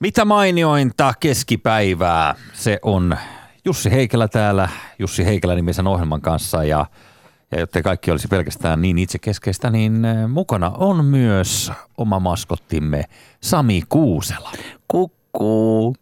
Mitä 0.00 0.24
mainiointa 0.24 1.14
keskipäivää. 1.20 2.34
Se 2.52 2.78
on 2.82 3.16
Jussi 3.64 3.90
Heikelä 3.90 4.28
täällä, 4.28 4.68
Jussi 4.98 5.24
Heikelä 5.24 5.54
nimisen 5.54 5.86
ohjelman 5.86 6.20
kanssa 6.20 6.64
ja, 6.64 6.86
ja 7.50 7.60
jotta 7.60 7.82
kaikki 7.82 8.10
olisi 8.10 8.28
pelkästään 8.28 8.82
niin 8.82 8.98
itsekeskeistä, 8.98 9.70
niin 9.70 10.04
eh, 10.04 10.28
mukana 10.28 10.70
on 10.70 11.04
myös 11.04 11.72
oma 11.98 12.20
maskottimme 12.20 13.04
Sami 13.40 13.82
Kuusela. 13.88 14.52
Kukkuu. 14.88 15.96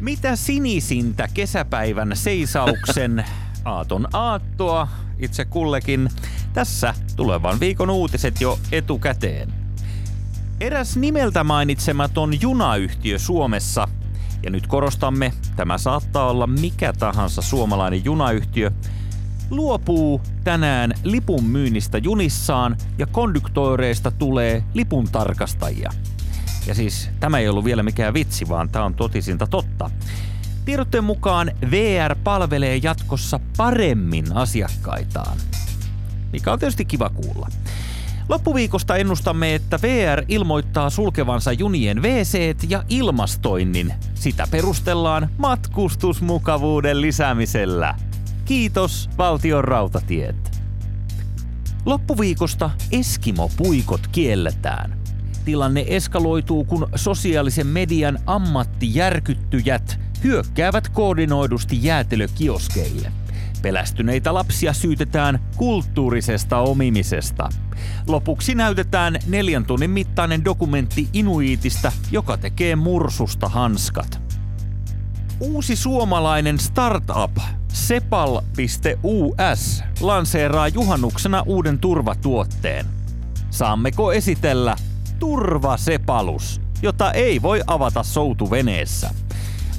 Mitä 0.00 0.36
sinisintä 0.36 1.28
kesäpäivän 1.34 2.10
seisauksen 2.14 3.24
aaton 3.64 4.08
aattoa 4.12 4.88
itse 5.18 5.44
kullekin. 5.44 6.08
Tässä 6.52 6.94
tulevan 7.16 7.60
viikon 7.60 7.90
uutiset 7.90 8.40
jo 8.40 8.58
etukäteen. 8.72 9.67
Eräs 10.60 10.96
nimeltä 10.96 11.44
mainitsematon 11.44 12.40
junayhtiö 12.40 13.18
Suomessa, 13.18 13.88
ja 14.42 14.50
nyt 14.50 14.66
korostamme, 14.66 15.32
tämä 15.56 15.78
saattaa 15.78 16.30
olla 16.30 16.46
mikä 16.46 16.92
tahansa 16.92 17.42
suomalainen 17.42 18.04
junayhtiö, 18.04 18.70
luopuu 19.50 20.20
tänään 20.44 20.94
lipun 21.04 21.44
myynnistä 21.44 21.98
junissaan 21.98 22.76
ja 22.98 23.06
konduktoireista 23.06 24.10
tulee 24.10 24.64
lipun 24.74 25.04
tarkastajia. 25.04 25.90
Ja 26.66 26.74
siis 26.74 27.10
tämä 27.20 27.38
ei 27.38 27.48
ollut 27.48 27.64
vielä 27.64 27.82
mikään 27.82 28.14
vitsi, 28.14 28.48
vaan 28.48 28.68
tämä 28.68 28.84
on 28.84 28.94
totisinta 28.94 29.46
totta. 29.46 29.90
Tiedotteen 30.64 31.04
mukaan 31.04 31.50
VR 31.70 32.16
palvelee 32.24 32.76
jatkossa 32.82 33.40
paremmin 33.56 34.36
asiakkaitaan, 34.36 35.38
mikä 36.32 36.52
on 36.52 36.58
tietysti 36.58 36.84
kiva 36.84 37.10
kuulla. 37.10 37.48
Loppuviikosta 38.28 38.96
ennustamme, 38.96 39.54
että 39.54 39.78
VR 39.82 40.24
ilmoittaa 40.28 40.90
sulkevansa 40.90 41.52
junien 41.52 42.02
wc 42.02 42.56
ja 42.68 42.84
ilmastoinnin. 42.88 43.94
Sitä 44.14 44.46
perustellaan 44.50 45.28
matkustusmukavuuden 45.38 47.00
lisäämisellä. 47.00 47.94
Kiitos 48.44 49.10
valtion 49.18 49.64
rautatiet. 49.64 50.60
Loppuviikosta 51.86 52.70
Eskimo-puikot 52.92 54.06
kielletään. 54.12 54.98
Tilanne 55.44 55.84
eskaloituu, 55.86 56.64
kun 56.64 56.88
sosiaalisen 56.94 57.66
median 57.66 58.18
ammattijärkyttyjät 58.26 60.00
hyökkäävät 60.24 60.88
koordinoidusti 60.88 61.84
jäätelökioskeille. 61.84 63.12
Pelästyneitä 63.68 64.34
lapsia 64.34 64.72
syytetään 64.72 65.38
kulttuurisesta 65.56 66.58
omimisesta. 66.58 67.48
Lopuksi 68.06 68.54
näytetään 68.54 69.16
neljän 69.26 69.64
tunnin 69.64 69.90
mittainen 69.90 70.44
dokumentti 70.44 71.08
Inuitista, 71.12 71.92
joka 72.10 72.36
tekee 72.36 72.76
mursusta 72.76 73.48
hanskat. 73.48 74.20
Uusi 75.40 75.76
suomalainen 75.76 76.58
startup 76.58 77.36
Sepal.us 77.72 79.82
lanseeraa 80.00 80.68
juhannuksena 80.68 81.42
uuden 81.46 81.78
turvatuotteen. 81.78 82.86
Saammeko 83.50 84.12
esitellä 84.12 84.76
Turvasepalus, 85.18 86.60
jota 86.82 87.12
ei 87.12 87.42
voi 87.42 87.62
avata 87.66 88.02
soutuveneessä? 88.02 89.10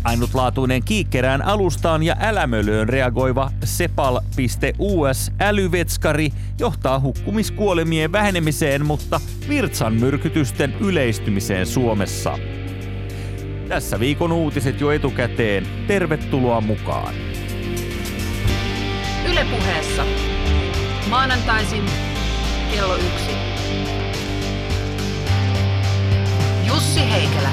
Ainutlaatuinen 0.04 0.84
kiikkerään 0.84 1.42
alustaan 1.42 2.04
ja 2.04 2.16
älämölöön 2.20 2.90
reagoiva 2.90 3.52
Sepal.us 3.64 5.32
älyvetskari 5.40 6.30
johtaa 6.60 7.00
hukkumiskuolemien 7.00 8.12
vähenemiseen, 8.12 8.86
mutta 8.86 9.22
virtsan 9.50 9.94
myrkytysten 9.94 10.74
yleistymiseen 10.80 11.66
Suomessa. 11.66 12.38
Tässä 13.68 14.00
viikon 14.00 14.32
uutiset 14.32 14.82
jo 14.82 14.92
etukäteen. 14.92 15.68
Tervetuloa 15.88 16.62
mukaan. 16.62 17.14
Ylepuheessa 19.32 20.06
maanantaisin 21.10 21.84
kello 22.76 22.96
yksi. 22.96 23.32
Jussi 26.68 27.12
Heikelä. 27.12 27.50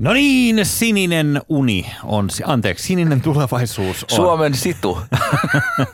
No 0.00 0.12
niin, 0.12 0.66
sininen 0.66 1.40
uni 1.48 1.86
on, 2.04 2.28
anteeksi, 2.44 2.84
sininen 2.84 3.20
tulevaisuus 3.20 4.04
on. 4.04 4.16
Suomen 4.16 4.54
situ. 4.54 4.98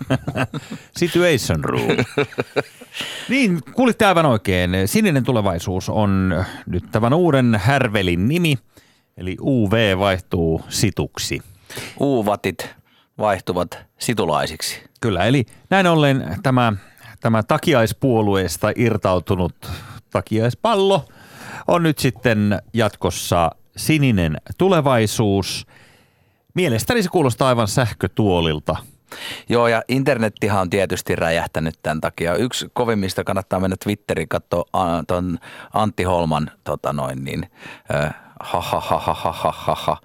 Situation 0.99 1.65
room. 1.65 1.97
niin, 3.29 3.61
kuulitte 3.75 4.07
aivan 4.07 4.27
oikein. 4.27 4.71
Sininen 4.87 5.25
tulevaisuus 5.25 5.89
on 5.89 6.35
nyt 6.67 6.85
tämän 6.93 7.15
uuden 7.15 7.61
härvelin 7.63 8.29
nimi, 8.29 8.59
eli 9.17 9.37
UV 9.41 9.99
vaihtuu 9.99 10.63
situksi. 10.69 11.43
Uuvatit 12.01 12.75
vaihtuvat 13.19 13.79
situlaisiksi. 13.99 14.83
Kyllä, 15.01 15.25
eli 15.25 15.47
näin 15.71 15.87
ollen 15.87 16.37
tämä, 16.43 16.73
tämä 17.21 17.43
takiaispuolueesta 17.43 18.73
irtautunut 18.77 19.71
takiaispallo 20.11 21.05
on 21.69 21.83
nyt 21.83 21.99
sitten 21.99 22.63
jatkossa 22.73 23.51
sininen 23.77 24.37
tulevaisuus. 24.59 25.67
Mielestäni 26.55 27.03
se 27.03 27.09
kuulostaa 27.09 27.49
aivan 27.49 27.69
sähkötuolilta. 27.69 28.77
Joo, 29.49 29.69
ja 29.69 29.83
internettihan 29.89 30.61
on 30.61 30.71
tietysti 30.71 31.17
räjähtänyt 31.17 31.75
tämän 31.83 32.01
takia. 32.01 32.35
Yksi 32.35 32.67
kovimmista 32.73 33.25
kannattaa 33.25 33.61
mennä 33.61 33.77
Twitteriin 33.85 34.29
katsoa 34.29 34.65
tuon 35.07 35.39
Antti 35.73 36.03
Holman 36.03 36.51
tota 36.65 36.93
noin 36.93 37.25
niin, 37.25 37.51
äh, 37.95 38.15
ha 38.41 38.61
ha 38.61 38.81
ha 38.81 38.99
ha 38.99 39.15
ha 39.15 39.33
ha 39.33 39.53
ha 39.53 39.75
ha. 39.75 40.01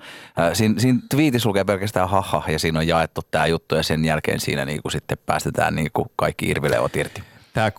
Siinä, 0.54 0.80
siinä 0.80 1.00
twiitissä 1.10 1.50
lukee 1.50 1.64
pelkästään 1.64 2.10
ha 2.10 2.22
ha 2.22 2.44
ja 2.48 2.60
siinä 2.60 2.80
on 2.80 2.88
jaettu 2.88 3.22
tämä 3.32 3.48
juttu 3.48 3.76
ja 3.76 3.84
sen 3.84 4.06
jälkeen 4.06 4.40
siinä 4.40 4.66
niin 4.66 4.82
kuin 4.82 4.92
sitten 4.92 5.18
päästetään 5.26 5.76
niin 5.76 5.90
kuin 5.94 6.08
kaikki 6.16 6.50
irvileot 6.50 6.96
irti. 6.96 7.24
Tämä 7.54 7.72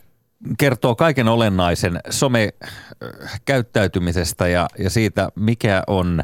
kertoo 0.59 0.95
kaiken 0.95 1.29
olennaisen 1.29 2.01
some-käyttäytymisestä 2.11 4.49
ja, 4.49 4.69
ja 4.79 4.91
siitä, 4.91 5.29
mikä 5.35 5.83
on 5.87 6.23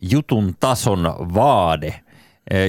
jutun 0.00 0.54
tason 0.60 1.14
vaade. 1.34 2.00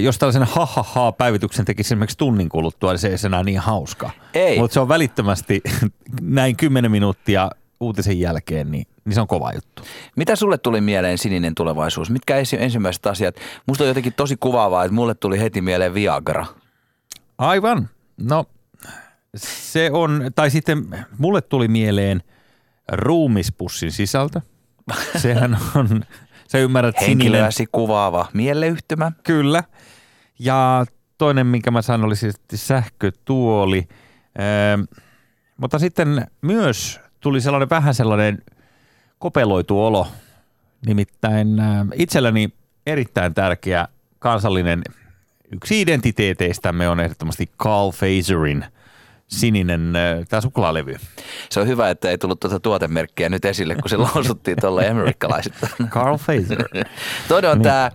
Jos 0.02 0.20
tällaisen 0.20 0.48
ha 0.94 1.12
päivityksen 1.12 1.66
tekisi 1.66 1.88
esimerkiksi 1.88 2.18
tunnin 2.18 2.50
kuluttua, 2.50 2.92
niin 2.92 3.00
se 3.00 3.08
ei 3.08 3.16
enää 3.26 3.44
niin 3.44 3.60
hauska. 3.60 4.10
Ei. 4.34 4.60
Mutta 4.60 4.74
se 4.74 4.80
on 4.80 4.88
välittömästi 4.88 5.62
näin 6.22 6.58
kymmenen 6.58 6.92
minuuttia 6.92 7.50
uutisen 7.80 8.20
jälkeen, 8.20 8.72
niin, 8.72 8.88
niin 9.06 9.16
se 9.16 9.22
on 9.22 9.28
kova 9.28 9.54
juttu. 9.54 9.84
Mitä 10.16 10.36
sulle 10.36 10.58
tuli 10.58 10.82
mieleen 10.82 11.18
sininen 11.18 11.56
tulevaisuus? 11.56 12.10
Mitkä 12.10 12.36
ensimmäiset 12.60 13.06
asiat? 13.06 13.36
Musta 13.68 13.84
on 13.84 13.88
jotenkin 13.88 14.14
tosi 14.14 14.38
kuvaavaa, 14.40 14.84
että 14.84 14.96
mulle 14.96 15.14
tuli 15.14 15.40
heti 15.40 15.62
mieleen 15.62 15.94
Viagra. 15.94 16.46
Aivan. 17.38 17.90
No 18.18 18.46
se 19.38 19.90
on, 19.94 20.32
tai 20.36 20.50
sitten 20.50 21.06
mulle 21.18 21.42
tuli 21.42 21.68
mieleen 21.68 22.24
ruumispussin 22.92 23.92
sisältö. 23.92 24.42
Sehän 25.18 25.58
on, 25.76 26.04
sä 26.48 26.58
ymmärrät 26.58 27.02
Henkilöäsi 27.02 27.56
sininen. 27.56 27.72
kuvaava 27.72 28.28
mieleyhtymä. 28.34 29.12
Kyllä. 29.24 29.64
Ja 30.40 30.86
toinen, 31.18 31.48
minkä 31.48 31.72
mä 31.72 31.82
sanoin, 31.82 32.08
oli 32.08 32.16
siis 32.16 32.36
sähkötuoli. 32.56 33.88
Ee, 34.36 34.78
mutta 35.58 35.80
sitten 35.80 36.28
myös 36.42 37.00
tuli 37.20 37.42
sellainen 37.42 37.70
vähän 37.70 37.96
sellainen 37.96 38.42
kopeloitu 39.20 39.86
olo. 39.86 40.08
Nimittäin 40.86 41.48
itselläni 41.94 42.50
erittäin 42.86 43.34
tärkeä 43.34 43.88
kansallinen 44.20 44.82
yksi 45.52 45.82
identiteeteistämme 45.82 46.90
on 46.90 47.00
ehdottomasti 47.00 47.52
Carl 47.60 47.92
Fazerin– 47.92 48.66
sininen 49.32 49.94
tämä 50.30 50.42
suklaalevy. 50.42 50.96
Se 51.50 51.60
on 51.60 51.68
hyvä, 51.68 51.90
että 51.90 52.10
ei 52.10 52.18
tullut 52.18 52.40
tuota 52.40 52.60
tuotemerkkiä 52.60 53.30
nyt 53.30 53.46
esille, 53.46 53.76
kun 53.76 53.90
se 53.90 53.98
lausuttiin 53.98 54.58
tuolla 54.62 54.82
amerikkalaiset. 54.82 55.54
Carl 55.90 56.18
Fazer. 56.18 56.70
Toinen 57.28 57.52
on 57.52 57.58
niin. 57.58 57.64
tämä 57.64 57.92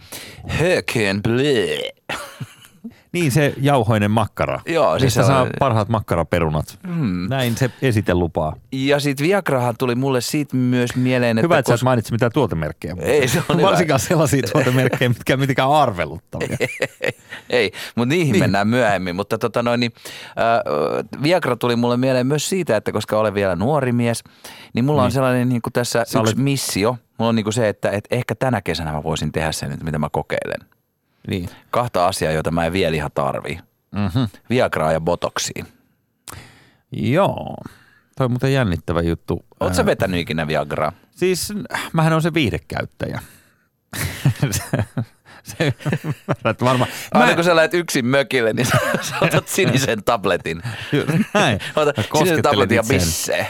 Höken 0.48 1.22
Bleu. 1.22 1.78
Niin 3.20 3.32
se 3.32 3.54
jauhoinen 3.60 4.10
makkara. 4.10 4.60
Joo. 4.66 4.98
Siis 4.98 5.14
se 5.14 5.22
saa 5.22 5.42
on... 5.42 5.50
parhaat 5.58 5.88
makkaraperunat. 5.88 6.78
Hmm. 6.86 7.28
Näin 7.28 7.56
se 7.56 7.70
esite 7.82 8.14
lupaa. 8.14 8.56
Ja 8.72 9.00
sitten 9.00 9.26
Viagrahan 9.26 9.74
tuli 9.78 9.94
mulle 9.94 10.20
siitä 10.20 10.56
myös 10.56 10.96
mieleen, 10.96 11.38
että... 11.38 11.44
Hyvä, 11.44 11.58
että 11.58 11.72
kos... 11.72 11.80
sä 11.80 12.12
mitään 12.12 12.32
tuotemerkkejä. 12.32 12.96
Ei, 12.98 13.28
se 13.28 13.42
on 13.48 13.62
Varsinkaan 13.62 14.00
hyvä. 14.00 14.08
sellaisia 14.08 14.42
tuotemerkkejä, 14.52 15.08
mitkä 15.08 15.36
mitenkään 15.36 15.70
arveluttavia. 15.70 16.56
Ei, 17.50 17.72
mutta 17.96 18.14
niihin 18.14 18.32
niin. 18.32 18.42
mennään 18.42 18.68
myöhemmin. 18.68 19.16
Mutta 19.16 19.38
tota 19.38 19.62
noin, 19.62 19.80
niin, 19.80 19.92
äh, 20.28 21.22
Viagra 21.22 21.56
tuli 21.56 21.76
mulle 21.76 21.96
mieleen 21.96 22.26
myös 22.26 22.48
siitä, 22.48 22.76
että 22.76 22.92
koska 22.92 23.18
olen 23.18 23.34
vielä 23.34 23.56
nuori 23.56 23.92
mies, 23.92 24.24
niin 24.74 24.84
mulla 24.84 25.00
niin. 25.02 25.06
on 25.06 25.12
sellainen 25.12 25.48
niin 25.48 25.62
kuin 25.62 25.72
tässä 25.72 25.98
Sä 25.98 26.02
yksi 26.02 26.18
olet... 26.18 26.36
missio. 26.36 26.96
Mulla 27.18 27.28
on 27.28 27.34
niin 27.34 27.44
kuin 27.44 27.54
se, 27.54 27.68
että, 27.68 27.90
että 27.90 28.16
ehkä 28.16 28.34
tänä 28.34 28.62
kesänä 28.62 28.92
mä 28.92 29.02
voisin 29.02 29.32
tehdä 29.32 29.52
sen, 29.52 29.78
mitä 29.82 29.98
mä 29.98 30.08
kokeilen. 30.12 30.75
Niin. 31.26 31.48
Kahta 31.70 32.06
asiaa, 32.06 32.32
joita 32.32 32.50
mä 32.50 32.66
en 32.66 32.72
vielä 32.72 32.96
ihan 32.96 33.10
tarvii. 33.14 33.58
Mm-hmm. 33.92 34.28
Viagraa 34.50 34.92
ja 34.92 35.00
botoxia. 35.00 35.64
Joo. 36.92 37.56
Toi 38.16 38.24
on 38.24 38.30
muuten 38.30 38.52
jännittävä 38.52 39.00
juttu. 39.00 39.44
Oletko 39.60 39.78
Ää, 39.80 39.86
vetänyt 39.86 40.20
ikinä 40.20 40.46
Viagraa? 40.46 40.92
Siis 41.10 41.52
mähän 41.92 42.12
on 42.12 42.22
se 42.22 42.34
viihdekäyttäjä. 42.34 43.20
se, 44.50 44.62
se, 45.42 45.66
että 46.44 46.64
varmaan. 46.64 46.90
Aina 47.14 47.34
kun 47.34 47.44
sä 47.44 47.56
lähdet 47.56 47.74
yksin 47.74 48.06
mökille, 48.06 48.52
niin 48.52 48.66
sä, 48.66 48.78
otat 49.20 49.48
sinisen 49.56 50.04
tabletin. 50.04 50.62
näin. 51.34 51.60
Ota 51.76 51.92
Mä 51.96 52.04
sinisen 52.18 52.42
tabletin 52.42 52.76
ja 52.76 52.82
bissee. 52.88 53.46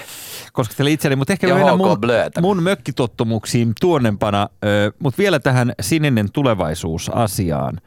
Koskettelen 0.57 0.93
itseäni, 0.93 1.17
mutta 1.17 1.33
ehkä 1.33 1.47
HK 1.47 1.77
mun, 1.77 1.99
mun 2.41 2.63
mökkitottumuksiin 2.63 3.73
tuonnempana, 3.81 4.49
mutta 4.99 5.19
vielä 5.19 5.39
tähän 5.39 5.73
sininen 5.81 6.33
tulevaisuusasiaan. 6.33 7.81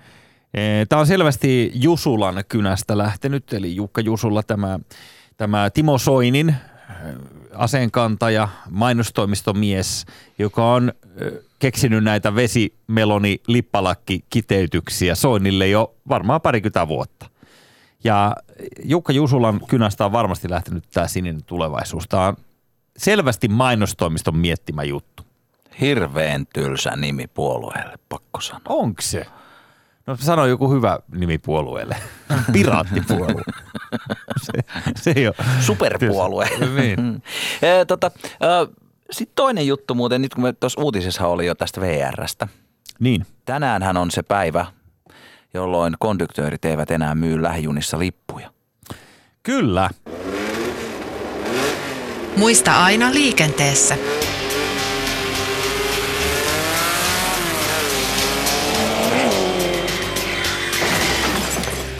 Tämä 0.89 1.00
on 1.00 1.07
selvästi 1.07 1.71
Jusulan 1.74 2.44
kynästä 2.50 2.98
lähtenyt, 2.98 3.54
eli 3.54 3.75
Jukka 3.75 4.01
Jusulla 4.01 4.44
tämä, 4.44 4.80
tämä 5.38 5.69
Timo 5.69 5.98
Soinin 5.98 6.56
aseenkantaja, 7.56 8.48
mainostoimistomies, 8.69 10.06
joka 10.39 10.74
on 10.74 10.94
keksinyt 11.60 12.04
näitä 12.04 12.36
vesimeloni 12.36 13.42
lippalakki 13.48 14.25
kiteytyksiä 14.30 15.15
Soinille 15.15 15.68
jo 15.68 15.95
varmaan 16.10 16.42
parikymmentä 16.42 16.88
vuotta. 16.88 17.30
Ja 18.04 18.36
Jukka 18.83 19.13
Jusulan 19.13 19.60
kynästä 19.68 20.06
on 20.06 20.12
varmasti 20.12 20.50
lähtenyt 20.50 20.83
tämä 20.94 21.07
sininen 21.07 21.44
tulevaisuus. 21.44 22.07
Tämä 22.07 22.27
on 22.27 22.36
selvästi 23.00 23.48
mainostoimiston 23.48 24.38
miettimä 24.38 24.84
juttu. 24.84 25.24
Hirveän 25.81 26.46
tylsä 26.54 26.96
nimi 26.96 27.28
puolueelle, 27.28 28.00
pakko 28.10 28.42
sanoa. 28.42 28.62
Onko 28.69 29.01
se? 29.01 29.25
No 30.07 30.18
sano 30.19 30.46
joku 30.46 30.72
hyvä 30.72 31.00
nimi 31.12 31.38
puolueelle. 31.38 31.96
Piraattipuolue. 32.54 33.42
se, 34.46 34.51
se 34.96 35.13
ei 35.16 35.28
ole. 35.28 35.36
Superpuolue. 35.62 36.50
niin. 36.75 37.24
Tota, 37.88 38.12
Sitten 39.12 39.36
toinen 39.36 39.68
juttu 39.68 39.96
muuten, 39.96 40.22
nyt 40.22 40.34
kun 40.34 40.44
me 40.44 40.54
tuossa 40.54 40.81
uutisessa 40.81 41.28
oli 41.28 41.46
jo 41.46 41.56
tästä 41.56 41.81
VRstä. 41.81 42.48
niin. 43.00 43.25
Tänäänhän 43.46 43.98
on 43.98 44.12
se 44.12 44.24
päivä, 44.24 44.66
jolloin 45.54 45.94
konduktöörit 46.00 46.66
eivät 46.66 46.92
enää 46.92 47.16
myy 47.16 47.42
lähijunissa 47.42 48.00
lippuja. 48.00 48.51
Kyllä. 49.44 49.90
Muista 52.38 52.84
aina 52.84 53.14
liikenteessä. 53.14 53.98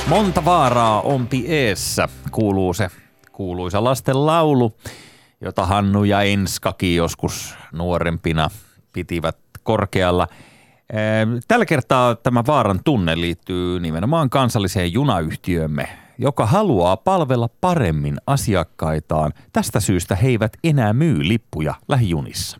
Monta 0.08 0.46
vaaraa 0.46 1.02
ompi 1.02 1.46
eessä, 1.48 2.10
kuuluu 2.32 2.74
se 2.74 2.90
kuuluisa 3.32 3.84
lasten 3.84 4.26
laulu, 4.26 4.74
jota 5.42 5.66
Hannu 5.66 6.04
ja 6.04 6.22
Enskakin 6.22 6.96
joskus 6.96 7.56
nuorempina 7.72 8.50
pitivät 8.94 9.38
korkealla. 9.64 10.28
Ehm, 10.94 11.38
Tällä 11.48 11.66
kertaa 11.66 12.16
tämä 12.16 12.44
vaaran 12.48 12.80
tunne 12.84 13.22
liittyy 13.22 13.80
nimenomaan 13.80 14.30
kansalliseen 14.30 14.94
junayhtiömme, 14.94 15.90
joka 16.22 16.46
haluaa 16.46 16.98
palvella 16.98 17.50
paremmin 17.62 18.18
asiakkaitaan. 18.28 19.34
Tästä 19.54 19.80
syystä 19.80 20.16
he 20.16 20.28
eivät 20.28 20.58
enää 20.64 20.94
myy 20.94 21.28
lippuja 21.28 21.74
lähijunissa. 21.88 22.60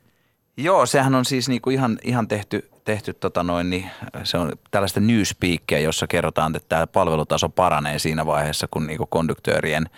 Joo, 0.58 0.86
sehän 0.86 1.16
on 1.16 1.26
siis 1.26 1.50
niinku 1.50 1.70
ihan, 1.70 2.00
ihan 2.04 2.28
tehty, 2.28 2.70
tehty 2.86 3.14
tota 3.14 3.44
noin, 3.44 3.70
niin 3.70 3.90
se 4.24 4.38
on 4.38 4.52
tällaista 4.72 5.00
newspeakia, 5.00 5.80
jossa 5.80 6.08
kerrotaan, 6.08 6.56
että 6.56 6.70
tämä 6.70 6.88
palvelutaso 6.88 7.50
paranee 7.50 8.00
siinä 8.00 8.26
vaiheessa, 8.26 8.68
kun 8.72 8.88
niinku 8.88 9.06
konduktöörien 9.06 9.90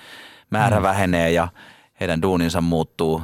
määrä 0.49 0.77
mm. 0.77 0.83
vähenee 0.83 1.31
ja 1.31 1.47
heidän 1.99 2.21
duuninsa 2.21 2.61
muuttuu 2.61 3.21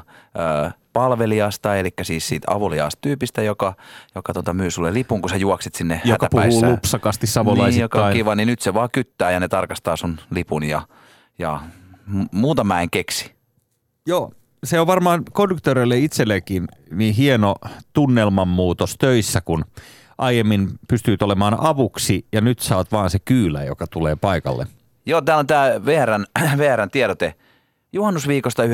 ö, 0.68 0.72
palvelijasta, 0.98 1.76
eli 1.76 1.90
siis 2.02 2.28
siitä 2.28 2.52
avuliaasta 2.52 3.00
tyypistä, 3.02 3.42
joka, 3.42 3.74
joka 4.16 4.34
tota 4.34 4.54
myy 4.54 4.72
sulle 4.72 4.94
lipun, 4.94 5.22
kun 5.22 5.30
sä 5.30 5.36
juoksit 5.38 5.76
sinne 5.76 6.02
Joka 6.06 6.28
puhuu 6.32 6.66
lupsakasti 6.66 7.26
Niin, 7.26 7.32
savolaisittain. 7.34 7.82
joka 7.82 8.06
on 8.06 8.14
kiva, 8.14 8.36
niin 8.36 8.48
nyt 8.48 8.62
se 8.62 8.74
vaan 8.74 8.90
kyttää 8.92 9.32
ja 9.32 9.40
ne 9.40 9.48
tarkastaa 9.48 9.96
sun 9.96 10.18
lipun 10.32 10.64
ja, 10.64 10.82
ja 11.40 11.60
muuta 12.32 12.64
mä 12.64 12.82
en 12.82 12.90
keksi. 12.90 13.36
Joo, 14.08 14.32
se 14.64 14.80
on 14.80 14.88
varmaan 14.88 15.24
konduktööreille 15.32 15.98
itselleenkin 15.98 16.68
niin 16.92 17.14
hieno 17.14 17.56
tunnelmanmuutos 17.94 18.96
töissä, 18.98 19.42
kun 19.42 19.66
aiemmin 20.18 20.70
pystyit 20.88 21.22
olemaan 21.22 21.58
avuksi 21.60 22.26
ja 22.32 22.42
nyt 22.42 22.60
sä 22.60 22.78
oot 22.78 22.92
vaan 22.92 23.10
se 23.10 23.20
kyylä, 23.20 23.64
joka 23.64 23.88
tulee 23.88 24.16
paikalle. 24.16 24.68
Joo, 25.06 25.22
täällä 25.22 25.40
on 25.40 25.48
tämä 25.48 25.72
VRn, 25.86 26.26
VRn 26.62 26.90
tiedote. 26.90 27.34
Juhannusviikosta 27.94 28.64
19.6. 28.64 28.70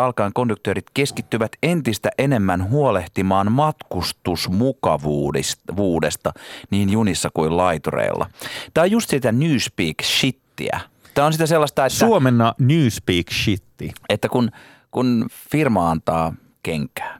alkaen 0.00 0.32
konduktöörit 0.32 0.86
keskittyvät 0.94 1.52
entistä 1.62 2.10
enemmän 2.18 2.70
huolehtimaan 2.70 3.52
matkustusmukavuudesta 3.52 6.32
niin 6.70 6.90
junissa 6.90 7.30
kuin 7.34 7.56
laitureilla. 7.56 8.26
Tämä 8.74 8.82
on 8.82 8.90
just 8.90 9.10
sitä 9.10 9.32
newspeak-shittiä. 9.32 10.80
Tämä 11.14 11.26
on 11.26 11.32
sitä 11.32 11.46
sellaista, 11.46 11.86
että, 11.86 11.98
Suomenna 11.98 12.54
newspeak 12.58 13.26
shitti. 13.32 13.92
että 14.08 14.28
kun, 14.28 14.50
kun 14.90 15.26
firma 15.50 15.90
antaa 15.90 16.34
kenkää, 16.62 17.18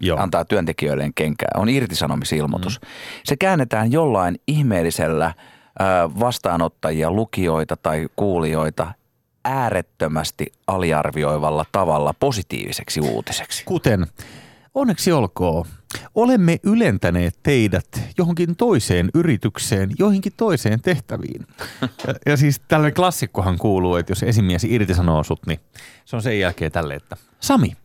Joo. 0.00 0.18
antaa 0.18 0.44
työntekijöilleen 0.44 1.14
kenkää, 1.14 1.50
on 1.54 1.68
irtisanomisilmoitus. 1.68 2.80
Mm. 2.80 2.86
Se 3.24 3.36
käännetään 3.36 3.92
jollain 3.92 4.40
ihmeellisellä 4.46 5.34
vastaanottajia, 6.20 7.10
lukijoita 7.10 7.76
tai 7.76 8.08
kuulijoita 8.16 8.92
äärettömästi 9.44 10.46
aliarvioivalla 10.66 11.64
tavalla 11.72 12.14
positiiviseksi 12.20 13.00
uutiseksi. 13.00 13.64
Kuten, 13.64 14.06
onneksi 14.74 15.12
olkoon, 15.12 15.66
olemme 16.14 16.58
ylentäneet 16.62 17.38
teidät 17.42 17.86
johonkin 18.18 18.56
toiseen 18.56 19.10
yritykseen, 19.14 19.90
joihinkin 19.98 20.32
toiseen 20.36 20.80
tehtäviin. 20.80 21.46
Ja, 21.80 22.14
ja 22.26 22.36
siis 22.36 22.60
tällainen 22.68 22.94
klassikkohan 22.94 23.58
kuuluu, 23.58 23.96
että 23.96 24.10
jos 24.10 24.22
esimies 24.22 24.64
irtisanoo 24.64 25.24
sut, 25.24 25.46
niin 25.46 25.60
se 26.04 26.16
on 26.16 26.22
sen 26.22 26.40
jälkeen 26.40 26.72
tälle, 26.72 26.94
että 26.94 27.16
Sami, 27.40 27.76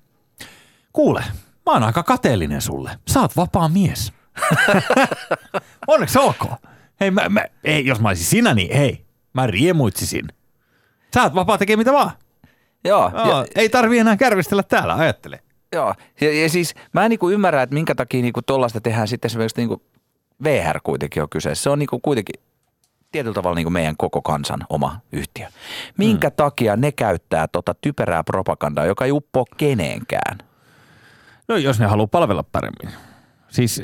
kuule, 0.93 1.23
mä 1.65 1.73
oon 1.73 1.83
aika 1.83 2.03
kateellinen 2.03 2.61
sulle. 2.61 2.91
Saat 3.07 3.37
vapaa 3.37 3.69
mies. 3.69 4.13
onneksi 5.87 6.19
olkoon. 6.19 6.57
Hei, 6.99 7.11
mä, 7.11 7.29
mä, 7.29 7.45
ei, 7.63 7.85
jos 7.85 7.99
mä 7.99 8.07
olisin 8.07 8.25
sinä, 8.25 8.53
niin 8.53 8.77
hei, 8.77 9.05
mä 9.33 9.47
riemuitsisin. 9.47 10.27
Sä 11.13 11.23
oot 11.23 11.35
vapaa 11.35 11.57
tekemään 11.57 11.79
mitä 11.79 11.93
vaan. 11.93 12.11
Joo, 12.83 13.11
Joo, 13.13 13.27
ja, 13.27 13.45
ei 13.55 13.69
tarvi 13.69 13.99
enää 13.99 14.17
kärvistellä 14.17 14.63
täällä, 14.63 14.95
ajattele. 14.95 15.39
joo. 15.73 15.95
Ja, 16.21 16.41
ja 16.41 16.49
siis 16.49 16.75
mä 16.93 17.05
en 17.05 17.09
niinku 17.09 17.29
ymmärrä, 17.29 17.61
että 17.61 17.73
minkä 17.73 17.95
takia 17.95 18.21
niinku 18.21 18.41
tollaista 18.41 18.81
tehdään 18.81 19.07
sitten 19.07 19.29
esimerkiksi 19.29 19.61
niinku 19.61 19.81
VR 20.43 20.79
kuitenkin 20.83 21.23
on 21.23 21.29
kyseessä. 21.29 21.63
Se 21.63 21.69
on 21.69 21.79
niinku 21.79 21.99
kuitenkin 21.99 22.41
tietyllä 23.11 23.33
tavalla 23.33 23.55
niinku 23.55 23.69
meidän 23.69 23.97
koko 23.97 24.21
kansan 24.21 24.59
oma 24.69 24.99
yhtiö. 25.11 25.47
Minkä 25.97 26.27
hmm. 26.29 26.35
takia 26.35 26.75
ne 26.75 26.91
käyttää 26.91 27.47
tota 27.47 27.75
typerää 27.81 28.23
propagandaa, 28.23 28.85
joka 28.85 29.05
ei 29.05 29.11
uppoa 29.11 29.45
kenenkään? 29.57 30.37
No 31.47 31.57
jos 31.57 31.79
ne 31.79 31.85
haluaa 31.85 32.07
palvella 32.07 32.43
paremmin. 32.43 32.99
Siis 33.47 33.83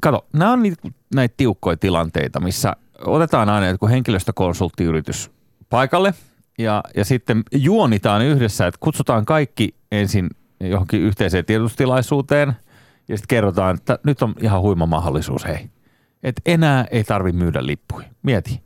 kato, 0.00 0.26
nämä 0.32 0.52
on 0.52 0.62
niitä, 0.62 0.88
näitä 1.14 1.34
tiukkoja 1.36 1.76
tilanteita, 1.76 2.40
missä 2.40 2.76
otetaan 2.98 3.48
aina 3.48 3.66
joku 3.66 3.88
henkilöstökonsulttiyritys 3.88 5.30
paikalle 5.70 6.14
ja, 6.58 6.82
ja 6.96 7.04
sitten 7.04 7.42
juonitaan 7.52 8.22
yhdessä, 8.22 8.66
että 8.66 8.78
kutsutaan 8.80 9.24
kaikki 9.24 9.74
ensin 9.92 10.30
johonkin 10.60 11.00
yhteiseen 11.00 11.44
tiedotustilaisuuteen 11.44 12.52
ja 13.08 13.16
sitten 13.16 13.36
kerrotaan, 13.36 13.74
että 13.74 13.98
nyt 14.04 14.22
on 14.22 14.34
ihan 14.40 14.60
huima 14.60 14.86
mahdollisuus, 14.86 15.44
hei. 15.44 15.70
Että 16.22 16.42
enää 16.46 16.86
ei 16.90 17.04
tarvi 17.04 17.32
myydä 17.32 17.66
lippuja. 17.66 18.06
Mieti. 18.22 18.62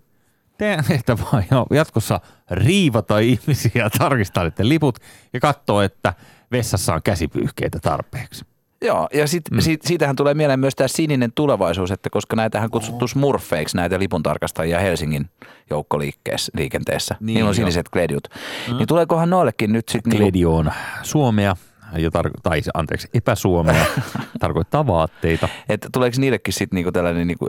Teidän 0.59 0.85
tehtävä 0.85 1.23
on 1.33 1.43
jo 1.51 1.67
jatkossa 1.71 2.21
riivata 2.51 3.19
ihmisiä 3.19 3.91
tarkistaa 3.99 4.45
niiden 4.45 4.69
liput 4.69 4.99
ja 5.33 5.41
katsoa, 5.41 5.85
että 5.85 6.15
vessassa 6.53 6.95
on 6.95 7.03
käsipyyhkeitä 7.03 7.79
tarpeeksi. 7.83 8.45
Joo, 8.83 9.09
ja 9.15 9.27
sit, 9.27 9.43
mm. 9.51 9.61
siitä, 9.61 9.89
siitähän 9.89 10.17
tulee 10.17 10.35
mieleen 10.35 10.61
myös 10.61 10.75
tämä 10.75 10.89
sininen 10.89 11.33
tulevaisuus, 11.35 11.91
että 11.91 12.11
koska 12.11 12.37
näitähän 12.37 12.71
kutsuttu 12.71 13.09
smurfeiksi, 13.09 13.77
näitä 13.77 13.99
lipuntarkastajia 13.99 14.81
Helsingin 14.81 15.31
joukkoliikenteessä. 15.71 17.15
Niin, 17.21 17.27
Niin, 17.27 17.35
Niillä 17.35 17.49
on 17.49 17.55
siniset 17.55 17.89
kledjut. 17.89 18.29
Mm. 18.69 18.77
Niin 18.77 18.89
tuleekohan 18.89 19.31
noillekin 19.31 19.73
nyt 19.73 19.89
sitten... 19.89 20.11
Niinku, 20.11 20.25
Kledio 20.25 20.57
on 20.57 20.73
suomea, 21.03 21.57
ja 21.93 22.09
tar- 22.09 22.41
tai 22.43 22.63
anteeksi, 22.75 23.09
epäsuomea, 23.15 23.87
tarkoittaa 24.41 24.87
vaatteita. 24.87 25.49
että 25.69 25.89
tuleeko 25.93 26.17
niillekin 26.21 26.55
sitten 26.55 26.77
niinku 26.77 26.93
tällainen 26.93 27.27
niinku, 27.27 27.47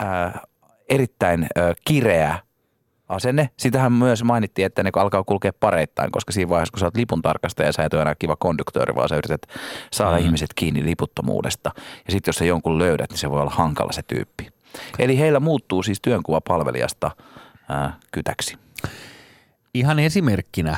ää, 0.00 0.40
erittäin 0.88 1.46
ää, 1.56 1.74
kireä 1.84 2.38
asenne. 3.08 3.50
Sitähän 3.56 3.92
myös 3.92 4.24
mainittiin, 4.24 4.66
että 4.66 4.82
ne 4.82 4.90
alkaa 4.96 5.24
kulkea 5.24 5.52
pareittain, 5.60 6.10
koska 6.10 6.32
siinä 6.32 6.48
vaiheessa, 6.48 6.72
kun 6.72 6.80
sä 6.80 6.86
oot 6.86 6.96
lipun 6.96 7.22
tarkastaja, 7.22 7.72
sä 7.72 7.84
et 7.84 7.94
ole 7.94 8.02
enää 8.02 8.14
kiva 8.14 8.36
konduktööri, 8.36 8.94
vaan 8.94 9.08
sä 9.08 9.16
yrität 9.16 9.46
saada 9.92 10.16
mm. 10.16 10.24
ihmiset 10.24 10.54
kiinni 10.54 10.84
liputtomuudesta. 10.84 11.70
Ja 11.76 12.12
sitten 12.12 12.28
jos 12.28 12.36
sä 12.36 12.44
jonkun 12.44 12.78
löydät, 12.78 13.10
niin 13.10 13.18
se 13.18 13.30
voi 13.30 13.40
olla 13.40 13.50
hankala 13.50 13.92
se 13.92 14.02
tyyppi. 14.02 14.48
Eli 14.98 15.18
heillä 15.18 15.40
muuttuu 15.40 15.82
siis 15.82 16.00
työnkuva 16.00 16.40
palvelijasta 16.40 17.10
ää, 17.68 17.96
kytäksi. 18.12 18.58
Ihan 19.74 19.98
esimerkkinä 19.98 20.76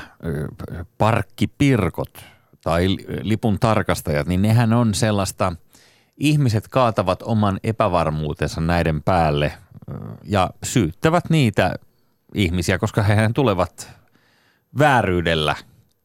parkkipirkot 0.99 2.25
tai 2.65 2.87
lipun 3.23 3.59
tarkastajat, 3.59 4.27
niin 4.27 4.43
nehän 4.43 4.73
on 4.73 4.95
sellaista, 4.95 5.53
ihmiset 6.17 6.69
kaatavat 6.69 7.23
oman 7.23 7.61
epävarmuutensa 7.65 8.61
näiden 8.61 9.03
päälle 9.03 9.53
ja 10.25 10.51
syyttävät 10.63 11.31
niitä 11.31 11.75
ihmisiä, 12.35 12.79
koska 12.79 13.03
hehän 13.03 13.35
tulevat 13.35 13.91
vääryydellä 14.79 15.55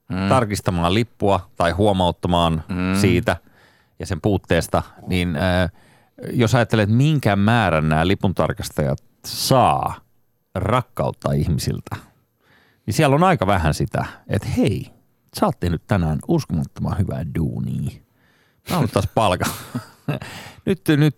mm. 0.09 0.29
tarkistamaan 0.29 0.93
lippua 0.93 1.49
tai 1.55 1.71
huomauttamaan 1.71 2.63
mm. 2.69 2.99
siitä 3.01 3.37
ja 3.99 4.05
sen 4.05 4.21
puutteesta, 4.21 4.83
niin 5.07 5.35
äh, 5.35 5.71
jos 6.33 6.55
ajattelet, 6.55 6.89
minkä 6.89 7.35
määrän 7.35 7.89
nämä 7.89 8.07
lipuntarkastajat 8.07 9.03
saa 9.25 9.95
rakkautta 10.55 11.31
ihmisiltä, 11.31 11.95
niin 12.85 12.93
siellä 12.93 13.15
on 13.15 13.23
aika 13.23 13.47
vähän 13.47 13.73
sitä, 13.73 14.05
että 14.27 14.47
hei, 14.47 14.91
sä 15.39 15.45
oot 15.45 15.59
tehnyt 15.59 15.81
tänään 15.87 16.19
uskomattoman 16.27 16.97
hyvää 16.97 17.25
duunia. 17.35 17.91
Mä 18.69 18.77
oon 18.77 18.89
taas 18.89 19.07
palka. 19.15 19.45
nyt, 20.65 20.81
nyt 20.97 21.17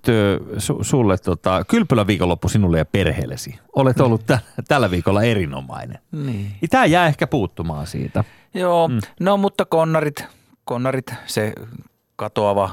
su, 0.58 0.78
sulle 0.82 1.18
tota, 1.18 1.66
kylpylä 1.68 2.08
viikonloppu 2.08 2.50
sinulle 2.50 2.78
ja 2.78 2.86
perheellesi. 2.86 3.60
Olet 3.76 4.00
ollut 4.00 4.26
tä, 4.26 4.40
tällä 4.68 4.92
viikolla 4.92 5.24
erinomainen. 5.24 6.00
Niin. 6.12 6.52
Tämä 6.70 6.86
jää 6.86 7.08
ehkä 7.08 7.28
puuttumaan 7.28 7.88
siitä. 7.88 8.24
Joo, 8.54 8.88
mm. 8.88 9.00
no 9.20 9.38
mutta 9.38 9.66
konnarit, 9.66 10.26
konnarit, 10.66 11.14
se 11.26 11.54
katoava, 12.16 12.70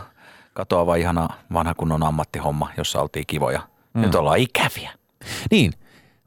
katoava 0.52 0.96
ihana 0.96 1.28
vanha 1.52 1.74
kunnon 1.74 2.02
ammattihomma, 2.02 2.70
jossa 2.76 3.00
oltiin 3.00 3.26
kivoja. 3.26 3.60
Mm. 3.94 4.00
Nyt 4.00 4.14
ollaan 4.14 4.38
ikäviä. 4.38 4.90
Niin, 5.50 5.72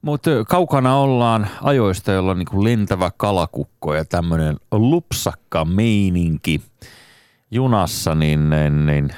mutta 0.01 0.29
kaukana 0.47 0.97
ollaan 0.97 1.47
ajoista, 1.61 2.11
jolla 2.11 2.31
on 2.31 2.37
niin 2.37 2.63
lentävä 2.63 3.11
kalakukko 3.17 3.95
ja 3.95 4.05
tämmöinen 4.05 4.57
lupsakka 4.71 5.65
meininki 5.65 6.61
junassa, 7.51 8.15
niin, 8.15 8.49
niin, 8.49 8.85
niin 8.85 9.09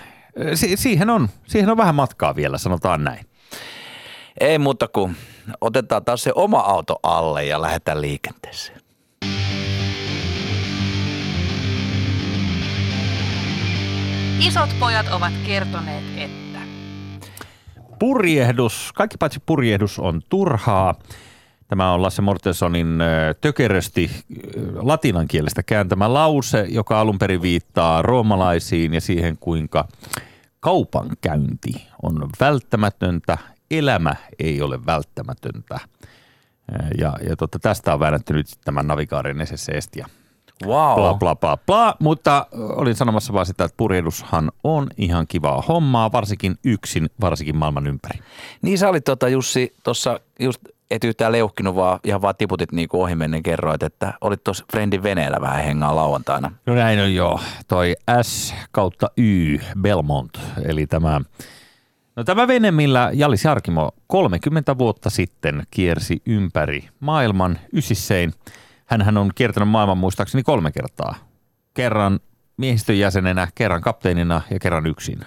si- 0.53 0.77
siihen, 0.77 1.09
on, 1.09 1.29
siihen 1.47 1.69
on 1.69 1.77
vähän 1.77 1.95
matkaa 1.95 2.35
vielä, 2.35 2.57
sanotaan 2.57 3.03
näin. 3.03 3.25
Ei 4.39 4.57
muuta 4.57 4.87
kuin 4.87 5.15
otetaan 5.61 6.05
taas 6.05 6.23
se 6.23 6.31
oma 6.35 6.59
auto 6.59 6.99
alle 7.03 7.45
ja 7.45 7.61
lähdetään 7.61 8.01
liikenteeseen. 8.01 8.81
Isot 14.39 14.69
pojat 14.79 15.07
ovat 15.11 15.33
kertoneet, 15.45 16.03
että 16.17 16.59
purjehdus, 17.99 18.91
kaikki 18.95 19.17
paitsi 19.17 19.39
purjehdus 19.45 19.99
on 19.99 20.21
turhaa. 20.29 20.95
Tämä 21.67 21.93
on 21.93 22.01
Lasse 22.01 22.21
Mortensonin 22.21 22.99
tökerösti 23.41 24.11
latinan 24.75 25.27
kielestä 25.27 25.63
kääntämä 25.63 26.13
lause, 26.13 26.65
joka 26.69 26.99
alun 26.99 27.19
perin 27.19 27.41
viittaa 27.41 28.01
roomalaisiin 28.01 28.93
ja 28.93 29.01
siihen, 29.01 29.37
kuinka 29.39 29.87
kaupankäynti 30.59 31.87
on 32.03 32.29
välttämätöntä, 32.39 33.37
elämä 33.71 34.15
ei 34.39 34.61
ole 34.61 34.85
välttämätöntä. 34.85 35.79
Ja, 36.97 37.13
ja 37.29 37.35
totta, 37.35 37.59
tästä 37.59 37.93
on 37.93 37.99
väännetty 37.99 38.33
nyt 38.33 38.47
tämän 38.65 38.87
navigaarin 38.87 39.47
SSCstä 39.47 39.99
ja 39.99 40.05
Wow. 40.65 40.95
Bla, 40.95 41.13
bla, 41.13 41.35
bla, 41.35 41.57
bla. 41.57 41.95
Mutta 41.99 42.47
olin 42.51 42.95
sanomassa 42.95 43.33
vaan 43.33 43.45
sitä, 43.45 43.63
että 43.63 43.77
purjehdushan 43.77 44.51
on 44.63 44.87
ihan 44.97 45.27
kivaa 45.27 45.63
hommaa, 45.67 46.11
varsinkin 46.11 46.55
yksin, 46.65 47.09
varsinkin 47.21 47.55
maailman 47.55 47.87
ympäri. 47.87 48.19
Niin 48.61 48.77
sä 48.77 48.89
olit 48.89 49.03
tota, 49.03 49.29
Jussi 49.29 49.75
tuossa 49.83 50.19
just 50.39 50.61
et 50.91 51.03
yhtään 51.03 51.31
leuhkinut, 51.31 51.75
vaan 51.75 51.99
ihan 52.03 52.21
vaan 52.21 52.35
tiputit 52.37 52.71
niin 52.71 52.89
kuin 52.89 53.01
ohimennen 53.01 53.43
kerroit, 53.43 53.83
että 53.83 54.13
olit 54.21 54.43
tuossa 54.43 54.65
Friendin 54.71 55.03
veneellä 55.03 55.41
vähän 55.41 55.63
hengaa 55.63 55.95
lauantaina. 55.95 56.51
No 56.65 56.75
näin 56.75 56.99
on 56.99 57.15
joo. 57.15 57.39
Toi 57.67 57.95
S 58.21 58.55
kautta 58.71 59.11
Y 59.17 59.57
Belmont, 59.81 60.39
eli 60.65 60.87
tämä 60.87 61.21
No 62.15 62.23
tämä 62.23 62.47
vene, 62.47 62.71
millä 62.71 63.11
Jallis 63.13 63.43
Jarkimo 63.43 63.91
30 64.07 64.77
vuotta 64.77 65.09
sitten 65.09 65.63
kiersi 65.71 66.21
ympäri 66.25 66.89
maailman 66.99 67.59
ysissein– 67.73 68.33
hän 68.89 69.17
on 69.17 69.31
kiertänyt 69.35 69.69
maailman 69.69 69.97
muistaakseni 69.97 70.43
kolme 70.43 70.71
kertaa. 70.71 71.15
Kerran 71.73 72.19
miehistön 72.57 72.99
jäsenenä, 72.99 73.47
kerran 73.55 73.81
kapteenina 73.81 74.41
ja 74.51 74.59
kerran 74.59 74.87
yksin. 74.87 75.19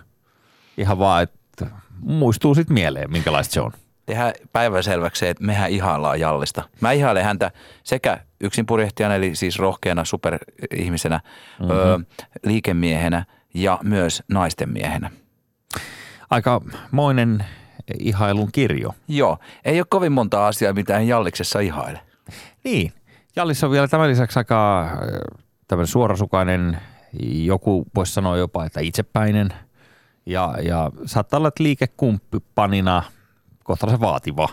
Ihan 0.77 0.99
vaan, 0.99 1.23
että 1.23 1.67
muistuu 2.01 2.55
sitten 2.55 2.75
mieleen, 2.75 3.13
minkälaista 3.13 3.53
se 3.55 3.61
on. 3.61 3.73
Tehdään 4.11 4.33
päivänselväksi 4.53 5.27
että 5.27 5.45
mehän 5.45 5.71
ihaillaan 5.71 6.21
Jallista. 6.21 6.63
Mä 6.81 6.93
ihailen 6.93 7.25
häntä 7.25 7.51
sekä 7.83 8.19
yksin 8.41 8.67
purjehtijana, 8.67 9.15
eli 9.15 9.35
siis 9.35 9.59
rohkeana 9.59 10.05
superihmisenä, 10.05 11.21
mm-hmm. 11.61 11.77
öö, 11.77 11.99
liikemiehenä 12.45 13.25
ja 13.55 13.79
myös 13.83 14.23
naisten 14.29 14.69
miehenä. 14.69 15.11
Aika 16.31 16.61
moinen 16.91 17.45
ihailun 17.99 18.53
kirjo. 18.53 18.95
Joo, 19.09 19.39
ei 19.65 19.81
ole 19.81 19.87
kovin 19.91 20.13
monta 20.13 20.47
asiaa, 20.47 20.73
mitä 20.73 20.99
en 20.99 21.09
Jalliksessa 21.09 21.61
ihaile. 21.61 22.01
Niin, 22.65 22.93
Jallis 23.37 23.65
on 23.65 23.71
vielä 23.71 23.89
tämän 23.89 24.11
lisäksi 24.11 24.39
aika 24.39 24.91
tämmöinen 25.69 25.87
suorasukainen, 25.87 26.79
joku 27.23 27.87
voisi 27.95 28.13
sanoa 28.13 28.37
jopa, 28.37 28.65
että 28.65 28.81
itsepäinen. 28.81 29.49
Ja, 30.27 30.55
ja 30.63 30.91
saattaa 31.07 31.39
olla, 31.39 31.49
että 31.49 31.63
liikekumppanina 31.63 33.03
kohtalaisen 33.71 34.01
vaativa. 34.01 34.49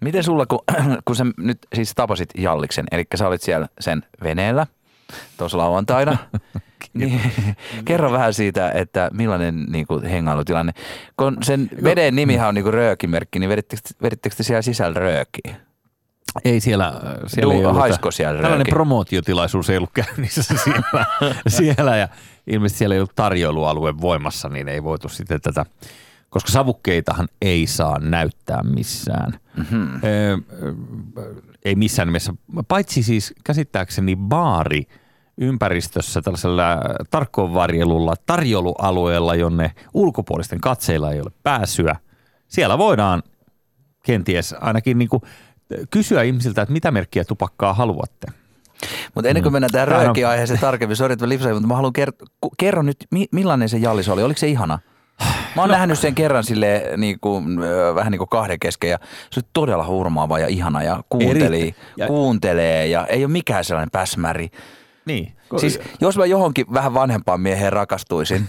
Miten 0.00 0.24
sulla, 0.24 0.46
kun, 0.46 0.58
kun 1.04 1.16
sä 1.16 1.26
nyt 1.36 1.58
siis 1.74 1.92
tapasit 1.94 2.30
Jalliksen, 2.38 2.84
eli 2.92 3.04
sä 3.14 3.28
olit 3.28 3.42
siellä 3.42 3.68
sen 3.80 4.02
veneellä 4.22 4.66
tuossa 5.36 5.58
lauantaina, 5.58 6.16
niin, 6.94 7.20
kerro 7.84 8.12
vähän 8.12 8.34
siitä, 8.34 8.70
että 8.70 9.10
millainen 9.12 9.66
niin 9.68 9.86
kuin, 9.86 10.04
hengailutilanne. 10.04 10.72
Kun 11.16 11.36
sen 11.42 11.70
veden 11.84 12.16
nimihän 12.16 12.48
on 12.48 12.54
niin 12.54 12.62
kuin 12.62 12.74
röökimerkki, 12.74 13.38
niin 13.38 13.50
vedittekö, 13.50 13.82
vedittekö 14.02 14.36
te 14.36 14.42
siellä 14.42 14.62
sisällä 14.62 15.00
röökiä? 15.00 15.56
Ei 16.44 16.60
siellä, 16.60 16.92
siellä 17.26 17.54
du, 17.54 17.58
ei 17.58 17.66
ollut, 17.66 17.80
haisko 17.80 18.10
siellä 18.10 18.32
Tällainen 18.32 18.58
rööki? 18.58 18.70
promootiotilaisuus 18.70 19.70
ei 19.70 19.76
ollut 19.76 19.90
käynnissä 19.94 20.42
siellä, 20.64 21.06
siellä 21.48 21.96
ja 21.96 22.08
ilmeisesti 22.46 22.78
siellä 22.78 22.94
ei 22.94 22.98
ollut 22.98 23.14
tarjoilualue 23.14 24.00
voimassa, 24.00 24.48
niin 24.48 24.68
ei 24.68 24.82
voitu 24.82 25.08
sitten 25.08 25.40
tätä, 25.40 25.66
koska 26.36 26.52
savukkeitahan 26.52 27.28
ei 27.42 27.66
saa 27.66 27.98
näyttää 27.98 28.62
missään. 28.62 29.40
Mm-hmm. 29.56 29.94
Ö, 29.94 30.38
ei 31.64 31.74
missään 31.74 32.08
nimessä, 32.08 32.34
paitsi 32.68 33.02
siis 33.02 33.34
käsittääkseni 33.44 34.16
baari 34.16 34.82
ympäristössä 35.38 36.22
tällaisella 36.22 36.64
tarkkoon 37.10 37.54
varjelulla 37.54 38.14
tarjoilualueella, 38.26 39.34
jonne 39.34 39.72
ulkopuolisten 39.94 40.60
katseilla 40.60 41.12
ei 41.12 41.20
ole 41.20 41.30
pääsyä. 41.42 41.96
Siellä 42.48 42.78
voidaan 42.78 43.22
kenties 44.02 44.54
ainakin 44.60 44.98
niin 44.98 45.08
kuin 45.08 45.22
kysyä 45.90 46.22
ihmisiltä, 46.22 46.62
että 46.62 46.72
mitä 46.72 46.90
merkkiä 46.90 47.24
tupakkaa 47.24 47.74
haluatte. 47.74 48.26
Mutta 49.14 49.28
ennen 49.28 49.42
kuin 49.42 49.50
mm. 49.50 49.54
mennään 49.54 49.72
tähän 49.72 49.88
röökiaiheeseen 49.88 50.60
tarkemmin, 50.60 50.96
sori, 50.96 51.12
että 51.12 51.28
lipsain, 51.28 51.54
mutta 51.54 51.68
mä 51.68 51.76
haluan 51.76 51.92
kertoa, 51.92 52.28
kerro 52.58 52.82
nyt, 52.82 52.96
millainen 53.32 53.68
se 53.68 53.78
jallis 53.78 54.08
oli, 54.08 54.22
oliko 54.22 54.38
se 54.38 54.48
ihana? 54.48 54.78
Mä 55.56 55.62
oon 55.62 55.68
no. 55.68 55.76
nähnyt 55.76 55.98
sen 55.98 56.14
kerran 56.14 56.44
sille 56.44 56.82
niin 56.96 57.20
kuin, 57.20 57.60
vähän 57.94 58.10
niin 58.10 58.18
kuin 58.18 58.28
kahden 58.28 58.58
kesken 58.58 58.90
ja 58.90 58.98
se 59.30 59.40
oli 59.40 59.48
todella 59.52 59.86
hurmaava 59.86 60.38
ja 60.38 60.46
ihana 60.46 60.82
ja 60.82 61.02
kuunteli, 61.08 61.74
ja... 61.96 62.06
kuuntelee 62.06 62.86
ja 62.86 63.06
ei 63.06 63.24
ole 63.24 63.32
mikään 63.32 63.64
sellainen 63.64 63.90
päsmäri. 63.90 64.50
Niin. 65.06 65.32
Siis 65.56 65.80
jos 66.00 66.16
mä 66.16 66.26
johonkin 66.26 66.66
vähän 66.72 66.94
vanhempaan 66.94 67.40
mieheen 67.40 67.72
rakastuisin, 67.72 68.48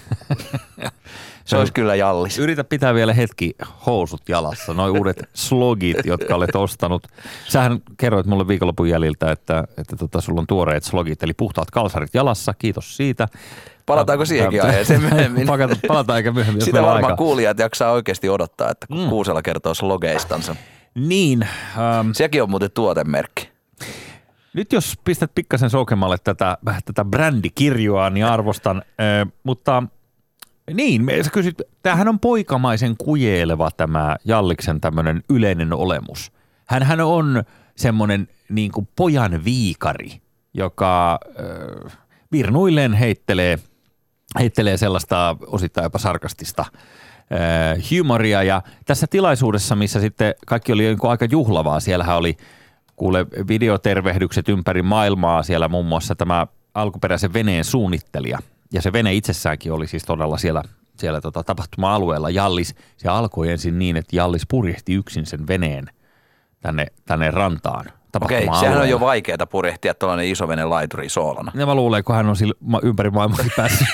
Se 1.47 1.57
olisi 1.57 1.73
kyllä 1.73 1.95
jallis. 1.95 2.39
Yritä 2.39 2.63
pitää 2.63 2.93
vielä 2.93 3.13
hetki 3.13 3.55
housut 3.85 4.29
jalassa, 4.29 4.73
noin 4.73 4.97
uudet 4.97 5.29
slogit, 5.33 5.97
jotka 6.05 6.35
olet 6.35 6.55
ostanut. 6.55 7.07
Sähän 7.47 7.79
kerroit 7.97 8.25
mulle 8.25 8.47
viikonlopun 8.47 8.89
jäljiltä, 8.89 9.31
että, 9.31 9.63
että 9.77 9.95
tota, 9.95 10.21
sulla 10.21 10.41
on 10.41 10.47
tuoreet 10.47 10.83
slogit, 10.83 11.23
eli 11.23 11.33
puhtaat 11.33 11.71
kalsarit 11.71 12.13
jalassa, 12.13 12.53
kiitos 12.53 12.97
siitä. 12.97 13.27
Palataanko 13.85 14.25
siihenkin 14.25 14.63
aiheeseen 14.63 15.01
myöhemmin? 15.01 15.47
Palataan 15.87 16.17
eikä 16.17 16.31
myöhemmin. 16.31 16.61
Sitä 16.61 16.81
varmaan 16.81 17.03
aika. 17.05 17.15
kuulijat 17.15 17.59
jaksaa 17.59 17.91
oikeasti 17.91 18.29
odottaa, 18.29 18.71
että 18.71 18.87
kun 18.87 18.99
mm. 18.99 19.09
Kuusela 19.09 19.41
kertoo 19.41 19.73
slogeistansa. 19.73 20.55
Niin. 20.95 21.47
Um, 22.01 22.13
Sekin 22.13 22.43
on 22.43 22.49
muuten 22.49 22.71
tuotemerkki. 22.71 23.49
Nyt 24.53 24.73
jos 24.73 24.93
pistät 25.03 25.31
pikkasen 25.35 25.69
soukemalle 25.69 26.17
tätä, 26.23 26.57
tätä 26.85 27.05
brändikirjoa, 27.05 28.09
niin 28.09 28.25
arvostan. 28.25 28.77
Äh, 28.77 29.33
mutta 29.43 29.83
niin, 30.74 31.05
sä 31.21 31.29
kysyt, 31.29 31.62
tämähän 31.83 32.07
on 32.07 32.19
poikamaisen 32.19 32.97
kujeeleva 32.97 33.69
tämä 33.77 34.15
Jalliksen 34.25 34.81
tämmöinen 34.81 35.24
yleinen 35.29 35.74
olemus. 35.74 36.31
Hänhän 36.65 37.01
on 37.01 37.43
semmoinen 37.75 38.27
niin 38.50 38.71
kuin 38.71 38.88
pojan 38.95 39.43
viikari, 39.45 40.21
joka 40.53 41.19
äh, 41.39 41.97
virnuilleen 42.31 42.93
heittelee, 42.93 43.59
heittelee 44.39 44.77
sellaista 44.77 45.38
osittain 45.47 45.83
jopa 45.83 46.00
sarkastista 46.00 46.65
humoria. 47.91 48.43
Ja 48.43 48.62
tässä 48.86 49.07
tilaisuudessa, 49.07 49.75
missä 49.75 50.00
sitten 50.00 50.36
kaikki 50.45 50.74
oli 50.74 50.83
niin 50.83 50.97
aika 51.01 51.25
juhlavaa, 51.25 51.79
siellähän 51.79 52.17
oli 52.17 52.38
kuule 52.95 53.25
videotervehdykset 53.47 54.50
ympäri 54.50 54.81
maailmaa. 54.81 55.43
Siellä 55.43 55.67
muun 55.67 55.86
muassa 55.86 56.15
tämä 56.15 56.47
alkuperäisen 56.74 57.33
veneen 57.33 57.63
suunnittelija. 57.63 58.39
Ja 58.74 58.81
se 58.81 58.93
vene 58.93 59.13
itsessäänkin 59.13 59.71
oli 59.71 59.88
siis 59.88 60.03
todella 60.03 60.38
siellä, 60.38 60.63
siellä 60.97 61.21
tota 61.21 61.43
tapahtuma-alueella. 61.43 62.29
Jallis, 62.29 62.75
se 62.97 63.09
alkoi 63.09 63.51
ensin 63.51 63.79
niin, 63.79 63.97
että 63.97 64.15
Jallis 64.15 64.47
purjehti 64.47 64.93
yksin 64.93 65.25
sen 65.25 65.47
veneen 65.47 65.86
tänne, 66.62 66.88
tänne 67.05 67.31
rantaan. 67.31 67.86
Okei, 68.21 68.47
sehän 68.59 68.77
on 68.77 68.89
jo 68.89 69.00
vaikeaa 69.00 69.47
purjehtia 69.50 69.93
tuollainen 69.93 70.36
vene 70.47 70.65
laituri 70.65 71.09
soolona. 71.09 71.51
Ja 71.55 71.65
mä 71.65 71.75
luulen, 71.75 72.03
kun 72.03 72.15
hän 72.15 72.29
on 72.29 72.36
sillä 72.36 72.53
ympäri 72.83 73.09
maailmaa 73.09 73.39
päässyt, 73.57 73.88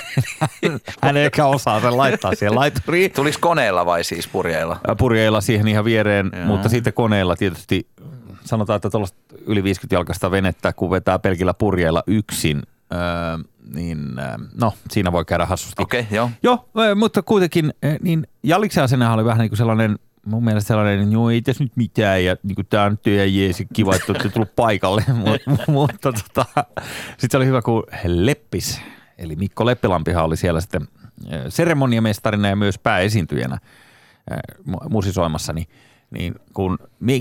hän 1.02 1.18
ei 1.18 1.26
ehkä 1.26 1.46
osaa 1.46 1.82
sen 1.82 1.98
laittaa 1.98 2.36
siihen 2.36 2.56
laituriin. 2.56 3.12
Tulis 3.12 3.38
koneella 3.38 3.86
vai 3.86 4.04
siis 4.04 4.28
purjeilla? 4.28 4.80
Purjeilla 4.98 5.42
siihen 5.42 5.68
ihan 5.68 5.86
viereen, 5.86 6.32
Joo. 6.34 6.46
mutta 6.46 6.70
sitten 6.70 6.94
koneella 6.94 7.36
tietysti 7.36 7.88
sanotaan, 8.44 8.76
että 8.76 8.90
tuollaista 8.90 9.20
yli 9.46 9.64
50 9.64 9.96
jalkasta 9.96 10.32
venettä, 10.32 10.74
kun 10.74 10.92
vetää 10.92 11.20
pelkillä 11.20 11.54
purjeilla 11.54 12.04
yksin, 12.08 12.62
öö, 12.94 13.00
niin 13.74 14.20
öö, 14.20 14.38
no, 14.62 14.74
siinä 14.92 15.12
voi 15.12 15.26
käydä 15.26 15.46
hassusti. 15.46 15.84
Okei, 15.84 16.02
okay, 16.02 16.16
joo. 16.16 16.30
Joo, 16.44 16.96
mutta 16.96 17.22
kuitenkin, 17.22 17.74
niin 18.02 18.28
Jalliksen 18.44 18.84
asennehan 18.84 19.16
oli 19.16 19.26
vähän 19.26 19.40
niin 19.40 19.50
kuin 19.50 19.58
sellainen– 19.58 20.00
mun 20.26 20.44
mielestä 20.44 20.68
sellainen, 20.68 21.00
että 21.00 21.14
joo, 21.14 21.30
ei 21.30 21.42
tässä 21.42 21.64
nyt 21.64 21.76
mitään 21.76 22.26
ja 22.26 22.36
niin 22.44 22.56
kuin, 22.56 22.68
tämä 22.70 22.84
on 22.84 22.92
nyt 22.92 23.08
ihan 23.08 23.36
jeesi, 23.36 23.68
kiva, 23.74 23.96
että 23.96 24.12
olette 24.12 24.30
tullut 24.30 24.56
paikalle, 24.56 25.04
mutta, 25.26 25.72
mutta 25.72 26.12
tota, 26.14 26.46
sitten 27.08 27.32
se 27.32 27.38
oli 27.38 27.46
hyvä, 27.46 27.62
kun 27.62 27.84
Leppis, 28.06 28.82
eli 29.18 29.36
Mikko 29.36 29.66
Leppilampihan 29.66 30.26
oli 30.26 30.38
siellä 30.38 30.62
sitten 30.62 30.88
seremoniamestarina 31.50 32.48
ja 32.48 32.56
myös 32.56 32.80
pääesiintyjänä 32.80 33.58
musisoimassa, 34.90 35.54
niin, 35.54 35.68
niin 36.12 36.36
kun 36.54 36.78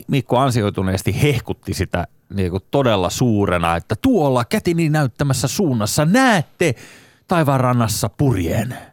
Mikko 0.08 0.38
ansioituneesti 0.38 1.22
hehkutti 1.22 1.74
sitä 1.74 2.06
niin 2.32 2.50
kuin 2.50 2.62
todella 2.70 3.10
suurena, 3.10 3.76
että 3.76 3.94
tuolla 4.02 4.44
kätini 4.44 4.88
näyttämässä 4.88 5.48
suunnassa 5.48 6.04
näette 6.04 6.74
taivaanrannassa 7.28 8.08
purjeen– 8.08 8.76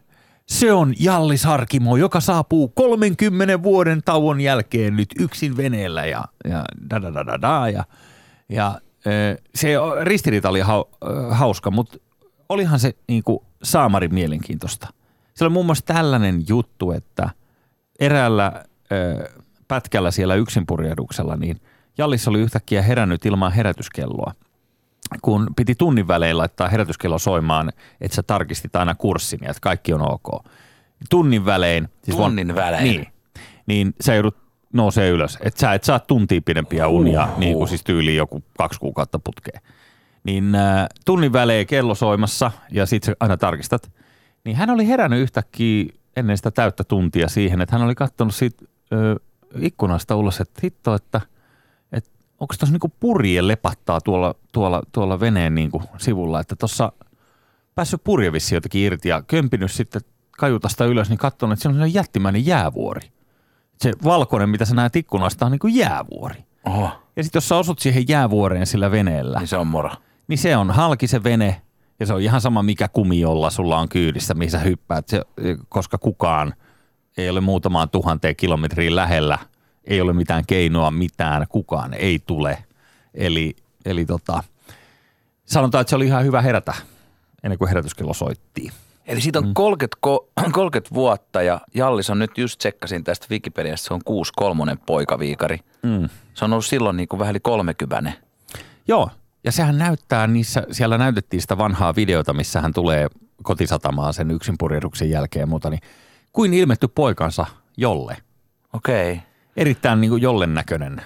se 0.49 0.73
on 0.73 0.93
Jallis 0.99 1.43
Harkimo, 1.43 1.97
joka 1.97 2.19
saapuu 2.19 2.67
30 2.67 3.63
vuoden 3.63 4.01
tauon 4.05 4.41
jälkeen 4.41 4.95
nyt 4.95 5.09
yksin 5.19 5.57
veneellä 5.57 6.05
ja, 6.05 6.25
ja 6.49 6.65
da 6.89 7.01
da 7.01 7.13
da 7.13 7.25
da 7.25 7.41
da. 7.41 7.69
Ja, 7.69 7.83
ja 8.49 8.81
se 9.55 9.67
ristiriita 10.01 10.49
oli 10.49 10.61
hauska, 11.31 11.71
mutta 11.71 11.97
olihan 12.49 12.79
se 12.79 12.93
niin 13.07 13.23
kuin 13.23 13.39
saamarin 13.63 14.13
mielenkiintoista. 14.13 14.87
Se 15.33 15.43
oli 15.43 15.53
muun 15.53 15.65
muassa 15.65 15.85
tällainen 15.85 16.43
juttu, 16.47 16.91
että 16.91 17.29
eräällä 17.99 18.65
pätkällä 19.67 20.11
siellä 20.11 20.35
yksinpurjehduksella, 20.35 21.35
niin 21.35 21.61
Jallis 21.99 22.27
oli 22.27 22.39
yhtäkkiä 22.39 22.81
herännyt 22.81 23.25
ilman 23.25 23.51
herätyskelloa– 23.51 24.33
kun 25.21 25.47
piti 25.55 25.75
tunnin 25.75 26.07
välein 26.07 26.37
laittaa 26.37 26.67
herätyskello 26.67 27.19
soimaan, 27.19 27.71
että 28.01 28.15
sä 28.15 28.23
tarkistit 28.23 28.75
aina 28.75 28.95
kurssin 28.95 29.39
ja 29.43 29.49
että 29.49 29.61
kaikki 29.61 29.93
on 29.93 30.11
ok. 30.11 30.45
Tunnin 31.09 31.45
välein. 31.45 31.89
Siis 32.03 32.17
tunnin 32.17 32.55
välein? 32.55 32.83
Niin. 32.83 33.07
Niin 33.65 33.93
sä 34.01 34.13
joudut 34.13 34.37
nousee 34.73 35.09
ylös. 35.09 35.37
Että 35.41 35.59
sä 35.59 35.73
et 35.73 35.83
saa 35.83 35.99
tuntia 35.99 36.41
pidempiä 36.45 36.87
unia, 36.87 37.23
uh, 37.23 37.39
niin 37.39 37.57
kuin 37.57 37.67
siis 37.67 37.83
tyyliin 37.83 38.17
joku 38.17 38.43
kaksi 38.57 38.79
kuukautta 38.79 39.19
putkeen. 39.19 39.61
Niin 40.23 40.55
äh, 40.55 40.87
tunnin 41.05 41.33
välein 41.33 41.67
kello 41.67 41.95
soimassa 41.95 42.51
ja 42.71 42.85
sit 42.85 43.03
sä 43.03 43.15
aina 43.19 43.37
tarkistat. 43.37 43.91
Niin 44.43 44.55
hän 44.55 44.69
oli 44.69 44.87
herännyt 44.87 45.19
yhtäkkiä 45.19 45.85
ennen 46.15 46.37
sitä 46.37 46.51
täyttä 46.51 46.83
tuntia 46.83 47.27
siihen, 47.27 47.61
että 47.61 47.75
hän 47.75 47.85
oli 47.85 47.95
katsonut 47.95 48.35
siitä 48.35 48.65
ö, 48.93 49.15
ikkunasta 49.59 50.15
ulos, 50.15 50.41
että 50.41 50.59
hitto, 50.63 50.95
että– 50.95 51.21
onko 52.39 52.55
tuossa 52.59 52.73
niinku 52.73 52.91
purje 52.99 53.47
lepattaa 53.47 54.01
tuolla, 54.01 54.35
tuolla, 54.51 54.81
tuolla 54.91 55.19
veneen 55.19 55.55
niinku 55.55 55.83
sivulla, 55.97 56.39
että 56.39 56.55
tuossa 56.55 56.91
päässyt 57.75 58.03
purje 58.03 58.31
vissi 58.31 58.55
jotenkin 58.55 58.81
irti 58.81 59.09
ja 59.09 59.21
kömpinyt 59.21 59.71
sitten 59.71 60.01
kajutasta 60.37 60.85
ylös, 60.85 61.09
niin 61.09 61.17
katsonut, 61.17 61.53
että 61.53 61.63
siellä 61.63 61.83
on 61.83 61.93
jättimäinen 61.93 62.45
jäävuori. 62.45 63.11
Se 63.77 63.93
valkoinen, 64.03 64.49
mitä 64.49 64.65
sä 64.65 64.75
näet 64.75 64.95
ikkunasta, 64.95 65.45
on 65.45 65.51
niin 65.51 65.59
kuin 65.59 65.75
jäävuori. 65.75 66.43
Oho. 66.65 66.89
Ja 67.15 67.23
sitten 67.23 67.37
jos 67.37 67.49
sä 67.49 67.57
osut 67.57 67.79
siihen 67.79 68.07
jäävuoreen 68.07 68.65
sillä 68.65 68.91
veneellä. 68.91 69.39
Niin 69.39 69.47
se 69.47 69.57
on 69.57 69.67
moro. 69.67 69.91
Niin 70.27 70.37
se 70.37 70.57
on 70.57 70.71
halki 70.71 71.07
se 71.07 71.23
vene 71.23 71.61
ja 71.99 72.05
se 72.05 72.13
on 72.13 72.21
ihan 72.21 72.41
sama 72.41 72.63
mikä 72.63 72.87
kumi, 72.87 73.19
jolla 73.19 73.49
sulla 73.49 73.77
on 73.77 73.89
kyydissä, 73.89 74.33
mihin 74.33 74.51
sä 74.51 74.59
hyppäät. 74.59 75.07
Se, 75.07 75.21
koska 75.69 75.97
kukaan 75.97 76.53
ei 77.17 77.29
ole 77.29 77.41
muutamaan 77.41 77.89
tuhanteen 77.89 78.35
kilometriin 78.35 78.95
lähellä– 78.95 79.37
ei 79.89 80.01
ole 80.01 80.13
mitään 80.13 80.43
keinoa, 80.47 80.91
mitään, 80.91 81.45
kukaan 81.49 81.93
ei 81.93 82.19
tule. 82.27 82.63
Eli, 83.13 83.55
eli 83.85 84.05
tota, 84.05 84.43
sanotaan, 85.45 85.81
että 85.81 85.89
se 85.89 85.95
oli 85.95 86.05
ihan 86.05 86.25
hyvä 86.25 86.41
herätä 86.41 86.73
ennen 87.43 87.57
kuin 87.57 87.67
herätyskello 87.67 88.13
soitti. 88.13 88.71
Eli 89.05 89.21
siitä 89.21 89.39
on 89.39 89.47
mm. 89.47 89.53
30, 89.53 89.97
30 90.51 90.95
vuotta 90.95 91.41
ja 91.41 91.61
Jallis 91.73 92.09
on 92.09 92.19
nyt 92.19 92.37
just 92.37 92.57
tsekkasin 92.57 93.03
tästä 93.03 93.27
Wikipediasta, 93.31 93.87
se 93.87 93.93
on 93.93 94.01
6 94.05 94.31
kolmonen 94.35 94.77
poikaviikari. 94.77 95.59
Mm. 95.83 96.09
Se 96.33 96.45
on 96.45 96.53
ollut 96.53 96.65
silloin 96.65 96.97
niin 96.97 97.07
kuin 97.07 97.19
vähän 97.19 97.31
yli 97.31 97.39
30. 97.39 98.13
Joo, 98.87 99.09
ja 99.43 99.51
sehän 99.51 99.77
näyttää 99.77 100.27
niissä, 100.27 100.63
siellä 100.71 100.97
näytettiin 100.97 101.41
sitä 101.41 101.57
vanhaa 101.57 101.95
videota, 101.95 102.33
missä 102.33 102.61
hän 102.61 102.73
tulee 102.73 103.07
kotisatamaan 103.43 104.13
sen 104.13 104.31
yksinpurjehduksen 104.31 105.09
jälkeen 105.09 105.43
ja 105.43 105.47
muuta, 105.47 105.69
niin 105.69 105.81
kuin 106.33 106.53
ilmetty 106.53 106.87
poikansa 106.87 107.45
jolle. 107.77 108.17
Okei. 108.73 109.11
Okay 109.11 109.28
erittäin 109.59 110.01
niin 110.01 110.09
kuin 110.09 110.21
jollen 110.21 110.53
näköinen 110.53 111.01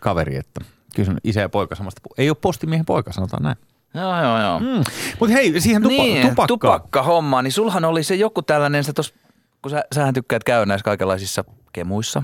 kaveri, 0.00 0.36
että 0.36 0.60
kyllä 0.94 1.14
isä 1.24 1.40
ja 1.40 1.48
poika 1.48 1.74
samasta. 1.74 2.00
Ei 2.18 2.30
ole 2.30 2.36
postimiehen 2.40 2.86
poika, 2.86 3.12
sanotaan 3.12 3.42
näin. 3.42 3.56
Joo, 3.94 4.22
joo, 4.22 4.40
joo. 4.40 4.60
Mm. 4.60 4.84
Mutta 5.20 5.34
hei, 5.34 5.60
siihen 5.60 5.82
tupa- 5.82 5.88
niin, 5.88 6.28
tupakka. 6.28 6.46
tupakka 6.46 7.02
homma, 7.02 7.42
niin 7.42 7.52
sulhan 7.52 7.84
oli 7.84 8.02
se 8.02 8.14
joku 8.14 8.42
tällainen, 8.42 8.84
sä 8.84 8.92
tos, 8.92 9.14
kun 9.62 9.70
sä, 9.70 9.84
sähän 9.94 10.14
tykkäät 10.14 10.44
käydä 10.44 10.66
näissä 10.66 10.84
kaikenlaisissa 10.84 11.44
kemuissa, 11.72 12.22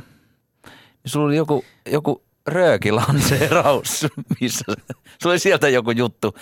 niin 0.65 1.11
sulla 1.11 1.27
oli 1.27 1.37
joku, 1.37 1.65
joku 1.93 2.23
röökilanseeraus, 2.47 4.07
missä 4.41 4.65
sulla 5.23 5.33
oli 5.33 5.39
sieltä 5.39 5.69
joku 5.69 5.91
juttu. 5.91 6.35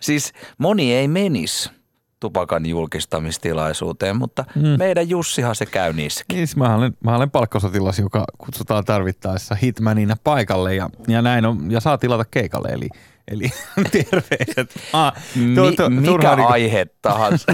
Siis 0.00 0.32
moni 0.58 0.94
ei 0.94 1.08
menisi– 1.08 1.70
tupakan 2.22 2.66
julkistamistilaisuuteen, 2.66 4.16
mutta 4.16 4.44
mm. 4.54 4.62
meidän 4.78 5.08
Jussihan 5.08 5.56
se 5.56 5.66
käy 5.66 5.92
niissäkin. 5.92 6.36
Niin, 6.36 6.46
siis 6.46 6.56
mä 6.56 6.74
olen, 6.74 6.96
mä 7.04 7.16
olen 7.16 7.30
palkkosotilas, 7.30 7.98
joka 7.98 8.24
kutsutaan 8.38 8.84
tarvittaessa 8.84 9.54
hitmanina 9.54 10.16
paikalle 10.24 10.74
ja, 10.74 10.90
ja 11.08 11.22
näin 11.22 11.46
on, 11.46 11.70
ja 11.70 11.80
saa 11.80 11.98
tilata 11.98 12.24
keikalle, 12.24 12.68
eli 12.68 12.88
Eli 13.28 13.50
terveiset. 13.92 14.74
Ah, 14.92 15.12
tuo, 15.54 15.72
tuo, 15.72 15.88
Mi, 15.88 16.00
mikä 16.00 16.36
niin 16.36 16.48
aihe 16.48 16.86
tahansa. 17.02 17.52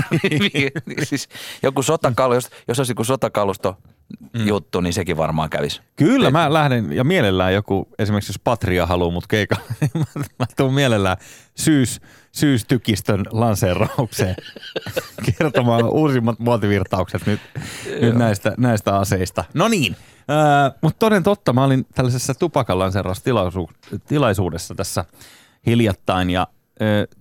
siis 1.09 1.29
joku 1.63 1.83
sotakalu, 1.83 2.35
jos, 2.35 2.51
jos 2.69 2.79
olisi 2.79 2.91
joku 2.93 3.05
sotakalusto 3.05 3.77
mm. 4.33 4.47
juttu, 4.47 4.81
niin 4.81 4.93
sekin 4.93 5.17
varmaan 5.17 5.51
kävisi. 5.51 5.81
Kyllä, 5.97 6.31
mä 6.31 6.53
lähden 6.53 6.93
ja 6.93 7.05
mielellään 7.05 7.55
joku, 7.55 7.89
esimerkiksi 7.99 8.31
jos 8.31 8.39
Patria 8.39 8.87
haluaa 8.87 9.11
mut 9.11 9.27
keikalle, 9.27 9.65
niin 9.81 9.91
mä, 9.95 10.05
mä 10.39 10.47
tuun 10.57 10.75
mielellään 10.75 11.17
syys, 11.55 12.01
syystykistön 12.33 13.25
lanseeraukseen 13.31 14.37
kertomaan 15.39 15.85
uusimmat 15.85 16.39
muotivirtaukset 16.39 17.27
nyt, 17.27 17.41
nyt 18.01 18.15
näistä, 18.15 18.55
näistä 18.59 18.97
aseista. 18.97 19.45
No 19.55 19.69
niin, 19.69 19.97
äh, 20.31 20.73
mutta 20.83 20.99
toden 20.99 21.23
totta, 21.23 21.53
mä 21.53 21.65
olin 21.65 21.87
tällaisessa 21.95 22.35
tupakan 22.35 22.79
lanseeraustilaisuudessa 22.79 24.75
tässä 24.75 25.05
hiljattain 25.67 26.31
ja 26.31 26.47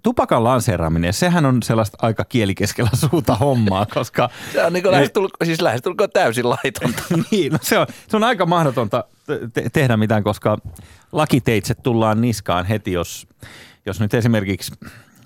tupakan 0.04 0.44
lanseeraaminen, 0.44 1.14
sehän 1.14 1.46
on 1.46 1.64
sellaista 1.64 1.98
aika 2.02 2.26
kielikeskellä 2.26 2.90
suuta 3.10 3.36
hommaa, 3.36 3.86
koska... 3.86 4.30
se 4.54 4.64
on 4.64 4.74
niin 4.74 4.84
kuin 4.84 4.92
lähestulko, 4.92 5.46
siis 5.46 5.62
lähestulkoon 5.62 6.10
täysin 6.10 6.50
laitonta. 6.50 7.04
niin, 7.32 7.52
no 7.52 7.60
se 7.62 7.80
on, 7.80 7.88
se 8.08 8.18
on 8.18 8.24
aika 8.24 8.46
mahdotonta 8.46 9.04
te- 9.54 9.70
tehdä 9.74 9.98
mitään, 9.98 10.24
koska 10.24 10.58
lakiteitse 11.12 11.76
tullaan 11.76 12.22
niskaan 12.22 12.66
heti, 12.66 12.92
jos, 12.92 13.28
jos 13.86 14.00
nyt 14.00 14.14
esimerkiksi 14.14 14.72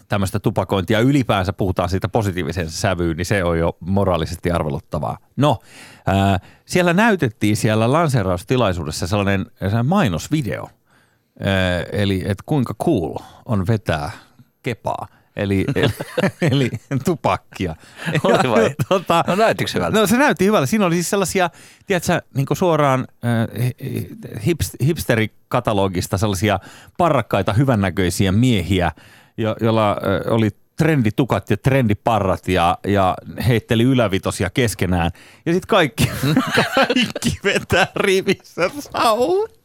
tämmöistä 0.10 0.40
tupakointia 0.40 1.00
ylipäänsä 1.00 1.54
puhutaan 1.54 1.90
siitä 1.90 2.10
positiivisen 2.10 2.70
sävyyn, 2.70 3.18
niin 3.18 3.26
se 3.26 3.44
on 3.44 3.60
jo 3.60 3.78
moraalisesti 3.80 4.52
arveluttavaa. 4.52 5.18
No, 5.36 5.60
ää, 6.06 6.40
siellä 6.66 6.94
näytettiin 6.94 7.58
siellä 7.58 7.92
lanseeraustilaisuudessa 7.92 9.08
sellainen, 9.08 9.46
sellainen 9.60 9.86
mainosvideo– 9.86 10.70
eli 11.92 12.22
että 12.26 12.44
kuinka 12.46 12.74
cool 12.84 13.16
on 13.46 13.68
vetää 13.68 14.12
kepaa. 14.64 15.08
Eli, 15.36 15.66
eli, 15.76 15.90
eli 16.42 16.70
tupakkia. 17.06 17.76
Oli 18.24 18.50
vai? 18.50 18.76
tota, 18.90 19.24
no 19.28 19.36
näyttikö 19.36 19.72
hyvältä? 19.76 20.00
No 20.00 20.08
se 20.08 20.18
näytti 20.18 20.46
hyvältä. 20.46 20.66
Siinä 20.66 20.86
oli 20.86 20.96
siis 20.96 21.10
sellaisia, 21.10 21.50
tiedätkö, 21.88 22.22
niin 22.36 22.48
suoraan 22.54 23.08
äh, 23.26 24.42
hips, 24.46 24.72
hipsterikatalogista 24.86 26.18
sellaisia 26.18 26.60
parrakkaita, 26.98 27.54
hyvännäköisiä 27.54 28.32
miehiä, 28.32 28.92
jo, 29.38 29.56
joilla 29.62 29.92
äh, 29.92 30.34
oli 30.34 30.50
trenditukat 30.78 31.50
ja 31.50 31.58
trendiparrat 31.58 32.48
ja, 32.48 32.78
ja 32.88 33.16
heitteli 33.48 33.84
ylävitosia 33.84 34.50
keskenään. 34.50 35.12
Ja 35.46 35.54
sitten 35.54 35.68
kaikki, 35.68 36.12
kaikki 36.76 37.40
vetää 37.44 37.88
rivissä 37.96 38.70
saun. 38.80 39.61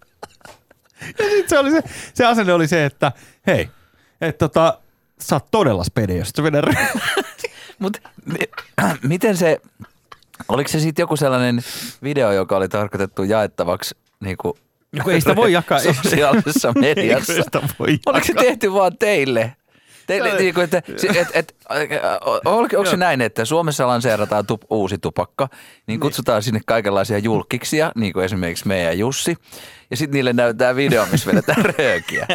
Ja 1.00 1.24
sitten 1.24 1.48
se, 1.48 1.59
oli 1.59 1.70
se, 1.70 1.80
se 2.14 2.24
asenne 2.26 2.52
oli 2.52 2.68
se, 2.68 2.85
että 2.85 3.12
hei, 3.46 3.68
että 4.20 4.48
tota, 4.48 4.78
sä 5.20 5.37
oot 5.37 5.46
todella 5.50 5.85
spedi, 5.85 6.16
jos 6.18 6.28
sä 6.37 6.42
vedät 6.42 6.64
ry- 6.64 7.00
Mutta 7.78 7.98
miten 9.02 9.37
se, 9.37 9.61
oliko 10.48 10.68
se 10.68 10.80
sitten 10.80 11.02
joku 11.02 11.16
sellainen 11.16 11.61
video, 12.02 12.32
joka 12.32 12.56
oli 12.56 12.68
tarkoitettu 12.68 13.22
jaettavaksi 13.22 13.96
niin 14.20 14.37
kuin 14.37 14.54
Kun 15.02 15.12
ei 15.12 15.20
sitä 15.20 15.37
voi 15.37 15.52
jakaa. 15.52 15.78
sosiaalisessa 16.02 16.72
mediassa? 16.80 17.32
Eikö 17.32 17.44
sitä 17.44 17.61
voi 17.78 17.98
Oliko 18.06 18.26
se 18.26 18.32
jakaa? 18.32 18.44
tehty 18.44 18.72
vaan 18.72 18.96
teille? 18.98 19.56
Teille, 20.06 20.28
Tämä- 20.28 20.40
niin 20.40 20.54
kuin, 20.54 20.64
että, 20.64 20.82
se- 20.96 21.08
et, 21.20 21.28
et, 21.34 21.56
onko, 22.44 22.84
se 22.90 22.96
näin, 22.96 23.20
että 23.20 23.44
Suomessa 23.44 23.86
lanseerataan 23.86 24.46
tup, 24.46 24.62
uusi 24.70 24.98
tupakka, 24.98 25.48
niin 25.86 26.00
kutsutaan 26.00 26.42
sinne 26.42 26.60
kaikenlaisia 26.66 27.18
julkiksia, 27.18 27.92
niin 27.96 28.12
kuin 28.12 28.24
esimerkiksi 28.24 28.68
me 28.68 28.82
ja 28.82 28.92
Jussi, 28.92 29.36
ja 29.90 29.96
sitten 29.96 30.14
niille 30.14 30.32
näytetään 30.32 30.76
video, 30.76 31.06
missä 31.12 31.30
vedetään 31.30 31.64
röökiä. 31.78 32.26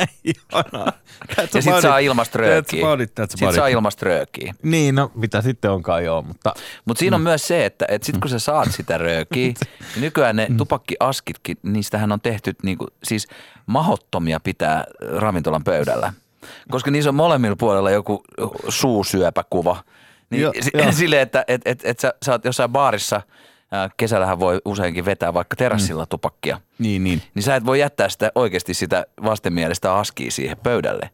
Ja 1.37 1.61
sitten 1.61 1.81
saa 1.81 1.99
ilmasta 1.99 2.37
röökiä. 2.39 2.81
Sitten 3.29 3.47
saa 3.55 3.67
ilmasta 3.67 4.05
röökiä. 4.05 4.53
Niin, 4.63 4.95
no 4.95 5.11
mitä 5.15 5.41
sitten 5.41 5.71
onkaan 5.71 6.03
joo, 6.03 6.21
mutta 6.21 6.53
Mutta 6.85 6.99
siinä 6.99 7.15
on 7.15 7.21
myös 7.21 7.47
se, 7.47 7.65
että 7.65 7.85
et 7.89 8.03
sit 8.03 8.17
kun 8.17 8.29
sä 8.29 8.39
saat 8.39 8.71
sitä 8.77 8.97
röökiä, 8.97 9.45
niin 9.45 9.55
nykyään 9.95 10.35
ne 10.35 10.47
tupakkiaskitkin, 10.57 11.57
niistähän 11.63 12.11
on 12.11 12.21
tehty 12.21 12.55
niinku, 12.63 12.87
siis 13.03 13.27
mahottomia 13.65 14.39
pitää 14.39 14.83
ravintolan 15.17 15.63
pöydällä. 15.63 16.13
Koska 16.71 16.91
niissä 16.91 17.09
on 17.09 17.15
molemmilla 17.15 17.55
puolella 17.55 17.91
joku 17.91 18.23
suusyöpäkuva. 18.69 19.83
Niin 20.29 20.41
Joo, 20.41 20.53
si- 20.61 20.71
joo. 20.73 20.91
silleen, 21.01 21.21
että 21.21 21.45
et, 21.47 21.61
et, 21.65 21.81
et 21.83 21.99
sä, 21.99 22.13
sä 22.25 22.31
oot 22.31 22.45
jossain 22.45 22.69
baarissa, 22.71 23.21
kesällähän 23.97 24.39
voi 24.39 24.61
useinkin 24.65 25.05
vetää 25.05 25.33
vaikka 25.33 25.55
terassilla 25.55 26.05
tupakkia. 26.05 26.61
niin, 26.79 27.03
niin. 27.03 27.21
Niin 27.35 27.43
sä 27.43 27.55
et 27.55 27.65
voi 27.65 27.79
jättää 27.79 28.09
sitä 28.09 28.31
oikeasti 28.35 28.73
sitä 28.73 29.05
vastenmielistä 29.23 29.95
askia 29.95 30.31
siihen 30.31 30.57
pöydälle. 30.63 31.09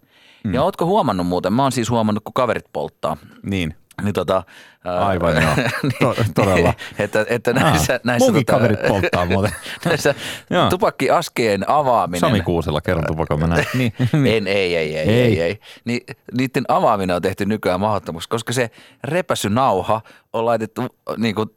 Ja 0.53 0.63
ootko 0.63 0.85
huomannut 0.85 1.27
muuten, 1.27 1.53
mä 1.53 1.61
oon 1.63 1.71
siis 1.71 1.89
huomannut, 1.89 2.23
kun 2.23 2.33
kaverit 2.33 2.65
polttaa, 2.73 3.17
Niin. 3.43 3.75
Niin 4.03 4.13
tota, 4.13 4.43
Aivan 4.83 5.35
joo. 5.43 5.53
To- 6.15 6.23
todella. 6.35 6.73
että, 6.99 7.25
että 7.29 7.53
näissä, 7.53 7.93
Ah, 7.93 7.99
näissä 8.03 8.25
munkin 8.31 8.45
kaverit 8.45 8.79
polttaa 8.87 9.25
muuten. 9.25 9.51
näissä 9.85 10.15
tupakkiaskeen 10.69 11.69
avaaminen. 11.69 12.19
Sami 12.19 12.41
Kuusella 12.41 12.81
kerran 12.81 13.05
tupakan 13.07 13.39
mä 13.39 13.47
näin. 13.47 13.65
Niin, 13.77 13.93
niin. 14.13 14.27
En, 14.37 14.47
ei, 14.47 14.75
ei, 14.75 14.97
ei, 14.97 14.97
ei, 14.97 15.09
Ei. 15.09 15.21
ei, 15.21 15.41
ei. 15.41 15.59
Ni, 15.85 16.01
niiden 16.37 16.63
avaaminen 16.67 17.15
on 17.15 17.21
tehty 17.21 17.45
nykyään 17.45 17.79
mahdottomuksi, 17.79 18.29
koska 18.29 18.53
se 18.53 18.71
repäsynauha 19.03 20.01
on 20.33 20.45
laitettu 20.45 20.81
niin 21.17 21.35
kuin 21.35 21.49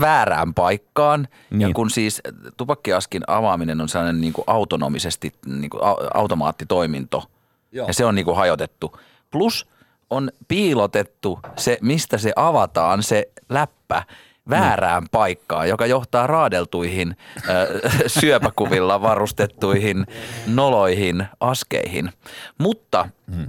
väärään 0.00 0.54
paikkaan. 0.54 1.20
Niin. 1.50 1.60
Ja 1.60 1.66
Niin. 1.68 1.74
kun 1.74 1.90
siis 1.90 2.22
tupakkiaskin 2.56 3.22
avaaminen 3.26 3.80
on 3.80 3.88
sellainen 3.88 4.20
niin 4.20 4.32
kuin 4.32 4.44
autonomisesti 4.46 5.32
niin 5.46 5.70
kuin 5.70 5.80
au- 5.82 6.08
automaattitoiminto, 6.14 7.24
Joo. 7.72 7.86
ja 7.86 7.94
se 7.94 8.04
on 8.04 8.14
niin 8.14 8.24
kuin 8.24 8.36
hajotettu. 8.36 8.98
Plus 9.30 9.66
on 10.10 10.30
piilotettu 10.48 11.38
se, 11.56 11.78
mistä 11.82 12.18
se 12.18 12.32
avataan, 12.36 13.02
se 13.02 13.28
läppä, 13.48 14.02
väärään 14.50 15.06
paikkaan, 15.10 15.68
joka 15.68 15.86
johtaa 15.86 16.26
raadeltuihin 16.26 17.16
ö, 17.48 17.80
syöpäkuvilla 18.20 19.02
varustettuihin 19.02 20.06
noloihin 20.46 21.26
askeihin. 21.40 22.10
Mutta 22.58 23.08
Hmm. 23.34 23.46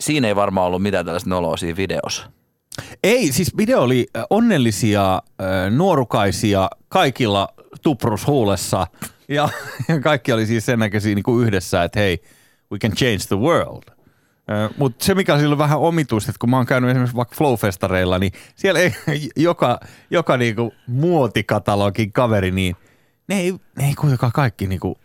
siinä 0.00 0.28
ei 0.28 0.36
varmaan 0.36 0.66
ollut 0.66 0.82
mitään 0.82 1.04
tällaista 1.04 1.30
noloa 1.30 1.56
siinä 1.56 1.76
videossa. 1.76 2.30
Ei, 3.04 3.32
siis 3.32 3.56
video 3.56 3.82
oli 3.82 4.06
onnellisia, 4.30 5.22
nuorukaisia, 5.70 6.70
kaikilla 6.88 7.48
tuprus 7.82 8.26
huulessa. 8.26 8.86
Ja, 9.28 9.48
ja 9.88 10.00
kaikki 10.00 10.32
oli 10.32 10.46
siis 10.46 10.66
sen 10.66 10.78
näköisiä 10.78 11.14
niin 11.14 11.22
kuin 11.22 11.46
yhdessä, 11.46 11.84
että 11.84 12.00
hei, 12.00 12.22
we 12.72 12.78
can 12.78 12.92
change 12.92 13.18
the 13.28 13.36
world. 13.36 13.82
Mutta 14.76 15.04
se, 15.04 15.14
mikä 15.14 15.34
on 15.34 15.40
silloin 15.40 15.58
vähän 15.58 15.78
omituista, 15.78 16.30
että 16.30 16.38
kun 16.40 16.50
mä 16.50 16.56
oon 16.56 16.66
käynyt 16.66 16.90
esimerkiksi 16.90 17.16
vaikka 17.16 17.36
Flow-festareilla, 17.36 18.18
niin 18.18 18.32
siellä 18.54 18.80
ei, 18.80 18.94
joka, 19.36 19.80
joka 20.10 20.36
niinku 20.36 20.74
muotikatalogin 20.86 22.12
kaveri, 22.12 22.50
niin 22.50 22.76
ne 23.28 23.40
ei, 23.40 23.54
ne 23.78 23.86
ei 23.86 23.94
kuitenkaan 23.94 24.32
kaikki 24.32 24.66
niinku, 24.66 24.98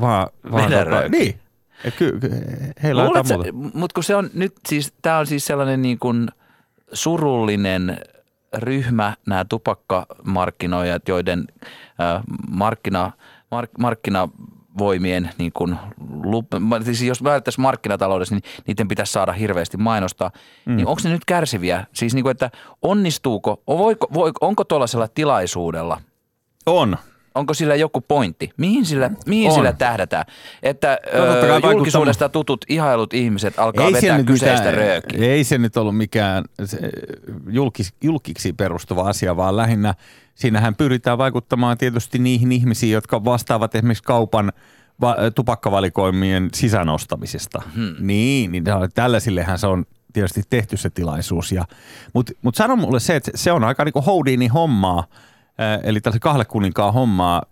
vaan, 0.00 0.28
vaan 0.52 0.72
tota, 0.72 1.08
niin. 1.08 1.40
Et 1.84 1.94
ky, 1.94 2.18
ky, 2.20 2.30
heillä 2.82 3.02
on 3.02 3.08
jotain 3.08 3.52
muuta. 3.52 3.52
Mutta 3.78 3.94
kun 3.94 4.04
se 4.04 4.16
on 4.16 4.30
nyt 4.34 4.54
siis, 4.68 4.92
tämä 5.02 5.18
on 5.18 5.26
siis 5.26 5.46
sellainen 5.46 5.82
niin 5.82 5.98
kuin 5.98 6.28
surullinen 6.92 8.00
ryhmä, 8.56 9.14
nämä 9.26 9.44
tupakkamarkkinoijat, 9.44 11.08
joiden 11.08 11.44
äh, 12.00 12.22
markkina, 12.50 13.12
mark, 13.50 13.70
markkinavoimien 14.78 15.30
niin 15.38 15.52
kuin, 15.54 15.76
lup, 16.24 16.46
siis 16.84 17.02
jos 17.02 17.24
välttäisiin 17.24 17.62
markkinataloudessa, 17.62 18.34
niin 18.34 18.42
niiden 18.66 18.88
pitäisi 18.88 19.12
saada 19.12 19.32
hirveästi 19.32 19.76
mainostaa. 19.76 20.30
Mm. 20.66 20.76
Niin 20.76 20.86
onko 20.86 21.00
ne 21.04 21.10
nyt 21.10 21.24
kärsiviä? 21.24 21.86
Siis 21.92 22.14
niin 22.14 22.22
kuin, 22.22 22.30
että 22.30 22.50
onnistuuko, 22.82 23.62
voiko, 23.66 24.06
voiko, 24.14 24.46
onko 24.46 24.64
tuollaisella 24.64 25.08
tilaisuudella– 25.08 26.00
On. 26.66 26.96
Onko 27.34 27.54
sillä 27.54 27.74
joku 27.74 28.00
pointti? 28.00 28.50
Mihin 28.56 28.86
sillä, 28.86 29.10
mihin 29.26 29.48
On. 29.48 29.54
sillä 29.54 29.72
tähdätään? 29.72 30.24
Että 30.62 30.98
No, 31.14 31.24
ö, 31.24 31.72
julkisuudesta 31.72 32.28
tutut 32.28 32.64
ihailut 32.68 33.14
ihmiset 33.14 33.58
alkaa 33.58 33.86
se 33.86 33.92
vetää 33.92 34.22
kyseistä 34.22 34.70
röökiä. 34.70 35.18
Ei 35.18 35.44
se 35.44 35.58
nyt 35.58 35.76
ollut 35.76 35.96
mikään 35.96 36.44
se, 36.64 36.78
julkis, 37.48 37.94
julkiksi 38.02 38.52
perustuva 38.52 39.08
asia, 39.08 39.36
vaan 39.36 39.56
lähinnä 39.56 39.94
siinähän 40.38 40.76
pyritään 40.76 41.18
vaikuttamaan 41.18 41.78
tietysti 41.78 42.18
niihin 42.18 42.52
ihmisiin, 42.52 42.92
jotka 42.92 43.24
vastaavat 43.24 43.74
esimerkiksi 43.74 44.04
kaupan 44.04 44.52
va- 45.00 45.16
tupakkavalikoimien 45.34 46.48
sisänostamisesta. 46.54 47.62
Hmm. 47.74 47.94
Niin, 47.98 48.52
niin 48.52 48.64
tällaisillehän 48.94 49.58
se 49.58 49.66
on 49.66 49.84
tietysti 50.12 50.42
tehty 50.50 50.76
se 50.76 50.90
tilaisuus. 50.90 51.54
Mutta 52.12 52.32
mut 52.42 52.54
sano 52.54 52.76
mulle 52.76 53.00
se, 53.00 53.16
että 53.16 53.30
se 53.34 53.52
on 53.52 53.64
aika 53.64 53.84
niinku 53.84 54.02
Houdini 54.02 54.46
hommaa, 54.46 55.06
eli 55.82 56.00
tällaisen 56.00 56.20
kahdelle 56.20 56.44
kuninkaan 56.44 56.94
hommaa, 56.94 57.42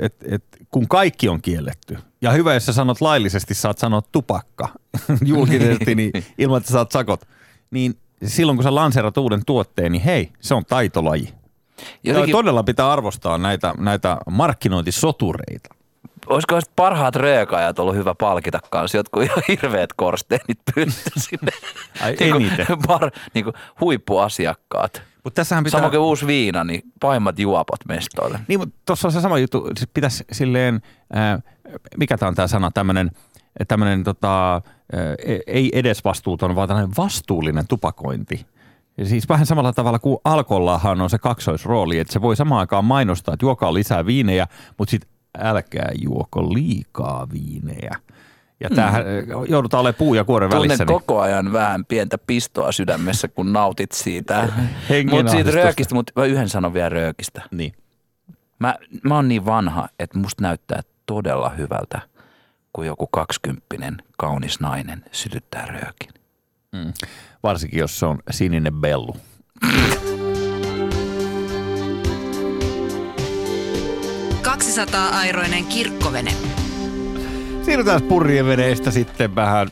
että 0.00 0.26
et, 0.28 0.44
kun 0.70 0.88
kaikki 0.88 1.28
on 1.28 1.42
kielletty. 1.42 1.98
Ja 2.22 2.32
hyvä, 2.32 2.54
jos 2.54 2.66
sä 2.66 2.72
sanot 2.72 3.00
laillisesti, 3.00 3.54
saat 3.54 3.78
sanoa 3.78 4.02
tupakka 4.12 4.68
julkisesti, 5.24 5.94
niin 5.94 6.12
ilman, 6.38 6.58
että 6.58 6.72
saat 6.72 6.92
sakot. 6.92 7.28
Niin 7.70 7.94
silloin, 8.26 8.56
kun 8.56 8.64
sä 8.64 8.74
lanseerat 8.74 9.16
uuden 9.16 9.44
tuotteen, 9.46 9.92
niin 9.92 10.02
hei, 10.02 10.32
se 10.40 10.54
on 10.54 10.64
taitolaji. 10.64 11.41
Jotenkin... 12.04 12.32
Todella 12.32 12.62
pitää 12.62 12.92
arvostaa 12.92 13.38
näitä, 13.38 13.74
näitä 13.78 14.16
markkinointisotureita. 14.30 15.74
olisiko 16.26 16.60
sitten 16.60 16.76
parhaat 16.76 17.16
röökajat 17.16 17.78
ollut 17.78 17.94
hyvä 17.94 18.14
palkita 18.14 18.60
kanssa? 18.70 18.96
Jotkut 18.98 19.22
ihan 19.22 19.42
hirveät 19.48 19.92
korsteenit 19.92 20.58
pyydetty 20.74 21.10
sinne. 21.16 21.52
Ai, 22.02 22.16
Niinku 22.20 22.36
eniten. 22.36 22.66
Bar, 22.88 23.10
niinku 23.34 23.52
huippuasiakkaat. 23.80 25.02
Mutta 25.24 25.40
tässähän 25.40 25.64
pitää... 25.64 25.78
Samoin 25.78 25.90
kuin 25.90 26.00
uusi 26.00 26.26
viina, 26.26 26.64
niin 26.64 26.82
pahimmat 27.00 27.38
juopot 27.38 27.80
mestoille. 27.88 28.40
Niin, 28.48 28.60
mutta 28.60 28.74
tuossa 28.86 29.08
on 29.08 29.12
se 29.12 29.20
sama 29.20 29.38
juttu. 29.38 29.70
Se 29.78 29.86
pitäisi 29.94 30.24
silleen, 30.32 30.82
ää, 31.12 31.38
mikä 31.96 32.18
tämä 32.18 32.28
on 32.28 32.34
tämä 32.34 32.48
sana, 32.48 32.70
tämmöinen 32.70 33.10
tämmöinen 33.68 34.04
tota, 34.04 34.52
ää, 34.52 34.60
ei 35.46 35.70
edes 35.72 36.04
vastuuton, 36.04 36.54
vaan 36.54 36.68
tämmöinen 36.68 36.96
vastuullinen 36.96 37.66
tupakointi. 37.68 38.46
Ja 38.96 39.06
siis 39.06 39.28
vähän 39.28 39.46
samalla 39.46 39.72
tavalla 39.72 39.98
kuin 39.98 40.18
alkollahan 40.24 41.00
on 41.00 41.10
se 41.10 41.18
kaksoisrooli, 41.18 41.98
että 41.98 42.12
se 42.12 42.22
voi 42.22 42.36
samaan 42.36 42.60
aikaan 42.60 42.84
mainostaa, 42.84 43.34
että 43.34 43.44
juokaa 43.46 43.74
lisää 43.74 44.06
viinejä, 44.06 44.46
mutta 44.78 44.90
sitten 44.90 45.10
älkää 45.38 45.90
juoko 46.02 46.54
liikaa 46.54 47.26
viinejä. 47.32 47.90
Ja 48.60 48.70
tämähän 48.70 49.04
joudutaan 49.48 49.80
olemaan 49.80 49.98
puu 49.98 50.14
ja 50.14 50.24
kuoren 50.24 50.50
Tunnen 50.50 50.68
välissä. 50.68 50.84
niin- 50.84 51.00
koko 51.00 51.20
ajan 51.20 51.52
vähän 51.52 51.84
pientä 51.84 52.18
pistoa 52.18 52.72
sydämessä, 52.72 53.28
kun 53.28 53.52
nautit 53.52 53.92
siitä. 53.92 54.48
Mutta 55.10 55.32
siitä 55.32 55.50
röökistä, 55.50 55.94
mutta 55.94 56.12
mä 56.16 56.24
yhden 56.24 56.48
sanon 56.48 56.74
vielä 56.74 56.88
röökistä. 56.88 57.42
Niin. 57.50 57.72
Mä, 58.58 58.74
mä 59.04 59.14
oon 59.14 59.28
niin 59.28 59.44
vanha, 59.44 59.88
että 59.98 60.18
musta 60.18 60.42
näyttää 60.42 60.80
todella 61.06 61.48
hyvältä, 61.48 62.00
kun 62.72 62.86
joku 62.86 63.06
kaksikymppinen 63.06 63.96
kaunis 64.18 64.60
nainen 64.60 65.04
sytyttää 65.12 65.66
röökin. 65.66 66.10
Varsinkin, 67.42 67.78
jos 67.78 67.98
se 67.98 68.06
on 68.06 68.18
sininen 68.30 68.74
bellu. 68.74 69.16
Kaksisataa-airoinen 74.42 75.64
kirkkovene. 75.64 76.32
Siirrytään 77.62 78.02
purjeveneistä 78.02 78.90
sitten 78.90 79.34
vähän 79.34 79.68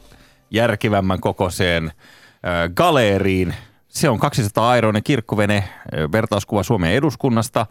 järkivämmän 0.51 1.21
kokoiseen 1.21 1.85
äh, 1.85 2.71
galeeriin. 2.75 3.55
Se 3.89 4.09
on 4.09 4.19
200-airoinen 4.19 5.03
kirkkovene, 5.05 5.57
äh, 5.57 6.13
vertauskuva 6.13 6.63
Suomen 6.63 6.93
eduskunnasta. 6.93 7.67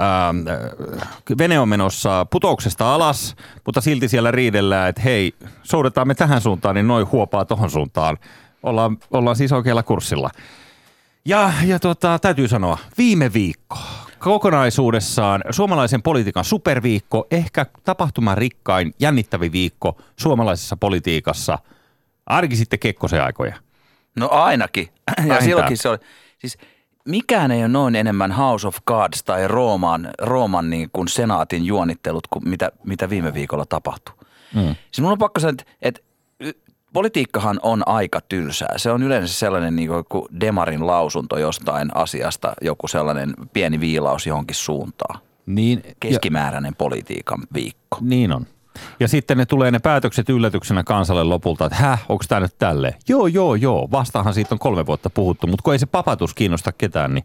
Ähm, 0.00 0.48
äh, 0.48 1.38
vene 1.38 1.60
on 1.60 1.68
menossa 1.68 2.26
putouksesta 2.30 2.94
alas, 2.94 3.36
mutta 3.66 3.80
silti 3.80 4.08
siellä 4.08 4.30
riidellään, 4.30 4.88
että 4.88 5.02
hei, 5.02 5.34
soudetaan 5.62 6.08
me 6.08 6.14
tähän 6.14 6.40
suuntaan, 6.40 6.74
niin 6.74 6.88
noin 6.88 7.10
huopaa 7.12 7.44
tohon 7.44 7.70
suuntaan. 7.70 8.18
Ollaan, 8.62 8.98
ollaan 9.10 9.36
siis 9.36 9.52
oikealla 9.52 9.82
kurssilla. 9.82 10.30
Ja, 11.24 11.52
ja 11.64 11.78
tota, 11.78 12.18
täytyy 12.18 12.48
sanoa, 12.48 12.78
viime 12.98 13.32
viikko 13.32 13.78
kokonaisuudessaan 14.18 15.42
suomalaisen 15.50 16.02
politiikan 16.02 16.44
superviikko, 16.44 17.26
ehkä 17.30 17.66
tapahtuman 17.84 18.38
rikkain, 18.38 18.94
jännittävi 19.00 19.52
viikko 19.52 20.02
suomalaisessa 20.16 20.76
politiikassa, 20.76 21.58
ainakin 22.26 22.58
sitten 22.58 22.78
Kekkosen 22.78 23.24
aikoja. 23.24 23.56
No 24.16 24.28
ainakin. 24.32 24.88
Ja 25.06 25.14
Vähintään. 25.16 25.44
silloinkin 25.44 25.76
se 25.76 25.88
oli, 25.88 25.98
siis 26.38 26.58
mikään 27.04 27.50
ei 27.50 27.60
ole 27.60 27.68
noin 27.68 27.96
enemmän 27.96 28.32
House 28.32 28.68
of 28.68 28.76
Cards 28.88 29.24
tai 29.24 29.48
Rooman, 29.48 30.10
Rooman 30.18 30.70
niin 30.70 30.90
kuin 30.92 31.08
senaatin 31.08 31.64
juonittelut 31.64 32.26
kuin 32.26 32.48
mitä, 32.48 32.72
mitä 32.84 33.10
viime 33.10 33.34
viikolla 33.34 33.66
tapahtui. 33.66 34.14
Mm. 34.54 34.74
Siis 34.92 35.00
mun 35.00 35.12
on 35.12 35.18
pakko 35.18 35.40
sanoa, 35.40 35.50
että, 35.50 35.64
että 35.82 36.00
politiikkahan 36.92 37.60
on 37.62 37.82
aika 37.88 38.20
tylsää. 38.20 38.74
Se 38.78 38.90
on 38.90 39.02
yleensä 39.02 39.34
sellainen 39.34 39.76
niin 39.76 39.90
kuin 40.08 40.24
Demarin 40.40 40.86
lausunto 40.86 41.38
jostain 41.38 41.96
asiasta, 41.96 42.52
joku 42.62 42.88
sellainen 42.88 43.34
pieni 43.52 43.80
viilaus 43.80 44.26
johonkin 44.26 44.56
suuntaan. 44.56 45.20
Niin, 45.46 45.82
Keskimääräinen 46.00 46.74
politiikan 46.74 47.38
viikko. 47.54 47.96
ja, 48.00 48.06
niin 48.06 48.32
on. 48.32 48.46
Ja 49.00 49.08
sitten 49.08 49.38
ne 49.38 49.46
tulee 49.46 49.70
ne 49.70 49.78
päätökset 49.78 50.28
yllätyksenä 50.28 50.84
kansalle 50.84 51.24
lopulta, 51.24 51.64
että 51.64 51.76
häh, 51.78 52.04
onko 52.08 52.24
tämä 52.28 52.40
nyt 52.40 52.58
tälleen? 52.58 52.94
Joo, 53.08 53.26
joo, 53.26 53.54
joo, 53.54 53.88
vastahan 53.90 54.34
siitä 54.34 54.54
on 54.54 54.58
kolme 54.58 54.86
vuotta 54.86 55.10
puhuttu, 55.10 55.46
mutta 55.46 55.62
kun 55.62 55.72
ei 55.72 55.78
se 55.78 55.86
papatus 55.86 56.34
kiinnosta 56.34 56.72
ketään, 56.72 57.14
niin, 57.14 57.24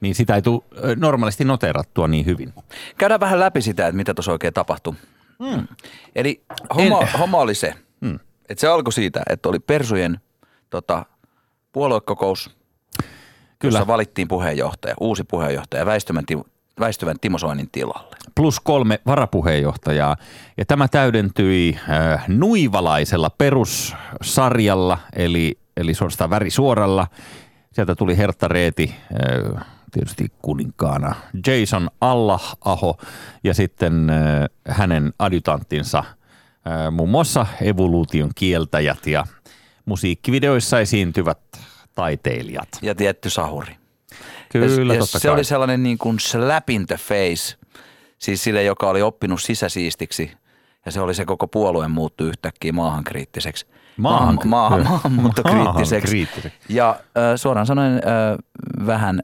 niin 0.00 0.14
sitä 0.14 0.34
ei 0.34 0.42
tule 0.42 0.62
normaalisti 0.96 1.44
noteerattua 1.44 2.08
niin 2.08 2.26
hyvin. 2.26 2.52
Käydään 2.98 3.20
vähän 3.20 3.40
läpi 3.40 3.62
sitä, 3.62 3.86
että 3.86 3.96
mitä 3.96 4.14
tuossa 4.14 4.32
oikein 4.32 4.54
tapahtui. 4.54 4.94
Mm. 5.38 5.68
Eli 6.16 6.42
homma, 6.76 7.00
En- 7.00 7.18
homma 7.18 7.38
oli 7.38 7.54
se, 7.54 7.74
Mm. 8.00 8.18
Että 8.48 8.60
se 8.60 8.68
alkoi 8.68 8.92
siitä, 8.92 9.22
että 9.30 9.48
oli 9.48 9.58
Persujen 9.58 10.20
tota, 10.70 11.06
puoluekokous, 11.72 12.56
Kyllä, 13.58 13.78
jossa 13.78 13.86
valittiin 13.86 14.28
puheenjohtaja, 14.28 14.94
uusi 15.00 15.24
puheenjohtaja 15.24 15.86
väistyvän, 15.86 16.26
Timo, 16.26 16.44
väistyvän 16.80 17.16
Timo 17.20 17.38
Soinin 17.38 17.68
tilalle. 17.72 18.16
plus 18.34 18.60
kolme 18.60 19.00
varapuheenjohtajaa. 19.06 20.16
Ja 20.56 20.64
tämä 20.64 20.88
täydentyi 20.88 21.78
äh, 21.90 22.24
nuivalaisella 22.28 23.30
perussarjalla, 23.30 24.98
eli, 25.16 25.58
eli 25.76 25.94
suorastaan 25.94 26.30
värisuoralla. 26.30 27.06
Sieltä 27.72 27.94
tuli 27.94 28.18
Hertta 28.18 28.48
Reeti, 28.48 28.94
äh, 29.56 29.66
tietysti 29.92 30.32
kuninkaana, 30.42 31.14
Jason 31.46 31.90
Allah-aho 32.00 32.96
ja 33.44 33.54
sitten 33.54 34.10
äh, 34.10 34.16
hänen 34.68 35.12
adjutanttinsa, 35.18 36.04
muun 36.90 37.08
muassa 37.08 37.46
evoluution 37.62 38.30
kieltäjät 38.34 39.06
ja 39.06 39.26
musiikkivideoissa 39.84 40.80
esiintyvät 40.80 41.38
taiteilijat. 41.94 42.68
Ja 42.82 42.94
tietty 42.94 43.30
sahuri. 43.30 43.76
Kyllä, 44.52 44.92
ja, 44.92 44.94
ja 44.94 45.00
totta 45.00 45.18
se 45.18 45.28
kai. 45.28 45.34
oli 45.34 45.44
sellainen 45.44 45.82
niin 45.82 45.98
kuin 45.98 46.20
slap 46.20 46.70
in 46.70 46.86
the 46.86 46.96
face, 46.96 47.56
siis 48.18 48.44
sille, 48.44 48.62
joka 48.62 48.88
oli 48.90 49.02
oppinut 49.02 49.42
sisäsiistiksi. 49.42 50.32
Ja 50.86 50.92
se 50.92 51.00
oli 51.00 51.14
se 51.14 51.24
koko 51.24 51.46
puolue 51.46 51.88
muuttu 51.88 52.24
yhtäkkiä 52.24 52.72
maahankriittiseksi. 52.72 53.66
Maahan- 53.96 54.38
maahan, 54.44 54.84
maahanmuuttokriittiseksi. 54.84 55.94
Maahankriittiseksi. 55.94 56.58
Ja 56.68 56.90
äh, 56.90 57.22
suoraan 57.36 57.66
sanoen 57.66 57.92
äh, 57.92 58.38
vähän 58.86 59.22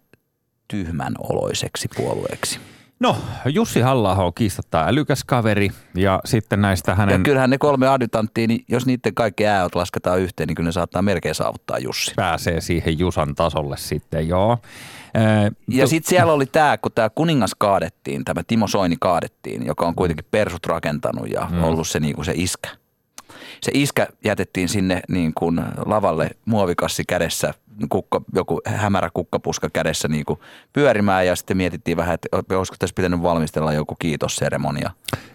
tyhmän 0.68 1.14
oloiseksi 1.18 1.88
puolueeksi. 1.96 2.60
No, 3.02 3.16
Jussi 3.46 3.80
halla 3.80 4.14
on 4.14 4.34
kiistattaa 4.34 4.86
älykäs 4.88 5.24
kaveri 5.24 5.68
ja 5.94 6.20
sitten 6.24 6.60
näistä 6.60 6.90
Ja 6.90 6.94
hänen 6.96 7.22
kyllähän 7.22 7.50
ne 7.50 7.58
kolme 7.58 7.88
adjutanttia, 7.88 8.46
niin 8.46 8.64
jos 8.68 8.86
niiden 8.86 9.14
kaikki 9.14 9.46
ääot 9.46 9.74
lasketaan 9.74 10.20
yhteen, 10.20 10.46
niin 10.46 10.54
kyllä 10.54 10.68
ne 10.68 10.72
saattaa 10.72 11.02
melkein 11.02 11.34
saavuttaa 11.34 11.78
Jussi. 11.78 12.12
pääsee 12.16 12.60
siihen 12.60 12.98
Jusan 12.98 13.34
tasolle 13.34 13.76
sitten, 13.76 14.28
joo. 14.28 14.58
Ää, 15.14 15.50
Ja 15.68 15.84
to- 15.84 15.88
sitten 15.88 16.10
siellä 16.10 16.32
oli 16.32 16.46
tämä, 16.46 16.78
kun 16.78 16.92
tämä 16.94 17.10
kuningas 17.10 17.54
kaadettiin, 17.58 18.24
tämä 18.24 18.42
Timo 18.46 18.68
Soini 18.68 18.96
kaadettiin, 19.00 19.66
joka 19.66 19.86
on 19.86 19.94
kuitenkin 19.94 20.26
persut 20.30 20.66
rakentanut 20.66 21.30
ja 21.30 21.48
mm. 21.50 21.64
ollut 21.64 21.88
se, 21.88 22.00
niin 22.00 22.14
kuin 22.14 22.24
se 22.24 22.32
iskä. 22.36 22.68
Se 23.60 23.70
iskä 23.74 24.08
jätettiin 24.24 24.68
sinne 24.68 25.00
niin 25.08 25.32
kuin 25.34 25.60
lavalle 25.86 26.30
muovikassi 26.44 27.04
kädessä, 27.04 27.54
kukka, 27.88 28.20
joku 28.34 28.60
hämärä 28.66 29.10
kukkapuska 29.14 29.70
kädessä 29.72 30.08
niin 30.08 30.24
kuin 30.24 30.40
pyörimään 30.72 31.26
ja 31.26 31.36
sitten 31.36 31.56
mietittiin 31.56 31.96
vähän, 31.96 32.14
että 32.14 32.28
olisiko 32.58 32.76
tässä 32.78 32.94
pitänyt 32.94 33.22
valmistella 33.22 33.72
joku 33.72 33.94
kiitosseremonia. 33.98 34.90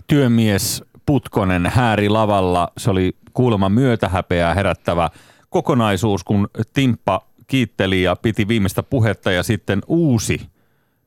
työmies 0.08 0.84
Putkonen 1.06 1.66
hääri 1.66 2.10
lavalla. 2.10 2.72
Se 2.78 2.90
oli 2.90 3.16
kuulemma 3.34 3.70
myötähäpeää 3.70 4.54
herättävä 4.54 5.10
kokonaisuus, 5.50 6.24
kun 6.24 6.50
Timppa 6.74 7.22
kiitteli 7.48 8.04
ja 8.04 8.16
piti 8.16 8.48
viimeistä 8.48 8.84
puhetta 8.84 9.32
ja 9.32 9.44
sitten 9.44 9.82
uusi 9.88 10.42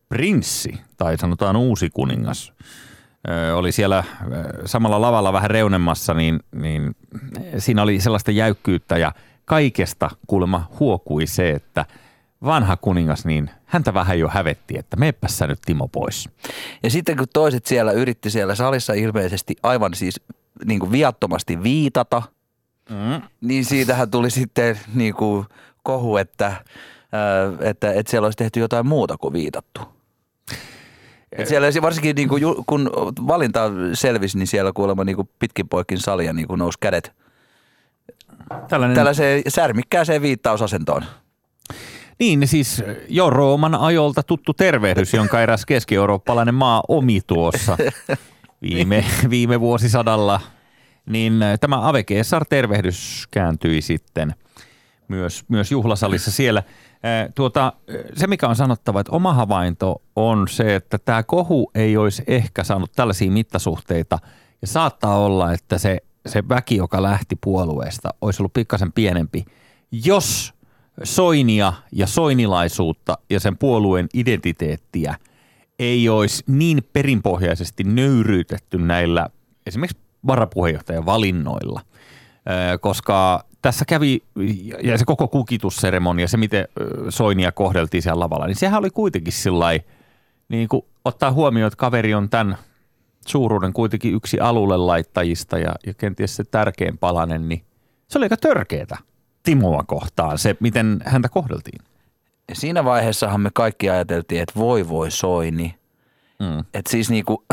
prinssi, 0.09 0.81
tai 0.97 1.19
sanotaan 1.19 1.57
uusi 1.57 1.91
kuningas, 1.91 2.53
oli 3.55 3.73
siellä 3.73 4.05
samalla 4.65 5.01
lavalla 5.01 5.33
vähän 5.33 5.51
reunemmassa, 5.51 6.15
niin, 6.15 6.41
niin 6.55 6.97
siinä 7.59 7.83
oli 7.83 8.01
sellaista 8.01 8.31
jäykkyyttä 8.31 8.99
ja 8.99 9.13
kaikesta 9.45 10.11
kuulemma 10.27 10.69
huokui 10.81 11.27
se, 11.27 11.51
että 11.51 11.87
vanha 12.45 12.77
kuningas, 12.77 13.25
niin 13.25 13.51
häntä 13.65 13.95
vähän 13.95 14.19
jo 14.19 14.29
hävetti, 14.29 14.79
että 14.79 14.97
meepäs 14.97 15.39
sä 15.39 15.47
nyt 15.47 15.59
Timo 15.67 15.89
pois. 15.89 16.29
Ja 16.83 16.91
sitten 16.91 17.17
kun 17.17 17.27
toiset 17.33 17.67
siellä 17.67 17.93
yritti 17.93 18.31
siellä 18.31 18.55
salissa 18.55 18.93
ilmeisesti 18.93 19.57
aivan 19.63 19.95
siis 19.95 20.21
niin 20.65 20.81
kuin 20.81 20.93
viattomasti 20.93 21.63
viitata, 21.63 22.23
Mm. 22.91 23.23
niin 23.41 23.65
siitähän 23.65 24.11
tuli 24.11 24.31
sitten 24.31 24.81
niin 24.95 25.15
kuin 25.15 25.47
kohu, 25.83 26.17
että, 26.17 26.53
että, 27.61 27.93
että 27.93 28.11
siellä 28.11 28.27
olisi 28.27 28.37
tehty 28.37 28.61
jotain 28.61 28.87
muuta 28.87 29.17
kuin 29.17 29.33
viitattu. 29.33 29.81
Et 31.33 31.49
siellä 31.49 31.69
varsinkin 31.83 32.17
niin 32.17 32.29
kuin, 32.29 32.43
kun 32.67 32.91
valinta 33.27 33.71
selvisi, 33.95 34.39
niin 34.39 34.47
siellä 34.47 34.73
kuulemma 34.73 35.05
niin 35.05 35.17
kuin 35.17 35.31
pitkin 35.39 35.69
poikin 35.69 35.99
salia 35.99 36.33
niin 36.33 36.49
kuin 36.49 36.59
nousi 36.59 36.79
kädet 36.81 37.13
Tällainen, 38.69 38.95
tällaiseen 38.95 39.43
särmikkääseen 39.49 40.23
viittausasentoon. 40.23 41.05
Niin, 42.19 42.49
siis 42.49 42.83
jo 43.09 43.31
Rooman 43.31 43.75
ajolta 43.75 44.23
tuttu 44.23 44.55
tervehdys, 44.55 45.15
jonka 45.15 45.41
eräs 45.41 45.67
keski-eurooppalainen 45.67 46.55
maa 46.55 46.83
omi 46.89 47.21
tuossa 47.27 47.77
viime, 48.63 49.05
viime 49.31 49.61
vuosisadalla. 49.61 50.41
Niin 51.07 51.43
äh, 51.43 51.59
tämä 51.59 51.89
Ave 51.89 52.03
Caesar 52.03 52.45
tervehdys 52.49 53.29
kääntyi 53.31 53.83
sitten 53.83 54.35
myös, 55.11 55.45
myös 55.49 55.73
juhlasalissa 55.73 56.31
siellä. 56.31 56.63
Tuota, 57.35 57.73
se, 58.17 58.27
mikä 58.27 58.49
on 58.49 58.57
sanottava, 58.57 59.01
että 59.01 59.13
oma 59.17 59.33
havainto 59.33 60.03
on 60.17 60.49
se, 60.49 60.75
että 60.75 60.99
tämä 60.99 61.23
kohu 61.23 61.71
ei 61.75 61.97
olisi 61.97 62.23
ehkä 62.27 62.65
saanut 62.65 62.93
tällaisia 62.93 63.31
mittasuhteita. 63.31 64.19
Ja 64.63 64.67
saattaa 64.67 65.19
olla, 65.19 65.53
että 65.53 65.79
se, 65.79 65.99
se 66.27 66.49
väki, 66.49 66.77
joka 66.77 67.03
lähti 67.03 67.37
puolueesta, 67.41 68.15
olisi 68.21 68.43
ollut 68.43 68.53
pikkasen 68.53 68.93
pienempi, 68.93 69.45
jos 69.93 70.55
Soinia 71.05 71.73
ja 71.93 72.07
soinilaisuutta 72.07 73.19
ja 73.31 73.41
sen 73.41 73.59
puolueen 73.59 74.07
identiteettiä 74.15 75.15
ei 75.79 76.09
olisi 76.09 76.45
niin 76.47 76.89
perinpohjaisesti 76.93 77.85
nöyryytetty 77.85 78.79
näillä 78.79 79.29
esimerkiksi 79.67 80.03
varapuheenjohtajan 80.27 81.07
valinnoilla. 81.07 81.81
Koska 82.81 83.45
tässä 83.63 83.85
kävi, 83.85 84.23
ja 84.83 84.99
se 84.99 85.05
koko 85.05 85.29
kukitusseremonia, 85.29 86.29
se 86.29 86.37
miten 86.37 86.69
Soinia 87.09 87.53
kohdeltiin 87.53 88.03
siellä 88.03 88.21
lavalla, 88.21 88.47
niin 88.47 88.57
sehän 88.57 88.79
oli 88.79 88.91
kuitenkin 88.91 89.33
sillä 89.33 89.67
niin 90.49 90.69
kuin 90.69 90.85
ottaa 91.05 91.33
huomioon, 91.33 91.67
että 91.67 91.77
kaveri 91.77 92.15
on 92.15 92.29
tämän 92.29 92.57
suuruuden 93.27 93.73
kuitenkin 93.73 94.15
yksi 94.15 94.41
alulle 94.41 94.77
laittajista 94.77 95.59
ja, 95.59 95.75
ja 95.87 95.95
kenties 95.95 96.37
se 96.37 96.45
tärkein 96.45 96.99
palanen, 96.99 97.49
niin 97.49 97.65
se 98.09 98.19
oli 98.19 98.25
aika 98.25 98.37
törkeetä 98.37 98.97
Timoa 99.43 99.85
kohtaan, 99.87 100.39
se 100.39 100.57
miten 100.61 101.01
häntä 101.05 101.29
kohdeltiin. 101.29 101.81
Siinä 102.53 102.85
vaiheessahan 102.85 103.41
me 103.41 103.51
kaikki 103.55 103.91
ajateltiin, 103.91 104.43
että 104.43 104.61
voi 104.61 104.89
voi 104.89 105.11
Soini. 105.11 105.75
Mm. 106.41 106.65
Että 106.75 106.91
siis 106.91 107.11
niinku, 107.11 107.45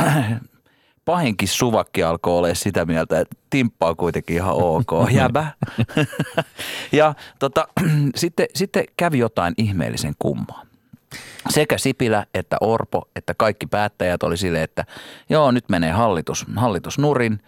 pahinkin 1.08 1.48
suvakki 1.48 2.04
alkoi 2.04 2.38
olla 2.38 2.54
sitä 2.54 2.86
mieltä, 2.86 3.20
että 3.20 3.36
timppa 3.50 3.90
on 3.90 3.98
kuitenkin 3.98 4.36
ihan 4.36 4.56
ok, 4.56 4.92
jäbä. 5.12 5.48
ja 6.92 7.14
tota, 7.40 7.68
sitten, 8.16 8.48
sitten 8.56 8.84
kävi 8.98 9.20
jotain 9.20 9.54
ihmeellisen 9.58 10.14
kummaa. 10.20 10.64
Sekä 11.50 11.78
Sipilä 11.78 12.26
että 12.34 12.58
Orpo 12.62 13.10
että 13.16 13.34
kaikki 13.38 13.68
päättäjät 13.68 14.24
oli 14.24 14.38
silleen, 14.38 14.64
että 14.64 14.86
joo 15.30 15.52
nyt 15.52 15.70
menee 15.70 15.92
hallitus, 15.92 16.46
hallitus 16.56 17.00
nurin. 17.00 17.40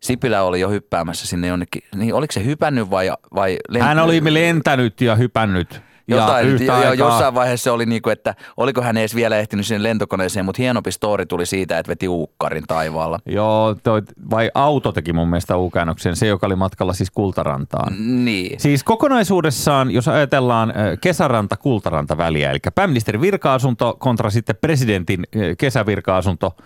Sipilä 0.00 0.42
oli 0.42 0.60
jo 0.60 0.70
hyppäämässä 0.70 1.26
sinne 1.26 1.46
jonnekin, 1.46 1.82
niin 1.94 2.14
oliko 2.14 2.32
se 2.32 2.44
hypännyt 2.44 2.90
vai, 2.90 3.12
vai 3.34 3.58
Hän 3.80 3.98
oli 3.98 4.34
lentänyt 4.34 5.00
ja 5.00 5.16
hypännyt. 5.16 5.80
Jotain, 6.08 6.48
jo, 6.48 6.72
aikaa- 6.72 6.94
jossain 6.94 7.34
vaiheessa 7.34 7.64
se 7.64 7.70
oli 7.70 7.86
niin 7.86 8.02
kuin, 8.02 8.12
että 8.12 8.34
oliko 8.56 8.82
hän 8.82 8.96
edes 8.96 9.14
vielä 9.14 9.36
ehtinyt 9.36 9.66
sinne 9.66 9.82
lentokoneeseen, 9.82 10.44
mutta 10.44 10.62
hienompi 10.62 10.92
story 10.92 11.26
tuli 11.26 11.46
siitä, 11.46 11.78
että 11.78 11.90
veti 11.90 12.08
uukkarin 12.08 12.64
taivaalla. 12.66 13.18
Joo, 13.26 13.76
toi, 13.82 14.02
vai 14.30 14.50
auto 14.54 14.92
teki 14.92 15.12
mun 15.12 15.28
mielestä 15.28 15.56
U-käännöksen, 15.56 16.16
se 16.16 16.26
joka 16.26 16.46
oli 16.46 16.56
matkalla 16.56 16.92
siis 16.92 17.10
Kultarantaan. 17.10 18.24
Niin. 18.24 18.60
Siis 18.60 18.84
kokonaisuudessaan, 18.84 19.90
jos 19.90 20.08
ajatellaan 20.08 20.72
kesäranta-kultaranta 21.00 22.16
väliä, 22.16 22.50
eli 22.50 22.58
pääministerin 22.74 23.20
virka-asunto 23.20 23.96
kontra 23.98 24.30
sitten 24.30 24.56
presidentin 24.60 25.24
kesävirka-asunto, 25.58 26.56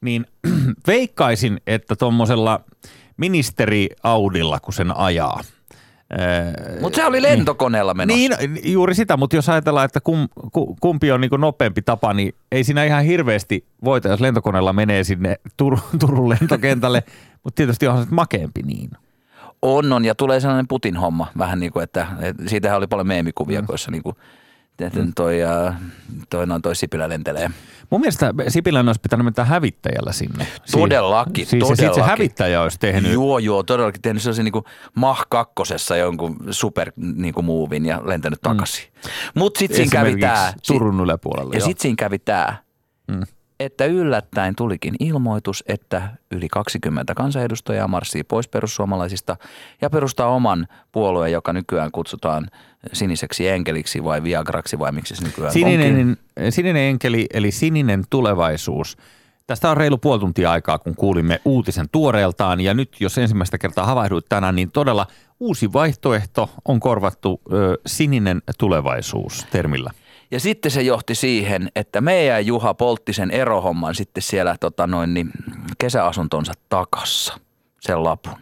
niin 0.00 0.26
veikkaisin, 0.86 1.60
että 1.66 1.96
tuommoisella 1.96 2.60
ministeri 3.16 3.88
Audilla, 4.02 4.60
kun 4.60 4.72
sen 4.74 4.96
ajaa. 4.96 5.40
Ö, 6.12 6.80
Mutta 6.80 6.96
se 6.96 7.06
oli 7.06 7.22
lentokoneella 7.22 7.94
menossa. 7.94 8.16
niin, 8.18 8.32
juuri 8.72 8.94
sitä, 8.94 9.16
mutta 9.16 9.36
jos 9.36 9.48
ajatellaan, 9.48 9.84
että 9.84 10.00
kum, 10.00 10.28
ku- 10.52 10.76
kumpi 10.80 11.12
on 11.12 11.20
niin 11.20 11.30
nopeampi 11.38 11.82
tapa, 11.82 12.14
niin 12.14 12.34
ei 12.52 12.64
siinä 12.64 12.84
ihan 12.84 13.04
hirveästi 13.04 13.64
voita, 13.84 14.08
jos 14.08 14.20
lentokoneella 14.20 14.72
menee 14.72 15.04
sinne 15.04 15.36
Tur- 15.62 15.98
Turun 16.00 16.28
lentokentälle, 16.28 17.02
mutta 17.44 17.56
tietysti 17.56 17.86
onhan 17.88 18.04
se 18.04 18.10
makeampi 18.14 18.62
niin. 18.62 18.90
On, 19.62 19.92
on, 19.92 20.04
ja 20.04 20.14
tulee 20.14 20.40
sellainen 20.40 20.68
Putin 20.68 20.96
homma, 20.96 21.26
vähän 21.38 21.60
niin 21.60 21.72
kuin, 21.72 21.82
että, 21.82 22.06
että 22.20 22.42
siitähän 22.46 22.78
oli 22.78 22.86
paljon 22.86 23.06
meemikuvia, 23.06 23.60
mm. 23.60 23.66
joissa 23.68 23.90
niin 23.90 24.02
kuin, 24.02 24.16
että 24.86 25.00
toi, 25.16 25.42
äh, 25.44 25.76
toi, 26.30 26.46
noin 26.46 26.62
toi 26.62 26.76
Sipilä 26.76 27.08
lentelee. 27.08 27.50
Mun 27.90 28.00
mielestä 28.00 28.34
Sipilän 28.48 28.88
olisi 28.88 29.00
pitänyt 29.00 29.24
mennä 29.24 29.44
hävittäjällä 29.44 30.12
sinne. 30.12 30.46
Si- 30.64 30.72
Todellakin, 30.78 31.46
siis, 31.46 31.60
ja 31.60 31.66
sit 31.66 31.76
se 31.76 31.82
todellakin. 31.82 32.10
hävittäjä 32.10 32.62
olisi 32.62 32.78
tehnyt. 32.80 33.12
Joo, 33.12 33.38
joo, 33.38 33.62
todellakin 33.62 34.02
tehnyt 34.02 34.22
sellaisen 34.22 34.44
niin 34.44 34.64
Mach 34.94 35.22
kakkosessa 35.28 35.96
jonkun 35.96 36.36
super 36.50 36.92
niin 36.96 37.34
kuin 37.34 37.44
muuvin 37.44 37.86
ja 37.86 38.00
lentänyt 38.04 38.40
takaisin. 38.40 38.84
Mm. 39.04 39.10
Mutta 39.34 39.58
sitten 39.58 39.76
siinä 39.76 39.90
kävi 39.90 40.16
tämä. 40.16 40.52
Turun 40.66 41.00
yläpuolella. 41.00 41.54
Ja 41.54 41.60
sitten 41.60 41.82
siinä 41.82 41.96
kävi 41.98 42.18
tämä, 42.18 42.56
Mm. 43.08 43.22
että 43.60 43.84
yllättäen 43.84 44.56
tulikin 44.56 44.94
ilmoitus, 45.00 45.64
että 45.68 46.08
yli 46.30 46.48
20 46.48 47.14
kansanedustajaa 47.14 47.88
marssii 47.88 48.24
pois 48.24 48.48
perussuomalaisista 48.48 49.36
ja 49.80 49.90
perustaa 49.90 50.28
oman 50.28 50.66
puolueen, 50.92 51.32
joka 51.32 51.52
nykyään 51.52 51.90
kutsutaan 51.92 52.46
siniseksi 52.92 53.48
enkeliksi 53.48 54.04
vai 54.04 54.22
viagraksi 54.22 54.78
vai 54.78 54.92
miksi 54.92 55.16
se 55.16 55.24
nykyään 55.24 55.48
onkin. 55.48 55.62
Sininen, 55.62 56.16
sininen 56.50 56.82
enkeli 56.82 57.26
eli 57.32 57.50
sininen 57.50 58.04
tulevaisuus. 58.10 58.96
Tästä 59.46 59.70
on 59.70 59.76
reilu 59.76 59.98
puoli 59.98 60.20
tuntia 60.20 60.50
aikaa, 60.50 60.78
kun 60.78 60.94
kuulimme 60.94 61.40
uutisen 61.44 61.86
tuoreeltaan 61.92 62.60
ja 62.60 62.74
nyt 62.74 62.96
jos 63.00 63.18
ensimmäistä 63.18 63.58
kertaa 63.58 63.86
havahduit 63.86 64.26
tänään, 64.28 64.56
niin 64.56 64.70
todella 64.70 65.06
uusi 65.40 65.72
vaihtoehto 65.72 66.50
on 66.64 66.80
korvattu 66.80 67.40
ö, 67.52 67.78
sininen 67.86 68.42
tulevaisuus 68.58 69.46
termillä. 69.50 69.90
Ja 70.30 70.40
sitten 70.40 70.70
se 70.70 70.82
johti 70.82 71.14
siihen, 71.14 71.68
että 71.76 72.00
meidän 72.00 72.46
Juha 72.46 72.74
poltti 72.74 73.12
sen 73.12 73.30
erohomman 73.30 73.94
sitten 73.94 74.22
siellä 74.22 74.56
tota 74.60 74.86
noin, 74.86 75.14
niin, 75.14 75.30
kesäasuntonsa 75.78 76.52
takassa, 76.68 77.38
sen 77.80 78.04
lapun. 78.04 78.34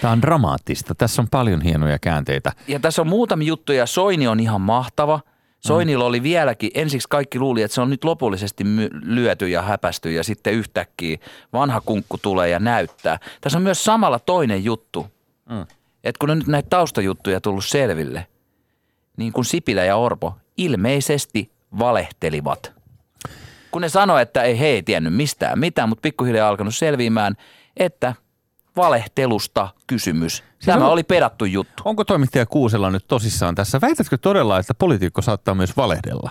Tämä 0.00 0.12
on 0.12 0.22
dramaattista. 0.22 0.94
Tässä 0.94 1.22
on 1.22 1.28
paljon 1.30 1.60
hienoja 1.60 1.98
käänteitä. 1.98 2.52
Ja 2.68 2.80
tässä 2.80 3.02
on 3.02 3.08
muutamia 3.08 3.48
juttuja. 3.48 3.86
Soini 3.86 4.28
on 4.28 4.40
ihan 4.40 4.60
mahtava. 4.60 5.20
Soinilla 5.60 6.04
oli 6.04 6.22
vieläkin, 6.22 6.70
ensiksi 6.74 7.08
kaikki 7.10 7.38
luuli, 7.38 7.62
että 7.62 7.74
se 7.74 7.80
on 7.80 7.90
nyt 7.90 8.04
lopullisesti 8.04 8.64
my- 8.64 8.90
lyöty 8.92 9.48
ja 9.48 9.62
häpästy 9.62 10.12
ja 10.12 10.24
sitten 10.24 10.52
yhtäkkiä 10.54 11.18
vanha 11.52 11.80
kunkku 11.80 12.18
tulee 12.18 12.48
ja 12.48 12.58
näyttää. 12.58 13.18
Tässä 13.40 13.58
on 13.58 13.62
myös 13.62 13.84
samalla 13.84 14.18
toinen 14.18 14.64
juttu, 14.64 15.06
Mm. 15.50 15.66
että 16.04 16.18
kun 16.18 16.30
on 16.30 16.38
nyt 16.38 16.46
näitä 16.46 16.70
taustajuttuja 16.70 17.40
tullut 17.40 17.64
selville, 17.64 18.26
niin 19.16 19.32
kuin 19.32 19.44
Sipilä 19.44 19.84
ja 19.84 19.96
Orpo 19.96 20.34
ilmeisesti 20.56 21.52
valehtelivat. 21.78 22.72
Kun 23.70 23.82
ne 23.82 23.88
sanoi, 23.88 24.22
että 24.22 24.42
ei 24.42 24.58
he 24.58 24.66
ei 24.66 24.82
tiennyt 24.82 25.14
mistään 25.14 25.58
mitään, 25.58 25.88
mutta 25.88 26.02
pikkuhiljaa 26.02 26.48
alkanut 26.48 26.74
selviämään, 26.74 27.34
että 27.76 28.14
valehtelusta 28.78 29.68
kysymys. 29.86 30.42
Tämä 30.64 30.84
on- 30.86 30.92
oli 30.92 31.02
pedattu 31.02 31.44
juttu. 31.44 31.82
Onko 31.86 32.04
toimittaja 32.04 32.46
Kuusela 32.46 32.90
nyt 32.90 33.04
tosissaan 33.08 33.54
tässä? 33.54 33.80
Väitätkö 33.80 34.18
todella, 34.18 34.58
että 34.58 34.74
poliitikko 34.74 35.22
saattaa 35.22 35.54
myös 35.54 35.76
valehdella? 35.76 36.30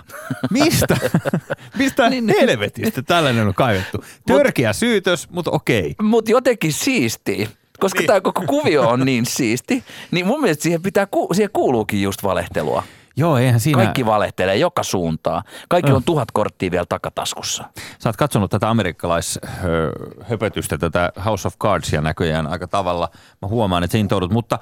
Mistä? 0.51 0.97
Mistä 1.77 2.09
Niin, 2.09 2.25
niin. 2.25 2.39
helvetistä 2.39 3.01
tällainen 3.01 3.47
on 3.47 3.53
kaivettu? 3.53 4.03
Törkeä 4.27 4.73
syytös, 4.73 5.29
mutta 5.29 5.51
okei. 5.51 5.95
Mutta 6.01 6.31
jotenkin 6.31 6.73
siistiä. 6.73 7.47
Koska 7.79 7.99
Niin. 7.99 8.07
tämä 8.07 8.21
koko 8.21 8.41
kuvio 8.47 8.89
on 8.89 9.05
niin 9.05 9.25
siisti, 9.25 9.83
niin 10.11 10.25
mun 10.27 10.41
mielestä 10.41 10.63
siihen, 10.63 10.81
pitää, 10.81 11.07
siihen 11.33 11.49
kuuluukin 11.53 12.01
just 12.01 12.23
valehtelua. 12.23 12.83
Joo, 13.17 13.37
eihän 13.37 13.59
siinä... 13.59 13.77
Kaikki 13.77 14.05
valehtelee 14.05 14.55
joka 14.55 14.83
suuntaan. 14.83 15.43
Kaikilla 15.69 15.97
on 15.97 16.03
tuhat 16.03 16.31
korttia 16.31 16.71
vielä 16.71 16.85
takataskussa. 16.89 17.63
Sä 17.99 18.09
oot 18.09 18.17
katsonut 18.17 18.51
tätä 18.51 18.69
amerikkalaishöpötystä, 18.69 20.77
tätä 20.77 21.11
House 21.25 21.47
of 21.47 21.57
Cardsia 21.57 22.01
näköjään 22.01 22.47
aika 22.47 22.67
tavalla. 22.67 23.09
Mä 23.41 23.47
huomaan, 23.47 23.83
että 23.83 23.91
sä 23.91 23.97
intoudut, 23.97 24.31
mutta 24.31 24.59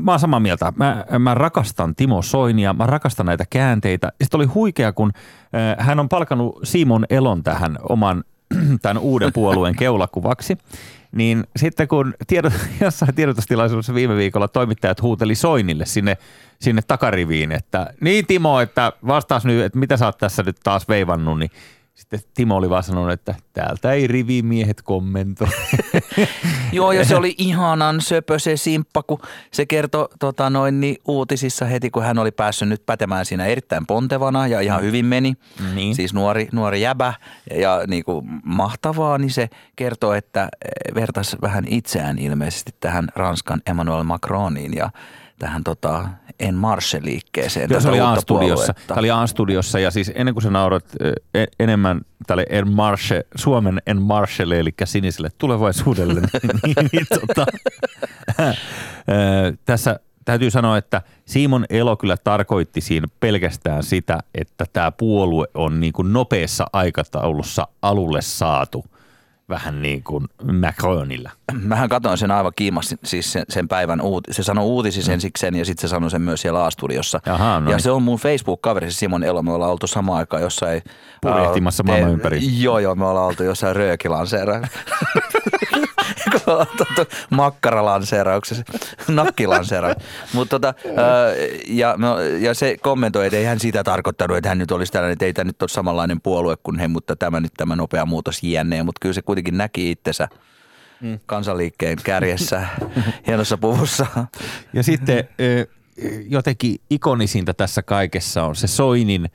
mä 0.00 0.10
oon 0.10 0.20
samaa 0.20 0.40
mieltä. 0.40 0.72
Mä, 0.76 1.04
mä 1.18 1.34
rakastan 1.34 1.94
Timo 1.94 2.22
Soinia, 2.22 2.72
mä 2.72 2.86
rakastan 2.86 3.26
näitä 3.26 3.44
käänteitä. 3.50 4.12
Sitten 4.22 4.38
oli 4.38 4.46
huikea, 4.46 4.92
kun 4.92 5.12
äh, 5.14 5.86
hän 5.86 6.00
on 6.00 6.08
palkanut 6.08 6.60
Simon 6.62 7.06
Elon 7.10 7.42
tähän 7.42 7.78
oman 7.88 8.24
tämän 8.82 8.98
uuden 8.98 9.32
puolueen 9.32 9.76
keulakuvaksi. 9.76 10.58
Niin 11.14 11.44
sitten 11.56 11.88
kun 11.88 12.14
tiedot, 12.26 12.52
jossain 12.80 13.14
tiedotustilaisuudessa 13.14 13.94
viime 13.94 14.16
viikolla 14.16 14.48
toimittajat 14.48 15.02
huuteli 15.02 15.34
Soinille 15.34 15.86
sinne, 15.86 16.16
sinne 16.60 16.82
takariviin, 16.82 17.52
että 17.52 17.86
niin 18.00 18.26
Timo, 18.26 18.60
että 18.60 18.92
vastaas 19.06 19.44
nyt, 19.44 19.64
että 19.64 19.78
mitä 19.78 19.96
sä 19.96 20.06
oot 20.06 20.18
tässä 20.18 20.42
nyt 20.42 20.56
taas 20.62 20.88
veivannut, 20.88 21.38
niin 21.38 21.50
sitten 21.94 22.20
Timo 22.34 22.56
oli 22.56 22.70
vaan 22.70 22.82
sanonut, 22.82 23.12
että 23.12 23.34
täältä 23.52 23.92
ei 23.92 24.06
rivimiehet 24.06 24.82
kommentoi. 24.82 25.48
Joo, 26.72 26.92
ja 26.92 27.04
se 27.04 27.16
oli 27.16 27.34
ihanan 27.38 28.00
söpö 28.00 28.38
se 28.38 28.56
simppa, 28.56 29.02
kun 29.02 29.18
se 29.50 29.66
kertoi 29.66 30.08
tota 30.18 30.50
noin, 30.50 30.80
niin 30.80 30.96
uutisissa 31.08 31.64
heti, 31.64 31.90
kun 31.90 32.02
hän 32.02 32.18
oli 32.18 32.30
päässyt 32.30 32.68
nyt 32.68 32.86
pätemään 32.86 33.26
siinä 33.26 33.46
erittäin 33.46 33.86
pontevana 33.86 34.46
ja 34.46 34.60
ihan 34.60 34.82
hyvin 34.82 35.06
meni. 35.06 35.34
Niin. 35.74 35.94
Siis 35.94 36.14
nuori, 36.14 36.48
nuori 36.52 36.80
jäbä 36.80 37.14
ja 37.58 37.82
niin 37.86 38.04
kuin 38.04 38.26
mahtavaa, 38.44 39.18
niin 39.18 39.30
se 39.30 39.48
kertoi, 39.76 40.18
että 40.18 40.42
eh, 40.42 40.94
vertasi 40.94 41.36
vähän 41.42 41.64
itseään 41.68 42.18
ilmeisesti 42.18 42.74
tähän 42.80 43.08
Ranskan 43.14 43.62
Emmanuel 43.66 44.02
Macroniin 44.02 44.74
ja 44.76 44.90
tähän 45.38 45.64
tota 45.64 46.08
En 46.40 46.54
Marche-liikkeeseen. 46.54 47.68
Kyllä 47.68 47.80
se 47.80 47.88
oli 47.88 48.00
A-studiossa. 48.00 48.74
Tämä 48.86 48.98
oli 48.98 49.10
A-studiossa 49.10 49.78
ja 49.78 49.90
siis 49.90 50.12
ennen 50.14 50.34
kuin 50.34 50.42
sä 50.42 50.50
naurat 50.50 50.84
enemmän 51.58 52.00
tälle 52.26 52.46
En 52.50 52.70
Marche, 52.70 53.26
Suomen 53.34 53.82
En 53.86 54.02
Marchelle, 54.02 54.58
eli 54.58 54.70
siniselle 54.84 55.28
tulevaisuudelle, 55.38 56.20
niin, 56.66 56.88
niin 56.92 57.06
tota, 57.20 57.46
eh, 58.38 58.58
tässä 59.64 60.00
täytyy 60.24 60.50
sanoa, 60.50 60.78
että 60.78 61.02
Simon 61.26 61.66
Elo 61.70 61.96
kyllä 61.96 62.16
tarkoitti 62.16 62.80
siinä 62.80 63.08
pelkästään 63.20 63.82
sitä, 63.82 64.18
että 64.34 64.66
tämä 64.72 64.92
puolue 64.92 65.46
on 65.54 65.80
niin 65.80 65.92
kuin 65.92 66.12
nopeassa 66.12 66.66
aikataulussa 66.72 67.68
alulle 67.82 68.22
saatu 68.22 68.84
vähän 69.48 69.82
niin 69.82 70.02
kuin 70.02 70.26
Macronilla. 70.60 71.30
Mähän 71.52 71.88
katsoin 71.88 72.18
sen 72.18 72.30
aivan 72.30 72.52
kiimasti, 72.56 72.96
siis 73.04 73.32
sen, 73.32 73.44
sen 73.48 73.68
päivän 73.68 74.00
uut, 74.00 74.24
se 74.30 74.42
sanoi 74.42 74.64
uutisissa 74.64 75.12
ensiksi 75.12 75.40
sen 75.40 75.54
ja 75.54 75.64
sitten 75.64 75.88
se 75.88 75.90
sanoi 75.90 76.10
sen 76.10 76.22
myös 76.22 76.40
siellä 76.40 76.64
A-studiossa. 76.64 77.20
Jaha, 77.26 77.60
no 77.60 77.70
ja 77.70 77.76
niin. 77.76 77.82
se 77.82 77.90
on 77.90 78.02
mun 78.02 78.18
Facebook-kaveri, 78.18 78.90
se 78.90 78.98
Simon 78.98 79.24
Elo, 79.24 79.42
me 79.42 79.52
ollaan 79.52 79.70
oltu 79.70 79.86
samaan 79.86 80.18
aikaan 80.18 80.42
jossain... 80.42 80.82
Purjehtimassa 81.20 81.82
maailman 81.82 82.12
ympäri. 82.12 82.40
Joo, 82.62 82.78
joo, 82.78 82.94
me 82.94 83.04
ollaan 83.04 83.26
oltu 83.26 83.42
jossain 83.42 83.76
röökilanseera. 83.76 84.60
Kun 84.60 85.82
me 85.82 85.88
ollaan 85.96 86.10
oltu 86.18 86.23
makkaralanseerauksessa, 87.30 88.64
nakkilanseerauksessa. 89.08 90.12
Mutta 90.32 90.60
tota, 90.60 90.74
ja, 91.68 91.96
ja 92.40 92.54
se 92.54 92.76
kommentoi, 92.82 93.26
että 93.26 93.36
ei 93.36 93.44
hän 93.44 93.60
sitä 93.60 93.84
tarkoittanut, 93.84 94.36
että 94.36 94.48
hän 94.48 94.58
nyt 94.58 94.70
olisi 94.70 94.92
tällainen, 94.92 95.12
että 95.12 95.24
ei 95.24 95.32
tämä 95.32 95.44
nyt 95.44 95.62
ole 95.62 95.68
samanlainen 95.68 96.20
puolue 96.20 96.56
kuin 96.62 96.78
he, 96.78 96.88
mutta 96.88 97.16
tämä 97.16 97.40
nyt 97.40 97.52
tämä 97.56 97.76
nopea 97.76 98.06
muutos 98.06 98.42
jne. 98.42 98.82
Mutta 98.82 98.98
kyllä 99.00 99.12
se 99.12 99.22
kuitenkin 99.22 99.58
näki 99.58 99.90
itsensä 99.90 100.28
Mm. 101.00 101.18
kansanliikkeen 101.26 101.98
kärjessä, 102.04 102.66
hienossa 103.26 103.58
puvussa. 103.58 104.06
Ja 104.72 104.82
sitten 104.82 105.28
jotenkin 106.28 106.76
ikonisinta 106.90 107.54
tässä 107.54 107.82
kaikessa 107.82 108.44
on 108.44 108.56
se 108.56 108.66
Soinin 108.66 109.30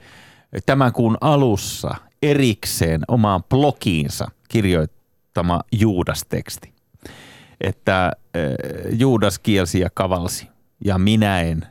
tämän 0.65 0.93
kuun 0.93 1.17
alussa 1.21 1.95
erikseen 2.21 3.01
omaan 3.07 3.43
blogiinsa 3.43 4.27
kirjoittama 4.49 5.61
Juudas-teksti. 5.71 6.73
Että 7.61 8.11
ö, 8.35 8.39
Juudas 8.91 9.39
kielsi 9.39 9.79
ja 9.79 9.89
kavalsi 9.93 10.49
ja 10.85 10.97
minä 10.97 11.41
en. 11.41 11.67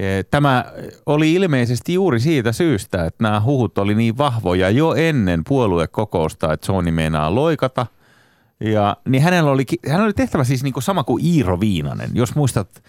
Ö, 0.00 0.24
Tämä 0.30 0.64
oli 1.06 1.32
ilmeisesti 1.34 1.94
juuri 1.94 2.20
siitä 2.20 2.52
syystä, 2.52 3.04
että 3.04 3.22
nämä 3.24 3.40
huhut 3.40 3.78
oli 3.78 3.94
niin 3.94 4.18
vahvoja 4.18 4.70
jo 4.70 4.94
ennen 4.94 5.42
puoluekokousta, 5.48 6.52
että 6.52 6.66
Soini 6.66 6.92
meinaa 6.92 7.34
loikata– 7.34 7.86
ja, 8.60 8.96
niin 9.08 9.22
hänellä 9.22 9.50
oli, 9.50 9.64
hänellä 9.86 10.04
oli 10.04 10.12
tehtävä 10.12 10.44
siis 10.44 10.62
niin 10.62 10.72
kuin 10.72 10.82
sama 10.82 11.04
kuin 11.04 11.24
Iiro 11.26 11.60
Viinanen. 11.60 12.10
Jos 12.14 12.34
muistat 12.34 12.82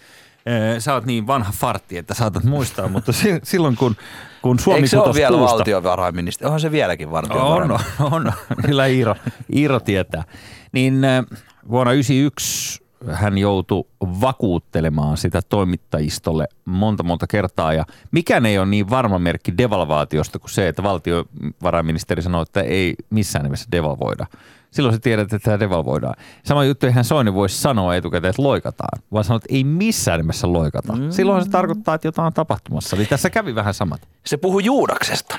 Ee, 0.46 0.80
Sä 0.80 0.94
oot 0.94 1.04
niin 1.06 1.26
vanha 1.26 1.52
fartti, 1.52 1.98
että 1.98 2.14
saatat 2.14 2.44
muistaa, 2.44 2.88
mutta 2.94 3.12
si- 3.12 3.40
silloin 3.42 3.76
kun, 3.76 3.96
kun 4.42 4.58
Suomi 4.58 4.76
Eikö 4.76 4.88
se 4.88 4.98
ole 4.98 5.14
vielä 5.14 5.36
puusta, 5.36 5.56
valtiovarainministeri? 5.56 6.46
Onhan 6.46 6.60
se 6.60 6.70
vieläkin 6.70 7.06
on, 7.06 7.12
valtiovarainministeri. 7.12 7.94
on, 8.00 8.12
on, 8.12 8.32
kyllä 8.66 8.86
Iiro, 8.86 9.14
Iiro 9.56 9.80
tietää. 9.80 10.24
Niin 10.72 11.04
äh, 11.04 11.24
vuonna 11.70 11.90
1991 11.90 12.88
hän 13.10 13.38
joutui 13.38 13.84
vakuuttelemaan 14.00 15.16
sitä 15.16 15.40
toimittajistolle 15.48 16.48
monta 16.64 17.02
monta 17.02 17.26
kertaa 17.26 17.72
ja 17.72 17.84
mikään 18.10 18.46
ei 18.46 18.58
ole 18.58 18.66
niin 18.66 18.90
varma 18.90 19.18
merkki 19.18 19.58
devalvaatiosta 19.58 20.38
kuin 20.38 20.50
se, 20.50 20.68
että 20.68 20.82
valtiovarainministeri 20.82 22.22
sanoi, 22.22 22.42
että 22.42 22.60
ei 22.60 22.94
missään 23.10 23.44
nimessä 23.44 23.68
devalvoida. 23.72 24.26
Silloin 24.70 24.94
sä 24.94 25.00
tiedät, 25.00 25.32
että 25.32 25.38
tämä 25.44 25.60
devalvoidaan. 25.60 26.14
Sama 26.44 26.64
juttu 26.64 26.86
eihän 26.86 27.04
Soini 27.04 27.34
voisi 27.34 27.58
sanoa 27.58 27.94
etukäteen, 27.94 28.30
että 28.30 28.42
loikataan, 28.42 29.02
vaan 29.12 29.24
sanoa, 29.24 29.36
että 29.36 29.54
ei 29.54 29.64
missään 29.64 30.20
nimessä 30.20 30.52
loikata. 30.52 30.92
Mm. 30.92 31.10
Silloin 31.10 31.44
se 31.44 31.50
tarkoittaa, 31.50 31.94
että 31.94 32.08
jotain 32.08 32.26
on 32.26 32.32
tapahtumassa. 32.32 32.96
Eli 32.96 33.06
tässä 33.06 33.30
kävi 33.30 33.54
vähän 33.54 33.74
samat. 33.74 34.08
Se 34.26 34.36
puhui 34.36 34.64
Juudaksesta. 34.64 35.38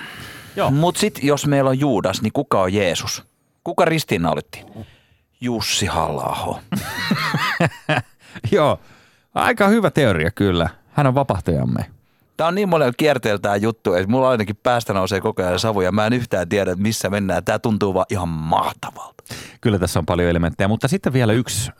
Mutta 0.71 0.99
sitten 0.99 1.25
jos 1.25 1.47
meillä 1.47 1.69
on 1.69 1.79
Juudas, 1.79 2.21
niin 2.21 2.33
kuka 2.33 2.61
on 2.61 2.73
Jeesus? 2.73 3.23
Kuka 3.63 3.85
ristiinnaulittiin? 3.85 4.65
Jussi 5.41 5.85
halla 5.85 6.61
Joo, 8.51 8.79
aika 9.35 9.67
hyvä 9.67 9.91
teoria 9.91 10.31
kyllä. 10.31 10.69
Hän 10.91 11.07
on 11.07 11.15
vapahtajamme. 11.15 11.85
Tämä 12.37 12.47
on 12.47 12.55
niin 12.55 12.69
monella 12.69 12.93
kierteellä 12.97 13.39
tämä 13.39 13.55
juttu, 13.55 13.93
että 13.93 14.09
mulla 14.09 14.29
ainakin 14.29 14.55
päästä 14.55 14.93
nousee 14.93 15.21
koko 15.21 15.43
ajan 15.43 15.59
savu 15.59 15.81
ja 15.81 15.91
mä 15.91 16.05
en 16.05 16.13
yhtään 16.13 16.49
tiedä, 16.49 16.75
missä 16.75 17.09
mennään. 17.09 17.43
Tämä 17.43 17.59
tuntuu 17.59 17.93
vaan 17.93 18.05
ihan 18.09 18.29
mahtavalta. 18.29 19.23
Kyllä 19.61 19.79
tässä 19.79 19.99
on 19.99 20.05
paljon 20.05 20.29
elementtejä, 20.29 20.67
mutta 20.67 20.87
sitten 20.87 21.13
vielä 21.13 21.33
yksi, 21.33 21.71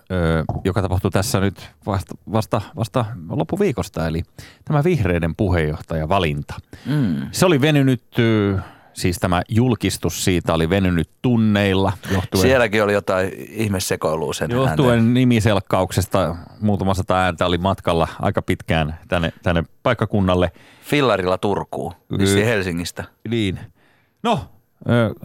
joka 0.64 0.82
tapahtui 0.82 1.12
tässä 1.12 1.40
nyt 1.40 1.72
vasta, 1.86 2.16
vasta, 2.32 2.62
vasta 2.76 3.06
loppuviikosta, 3.30 4.08
eli 4.08 4.24
tämä 4.66 4.84
vihreiden 4.84 5.36
puheenjohtajavalinta. 5.36 6.54
Mm. 6.86 7.28
Se 7.32 7.46
oli 7.46 7.62
venynyt, 7.62 8.04
siis 9.00 9.18
tämä 9.20 9.42
julkistus 9.50 10.24
siitä 10.26 10.54
oli 10.54 10.70
venynyt 10.70 11.10
tunneilla 11.22 11.94
johtuen, 12.12 12.42
Sielläkin 12.42 12.84
oli 12.84 12.94
jotain 12.94 13.32
ihmesekoilua 13.50 14.34
sen 14.34 14.52
johtuen 14.52 15.14
nimiselkkauksesta. 15.14 16.36
Muutama 16.62 16.94
sata 16.94 17.18
ääntä 17.18 17.46
oli 17.46 17.58
matkalla 17.58 18.08
aika 18.22 18.42
pitkään 18.42 19.00
tänne, 19.08 19.34
tänne 19.44 19.64
paikkakunnalle. 19.84 20.52
Fillarilla 20.82 21.38
Turkuun, 21.38 21.94
vissiin 22.18 22.46
Helsingistä. 22.46 23.04
Niin. 23.30 23.60
No, 24.24 24.40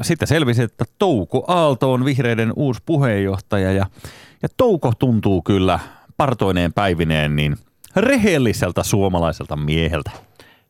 sitten 0.02 0.28
selvisi, 0.28 0.62
että 0.62 0.84
Touko 0.98 1.44
Aalto 1.48 1.92
on 1.92 2.04
vihreiden 2.04 2.52
uusi 2.56 2.80
puheenjohtaja 2.86 3.72
ja, 3.72 3.86
ja 4.42 4.48
Touko 4.56 4.92
tuntuu 4.98 5.42
kyllä 5.42 5.78
partoineen 6.16 6.72
päivineen 6.72 7.36
niin 7.36 7.56
rehelliseltä 7.96 8.82
suomalaiselta 8.82 9.56
mieheltä. 9.56 10.10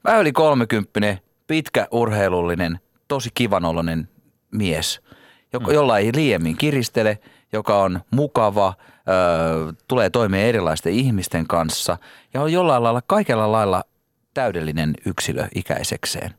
Vähän 0.05 0.21
yli 0.21 0.33
kolmekymppinen, 0.33 1.19
pitkä 1.47 1.89
urheilullinen, 1.91 2.81
tosi 3.09 3.31
kivanoloinen 3.35 4.09
mies, 4.51 5.01
joka, 5.53 5.73
jolla 5.73 5.99
ei 5.99 6.11
liiemmin 6.15 6.57
kiristele, 6.57 7.19
joka 7.53 7.83
on 7.83 8.01
mukava, 8.11 8.75
ö, 8.79 9.73
tulee 9.89 10.11
toimeen 10.11 10.47
erilaisten 10.49 10.93
ihmisten 10.93 11.47
kanssa 11.47 11.99
ja 12.35 12.43
on 12.43 12.53
jollain 12.53 12.83
lailla, 12.83 13.03
kaikella 13.07 13.53
lailla 13.53 13.85
täydellinen 14.35 14.95
yksilö 15.07 15.49
ikäisekseen. 15.55 16.35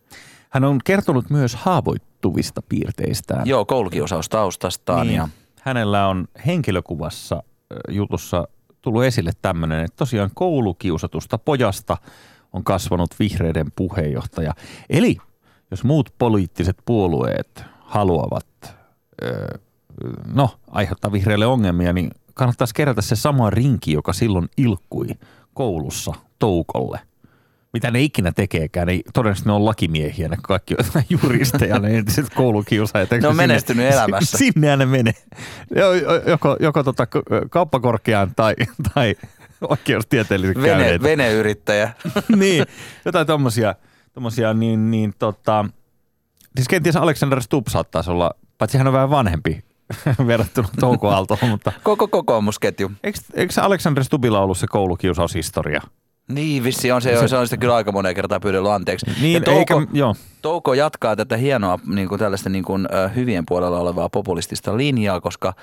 Hän 0.50 0.64
on 0.64 0.80
kertonut 0.84 1.30
myös 1.30 1.56
haavoittuvista 1.56 2.62
piirteistään. 2.70 3.48
Joo, 3.48 3.66
koulukiusaustaustastaan 3.66 5.08
Niin. 5.08 5.18
ja 5.18 5.28
Hänellä 5.62 6.08
on 6.08 6.28
henkilökuvassa 6.46 7.44
jutussa 7.90 8.48
tullut 8.82 9.04
esille 9.04 9.32
tämmöinen, 9.42 9.80
että 9.80 9.98
tosiaan 9.98 10.30
koulukiusatusta 10.34 11.38
pojasta 11.38 11.98
on 12.54 12.64
kasvanut 12.64 13.10
vihreiden 13.20 13.72
puheenjohtaja. 13.76 14.54
Eli 14.90 15.18
jos 15.72 15.84
muut 15.84 16.14
poliittiset 16.18 16.78
puolueet 16.86 17.64
haluavat 17.80 18.46
no, 20.34 20.50
aiheuttaa 20.72 21.12
vihreille 21.12 21.46
ongelmia, 21.46 21.94
niin 21.94 22.12
kannattaisi 22.34 22.74
kerätä 22.74 23.02
se 23.02 23.16
sama 23.16 23.50
rinki, 23.50 23.92
joka 23.94 24.14
silloin 24.14 24.50
ilkkui 24.58 25.08
koulussa 25.54 26.14
toukolle. 26.40 27.00
Mitä 27.74 27.92
ne 27.92 28.02
ikinä 28.02 28.32
tekeekään, 28.32 28.88
niin 28.88 29.02
todennäköisesti 29.14 29.50
ne 29.50 29.54
on 29.54 29.66
lakimiehiä, 29.66 30.28
ne 30.28 30.38
kaikki 30.42 30.76
juristeja, 31.10 31.80
ne 31.80 31.98
entiset 31.98 32.30
koulukiusaajat. 32.36 33.12
Ne 33.12 33.16
on 33.18 33.22
sinne- 33.22 33.48
menestynyt 33.48 33.94
elämässä. 33.94 34.38
Sinne 34.38 34.78
ne 34.78 34.86
menee. 34.86 35.14
Jo- 35.76 35.94
jo- 35.94 36.22
Joko, 36.28 36.58
joko 36.60 36.84
tota 36.84 37.08
kauppakorkeaan 37.50 38.32
tai, 38.36 38.56
tai 38.94 39.16
oikeustieteellisen 39.70 40.56
vene, 40.62 40.68
käyneet. 40.68 41.04
veneyrittäjä. 41.04 41.94
niin, 42.38 42.66
jotain 43.06 43.28
tommosia, 43.28 43.76
tommosia 44.16 44.54
niin, 44.54 44.92
niin 44.92 45.14
tota, 45.20 45.66
siis 46.56 46.68
kenties 46.68 46.96
Alexander 46.96 47.42
Stubb 47.42 47.68
saattaisi 47.68 48.12
olla, 48.12 48.32
paitsi 48.58 48.78
hän 48.78 48.88
on 48.88 48.94
vähän 48.94 49.10
vanhempi 49.10 49.64
verrattuna 50.28 50.68
Touko 50.80 51.10
Aaltoon, 51.10 51.50
mutta 51.50 51.72
Koko 51.84 52.08
kokoomusketju. 52.08 52.92
eikö, 53.04 53.20
eikö 53.34 53.62
Alexander 53.62 54.04
Stubbilla 54.04 54.40
ollut 54.40 54.58
se 54.58 54.68
koulukiusaushistoria? 54.68 55.82
Niin, 56.28 56.64
vissi 56.64 56.92
on 56.92 57.02
se, 57.02 57.28
se 57.28 57.38
on 57.38 57.48
sitä 57.48 57.58
kyllä 57.58 57.76
aika 57.76 57.92
moneen 57.92 58.16
kertaa 58.16 58.40
pyydellyt 58.40 58.72
anteeksi. 58.72 59.06
Niin, 59.22 59.34
ja 59.34 59.42
Touko, 59.42 59.80
eikä, 59.80 59.92
joo. 59.94 60.16
Touko 60.42 60.74
jatkaa 60.74 61.16
tätä 61.16 61.38
hienoa 61.38 61.80
niin 61.88 62.10
kuin 62.10 62.20
tällaista 62.20 62.50
niin 62.50 62.64
kuin, 62.64 62.88
hyvien 63.16 63.44
puolella 63.48 63.80
olevaa 63.80 64.10
populistista 64.10 64.78
linjaa, 64.78 65.22
koska 65.22 65.54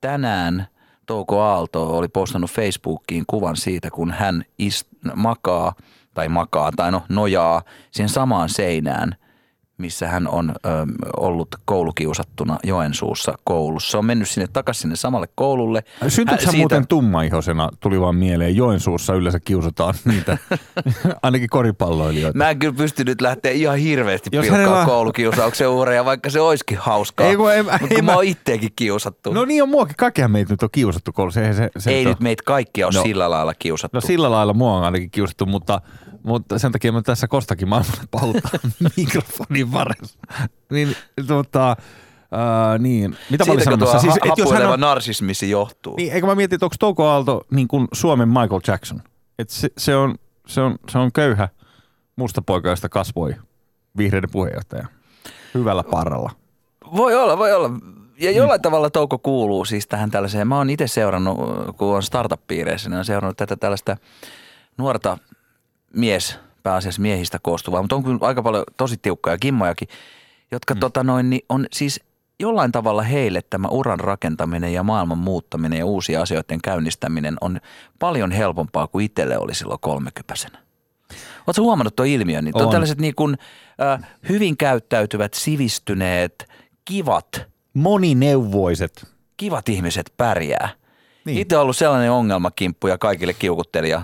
tänään 0.00 0.66
Touko 1.06 1.40
Aalto 1.40 1.98
oli 1.98 2.08
postannut 2.08 2.50
Facebookiin 2.50 3.24
kuvan 3.26 3.56
siitä, 3.56 3.90
kun 3.90 4.10
hän 4.10 4.44
ist, 4.58 4.86
makaa 5.14 5.74
tai 6.14 6.28
makaa 6.28 6.70
tai 6.76 6.92
no 6.92 7.02
nojaa 7.08 7.62
siihen 7.90 8.08
samaan 8.08 8.48
seinään, 8.48 9.16
missä 9.82 10.08
hän 10.08 10.28
on 10.28 10.50
ö, 10.66 10.68
ollut 11.16 11.48
koulukiusattuna 11.64 12.58
Joensuussa 12.64 13.34
koulussa. 13.44 13.90
Se 13.90 13.96
on 13.98 14.04
mennyt 14.06 14.28
sinne 14.28 14.46
takaisin 14.52 14.80
sinne 14.82 14.96
samalle 14.96 15.26
koululle. 15.34 15.84
Syntyykö 16.08 16.44
Hän 16.44 16.52
hän 16.54 16.60
muuten 16.60 16.86
tummaihosena, 16.86 17.68
tuli 17.80 18.00
vaan 18.00 18.16
mieleen, 18.16 18.56
Joensuussa 18.56 19.14
yleensä 19.14 19.40
kiusataan 19.40 19.94
niitä, 20.10 20.38
ainakin 21.22 21.48
koripalloilijoita. 21.50 22.38
Mä 22.38 22.50
en 22.50 22.58
kyllä 22.58 22.74
pystynyt 22.76 23.20
lähteä 23.20 23.52
ihan 23.52 23.76
hirveästi 23.78 24.30
Jos 24.32 24.42
pilkkaa 24.42 24.64
hänellä- 24.64 24.86
koulukiusauksen 24.86 25.68
uhreja, 25.68 26.04
vaikka 26.04 26.30
se 26.30 26.40
olisikin 26.40 26.78
hauskaa. 26.78 27.26
Ei, 27.26 27.36
kun 27.36 27.52
en- 27.52 27.64
Mutta 27.64 27.78
ei 27.90 27.96
kun 27.96 28.04
mä- 28.04 28.12
mä 28.12 28.16
oon 28.16 28.24
itteekin 28.24 28.70
kiusattu. 28.76 29.32
No 29.32 29.44
niin 29.44 29.62
on 29.62 29.68
muakin, 29.68 29.96
kaikkihan 29.98 30.30
meitä 30.30 30.52
nyt 30.52 30.62
on 30.62 30.68
kiusattu 30.72 31.12
koulussa. 31.12 31.40
Eihän 31.40 31.56
Se, 31.56 31.70
se, 31.78 31.90
ei 31.90 32.02
se, 32.02 32.08
nyt 32.08 32.20
meitä 32.20 32.42
kaikkia 32.46 32.86
ole 32.86 32.94
No. 32.94 33.02
sillä 33.02 33.30
lailla 33.30 33.54
kiusattu. 33.54 33.96
No 33.96 34.00
sillä 34.00 34.30
lailla 34.30 34.52
mua 34.54 34.72
on 34.78 34.84
ainakin 34.84 35.10
kiusattu, 35.10 35.46
mutta, 35.46 35.80
mutta 36.22 36.58
sen 36.58 36.72
takia 36.72 36.92
mä 36.92 37.02
tässä 37.02 37.28
Kostakin 37.28 37.68
maailmalle 37.68 38.04
palutaan 38.10 38.72
mikrofonin 38.96 39.72
varressa. 39.72 40.18
Niin, 40.70 40.96
tota, 41.26 41.76
ää, 42.32 42.78
niin. 42.78 43.16
Mitä 43.30 43.44
mä 43.44 43.52
olin 43.52 43.62
Siitäkö 43.62 43.76
tuo 43.76 43.86
sanomassa? 43.86 43.98
siis, 43.98 44.14
Siis, 44.14 44.32
et 44.32 44.38
jos 44.38 44.52
hän 44.52 44.66
on, 44.66 44.80
narsismissi 44.80 45.50
johtuu? 45.50 45.96
niin, 45.96 46.12
eikö 46.12 46.26
mä 46.26 46.34
mietin, 46.34 46.56
että 46.56 46.66
onko 46.66 46.76
Touko 46.78 47.08
Aalto 47.08 47.46
niin 47.50 47.68
kuin 47.68 47.88
Suomen 47.92 48.28
Michael 48.28 48.60
Jackson? 48.66 49.02
Et 49.38 49.50
se, 49.50 49.68
se, 49.78 49.96
on, 49.96 50.14
se, 50.46 50.60
on, 50.60 50.76
se 50.88 50.98
on 50.98 51.12
köyhä 51.12 51.48
musta 52.16 52.42
poika, 52.42 52.68
josta 52.68 52.88
kasvoi 52.88 53.34
vihreiden 53.96 54.30
puheenjohtaja. 54.30 54.86
Hyvällä 55.54 55.82
parralla. 55.82 56.30
Voi 56.96 57.14
olla, 57.14 57.38
voi 57.38 57.52
olla. 57.52 57.70
Ja 58.18 58.30
jollain 58.30 58.62
tavalla 58.62 58.90
Touko 58.90 59.18
kuuluu 59.18 59.64
siis 59.64 59.86
tähän 59.86 60.10
tällaiseen. 60.10 60.48
Mä 60.48 60.56
oon 60.56 60.70
itse 60.70 60.86
seurannut, 60.86 61.38
kun 61.76 61.96
on 61.96 62.02
startup-piireissä, 62.02 62.90
niin 62.90 62.98
on 62.98 63.04
seurannut 63.04 63.36
tätä 63.36 63.56
tällaista 63.56 63.96
nuorta 64.78 65.18
mies, 65.94 66.38
pääasiassa 66.62 67.02
miehistä 67.02 67.38
koostuvaa, 67.42 67.82
mutta 67.82 67.96
on 67.96 68.04
kyllä 68.04 68.18
aika 68.20 68.42
paljon 68.42 68.64
tosi 68.76 68.96
tiukkoja 68.96 69.38
kimmojakin, 69.38 69.88
jotka 70.50 70.74
mm. 70.74 70.80
tota 70.80 71.04
noin, 71.04 71.30
niin 71.30 71.44
on 71.48 71.66
siis 71.72 72.00
jollain 72.40 72.72
tavalla 72.72 73.02
heille 73.02 73.42
tämä 73.50 73.68
uran 73.68 74.00
rakentaminen 74.00 74.72
ja 74.72 74.82
maailman 74.82 75.18
muuttaminen 75.18 75.78
ja 75.78 75.86
uusien 75.86 76.20
asioiden 76.20 76.62
käynnistäminen 76.62 77.36
on 77.40 77.60
paljon 77.98 78.30
helpompaa 78.30 78.86
kuin 78.86 79.04
itselle 79.04 79.38
oli 79.38 79.54
silloin 79.54 79.80
kolmekypäisenä. 79.80 80.58
Oletko 81.46 81.62
huomannut 81.62 81.96
tuon 81.96 82.08
ilmiön? 82.08 82.44
Niin, 82.44 82.62
On. 82.62 82.70
tällaiset 82.70 82.98
niin 82.98 83.14
kuin, 83.14 83.38
äh, 83.80 84.08
hyvin 84.28 84.56
käyttäytyvät, 84.56 85.34
sivistyneet, 85.34 86.48
kivat, 86.84 87.46
Monineuvoiset. 87.74 89.06
kivat 89.36 89.68
ihmiset 89.68 90.12
pärjää. 90.16 90.68
Niin. 91.24 91.38
Itse 91.38 91.56
on 91.56 91.62
ollut 91.62 91.76
sellainen 91.76 92.12
ongelmakimppu 92.12 92.86
ja 92.86 92.98
kaikille 92.98 93.32
kiukuttelija. 93.32 94.02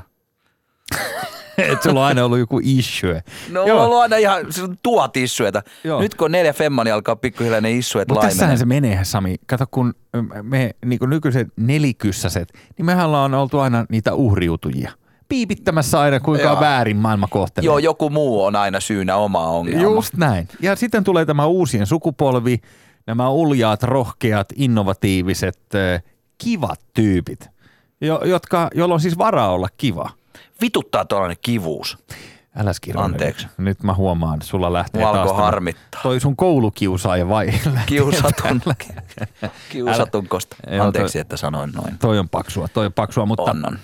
että 1.72 1.88
sulla 1.88 2.00
on 2.00 2.06
aina 2.06 2.24
ollut 2.24 2.38
joku 2.38 2.60
issue. 2.62 3.22
No 3.50 3.66
Joo. 3.66 3.78
on 3.78 3.84
ollut 3.84 3.98
aina 3.98 4.16
ihan 4.16 4.52
se 4.52 4.62
on 4.62 4.76
tuhat 4.82 5.16
issueta. 5.16 5.62
Joo. 5.84 6.00
Nyt 6.00 6.14
kun 6.14 6.32
neljä 6.32 6.52
femmani 6.52 6.90
alkaa 6.90 7.16
pikkuhiljaa 7.16 7.60
ne 7.60 7.72
issuet 7.72 8.08
Mutta 8.08 8.26
tässähän 8.26 8.58
se 8.58 8.64
menee, 8.66 9.04
Sami. 9.04 9.36
Kato, 9.46 9.64
kun 9.70 9.94
me 10.42 10.70
niin 10.84 10.98
kuin 10.98 11.10
nykyiset 11.10 11.48
nelikyssäset, 11.56 12.52
niin 12.78 12.86
mehän 12.86 13.06
ollaan 13.06 13.34
oltu 13.34 13.58
aina 13.58 13.86
niitä 13.88 14.14
uhriutujia. 14.14 14.90
Piipittämässä 15.28 16.00
aina, 16.00 16.20
kuinka 16.20 16.44
Joo. 16.44 16.54
on 16.54 16.60
väärin 16.60 16.96
maailma 16.96 17.26
kohtelee. 17.26 17.66
Joo, 17.66 17.78
joku 17.78 18.10
muu 18.10 18.44
on 18.44 18.56
aina 18.56 18.80
syynä 18.80 19.16
omaa 19.16 19.48
ongelmaa. 19.48 19.82
Just 19.82 20.14
näin. 20.16 20.48
Ja 20.60 20.76
sitten 20.76 21.04
tulee 21.04 21.24
tämä 21.24 21.46
uusien 21.46 21.86
sukupolvi, 21.86 22.58
nämä 23.06 23.28
uljaat, 23.28 23.82
rohkeat, 23.82 24.48
innovatiiviset, 24.56 25.58
kivat 26.38 26.80
tyypit, 26.94 27.48
jo, 28.00 28.20
jotka, 28.24 28.70
joilla 28.74 28.94
on 28.94 29.00
siis 29.00 29.18
varaa 29.18 29.52
olla 29.52 29.68
kiva. 29.76 30.10
Vituttaa 30.60 31.04
tuollainen 31.04 31.36
kivuus. 31.42 31.98
Älä 32.56 32.72
kirjoita. 32.80 33.04
Anteeksi. 33.04 33.46
Nyt 33.58 33.82
mä 33.82 33.94
huomaan, 33.94 34.42
sulla 34.42 34.72
lähtee 34.72 35.02
Mua 35.02 35.12
taas 35.12 35.32
harmittaa. 35.32 36.00
Toi 36.02 36.20
sun 36.20 36.36
koulukiusaaja 36.36 37.28
vai? 37.28 37.46
Kiusatun, 37.86 38.60
kiusatunkosta. 39.72 40.56
Joo, 40.70 40.86
Anteeksi, 40.86 41.12
toi- 41.12 41.20
että 41.20 41.36
sanoin 41.36 41.70
noin. 41.72 41.98
Toi 41.98 42.18
on 42.18 42.28
paksua, 42.28 42.68
toi 42.68 42.86
on 42.86 42.92
paksua, 42.92 43.26
mutta, 43.26 43.42
On, 43.42 43.66
on. 43.66 43.78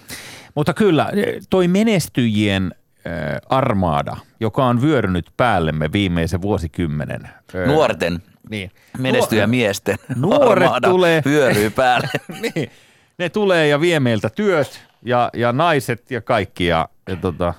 mutta 0.55 0.75
kyllä 0.75 1.11
toi 1.51 1.69
menestyjien 1.69 2.75
äh, 3.07 3.13
armaada, 3.49 4.17
joka 4.41 4.65
on 4.67 4.83
vyörynyt 4.83 5.27
päällemme 5.37 5.93
viimeisen 5.93 6.43
vuosikymmenen. 6.43 7.29
Nuorten 7.67 8.23
niin. 8.51 8.71
menestyjä 8.99 9.47
miesten 9.47 9.97
nuoret 10.17 10.51
armaada 10.65 10.89
tulee- 10.89 11.23
vyöryy 11.25 11.71
päälle. 11.71 12.09
niin. 12.55 12.71
Ne 13.19 13.29
tulee 13.29 13.69
ja 13.69 13.81
vie 13.81 14.01
meiltä 14.01 14.31
työt 14.31 14.81
ja, 15.05 15.31
ja 15.35 15.53
naiset 15.53 16.11
ja 16.11 16.21
kaikki 16.21 16.67
ja, 16.67 16.89
ja 17.09 17.17
tota, 17.17 17.55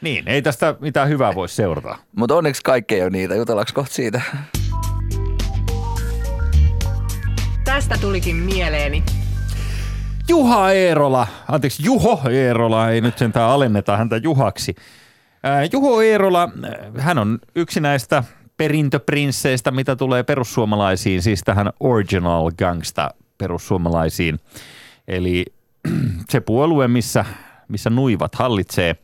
niin, 0.00 0.28
ei 0.28 0.42
tästä 0.42 0.74
mitään 0.80 1.08
hyvää 1.08 1.34
voi 1.34 1.48
seurata. 1.48 1.98
Mutta 2.16 2.34
onneksi 2.34 2.62
kaikki 2.62 2.94
ei 2.94 3.02
ole 3.02 3.10
niitä. 3.10 3.34
Jutellaanko 3.34 3.70
kohta 3.74 3.94
siitä? 3.94 4.20
Tästä 7.64 7.96
tulikin 8.00 8.36
mieleeni. 8.36 9.02
Juha 10.28 10.72
Eerola, 10.72 11.26
anteeksi 11.48 11.84
Juho 11.84 12.20
Eerola, 12.30 12.90
ei 12.90 13.00
nyt 13.00 13.18
sentään 13.18 13.50
alenneta 13.50 13.96
häntä 13.96 14.16
Juhaksi. 14.16 14.74
Ää, 15.42 15.64
Juho 15.72 16.02
Eerola, 16.02 16.42
äh, 16.42 17.04
hän 17.04 17.18
on 17.18 17.38
yksi 17.56 17.80
näistä 17.80 18.24
perintöprinsseistä, 18.56 19.70
mitä 19.70 19.96
tulee 19.96 20.22
perussuomalaisiin, 20.22 21.22
siis 21.22 21.40
tähän 21.44 21.70
original 21.80 22.50
gangsta 22.58 23.10
perussuomalaisiin. 23.38 24.40
Eli 25.08 25.44
se 26.30 26.40
puolue, 26.40 26.88
missä, 26.88 27.24
missä 27.68 27.90
nuivat 27.90 28.34
hallitsee. 28.34 28.96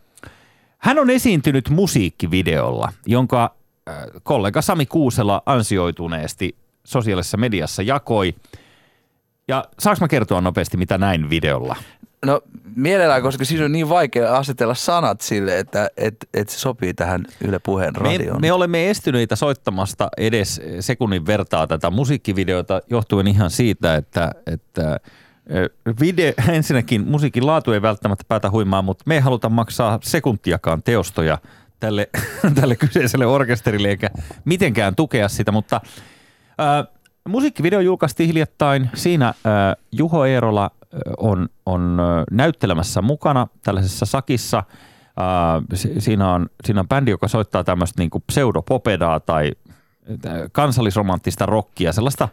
Hän 0.79 0.99
on 0.99 1.11
esiintynyt 1.11 1.71
musiikkivideolla, 1.71 2.93
jonka 3.07 3.55
äh, 3.89 3.95
kollega 4.23 4.63
Sami 4.63 4.87
Kuusela 4.87 5.43
ansioituneesti 5.47 6.57
sosiaalisessa 6.85 7.37
mediassa 7.37 7.83
jakoi. 7.83 8.35
Ja 9.49 9.65
saanko 9.79 9.99
mä 10.01 10.09
kertoa 10.09 10.41
nopeasti, 10.41 10.77
mitä 10.77 10.99
näin 10.99 11.31
videolla? 11.31 11.77
No 12.27 12.43
mielellään, 12.77 13.23
koska 13.23 13.45
siinä 13.45 13.65
on 13.65 13.73
niin 13.73 13.89
vaikea 13.89 14.37
asetella 14.37 14.75
sanat 14.75 15.21
sille, 15.21 15.59
että 15.59 15.91
et, 15.97 16.29
et 16.35 16.49
se 16.49 16.59
sopii 16.59 16.95
tähän 16.95 17.25
Yle 17.45 17.59
Puheen 17.59 17.93
Me, 18.01 18.09
radioon. 18.09 18.41
me 18.41 18.53
olemme 18.53 18.91
estyneitä 18.91 19.37
soittamasta 19.37 20.09
edes 20.17 20.61
sekunnin 20.81 21.27
vertaa 21.27 21.67
tätä 21.67 21.91
musiikkivideota 21.91 22.81
johtuen 22.91 23.27
ihan 23.27 23.51
siitä, 23.51 23.95
että, 23.95 24.31
että 24.47 25.01
video, 26.01 26.33
ensinnäkin 26.57 27.09
musiikin 27.09 27.47
laatu 27.47 27.73
ei 27.73 27.83
välttämättä 27.83 28.25
päätä 28.29 28.51
huimaa, 28.51 28.83
mutta 28.83 29.05
me 29.07 29.15
ei 29.15 29.21
haluta 29.21 29.49
maksaa 29.49 29.99
sekuntiakaan 30.03 30.83
teostoja 30.83 31.39
tälle, 31.81 32.09
tälle 32.61 32.77
kyseiselle 32.77 33.27
orkesterille 33.27 33.89
eikä 33.89 34.11
mitenkään 34.45 34.97
tukea 34.97 35.29
sitä, 35.29 35.53
mutta 35.53 35.81
ö, 36.61 36.87
musiikkivideo 37.29 37.81
julkaistiin 37.81 38.27
hiljattain. 38.27 38.91
Siinä 38.95 39.35
ö, 39.47 39.51
Juho 39.93 40.25
Eerola 40.25 40.71
on, 41.19 41.49
on 41.67 41.99
näyttelemässä 42.31 43.03
mukana 43.03 43.47
tällaisessa 43.63 44.07
sakissa– 44.07 44.63
Uh, 45.21 45.79
siinä, 45.99 46.33
on, 46.33 46.49
siinä 46.65 46.81
on 46.81 46.89
bändi, 46.89 47.11
joka 47.11 47.29
soittaa 47.29 47.65
tämmöistä 47.65 48.01
niinku 48.01 48.21
pseudopopedaa 48.21 49.21
tai 49.21 49.53
äh, 50.11 50.33
kansallisromanttista 50.53 51.47
rockia, 51.47 51.93
sellaista. 51.93 52.29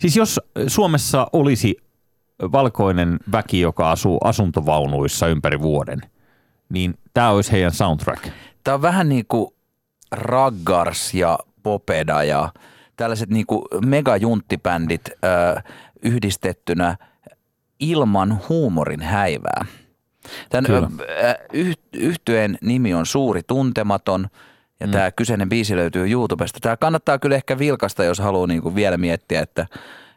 Siis 0.00 0.16
jos 0.16 0.40
Suomessa 0.66 1.26
olisi 1.32 1.76
valkoinen 2.52 3.18
väki, 3.32 3.60
joka 3.60 3.90
asuu 3.90 4.18
asuntovaunuissa 4.24 5.26
ympäri 5.26 5.60
vuoden, 5.60 6.00
niin 6.68 6.94
tämä 7.14 7.30
olisi 7.30 7.52
heidän 7.52 7.72
soundtrack. 7.72 8.28
Tämä 8.64 8.74
on 8.74 8.82
vähän 8.82 9.08
niin 9.08 9.24
kuin 9.28 9.54
Raggars 10.12 11.14
ja 11.14 11.38
Popeda 11.62 12.22
ja 12.22 12.52
tällaiset 12.96 13.30
niin 13.30 13.46
kuin 13.46 13.62
megajunttibändit 13.86 15.02
ö, 15.08 15.60
yhdistettynä 16.02 16.96
ilman 17.80 18.40
huumorin 18.48 19.02
häivää. 19.02 19.64
Tämän 20.50 20.64
Kyllä. 20.64 20.88
yh, 21.52 21.76
yhtyeen 21.92 22.58
nimi 22.62 22.94
on 22.94 23.06
Suuri 23.06 23.42
Tuntematon 23.46 24.28
ja 24.80 24.86
mm. 24.86 24.92
tämä 24.92 25.10
kyseinen 25.10 25.48
biisi 25.48 25.76
löytyy 25.76 26.10
YouTubesta. 26.10 26.58
Tämä 26.62 26.76
kannattaa 26.76 27.18
kyllä 27.18 27.36
ehkä 27.36 27.58
vilkasta, 27.58 28.04
jos 28.04 28.18
haluaa 28.18 28.46
niin 28.46 28.62
kuin 28.62 28.74
vielä 28.74 28.96
miettiä, 28.96 29.40
että, 29.40 29.66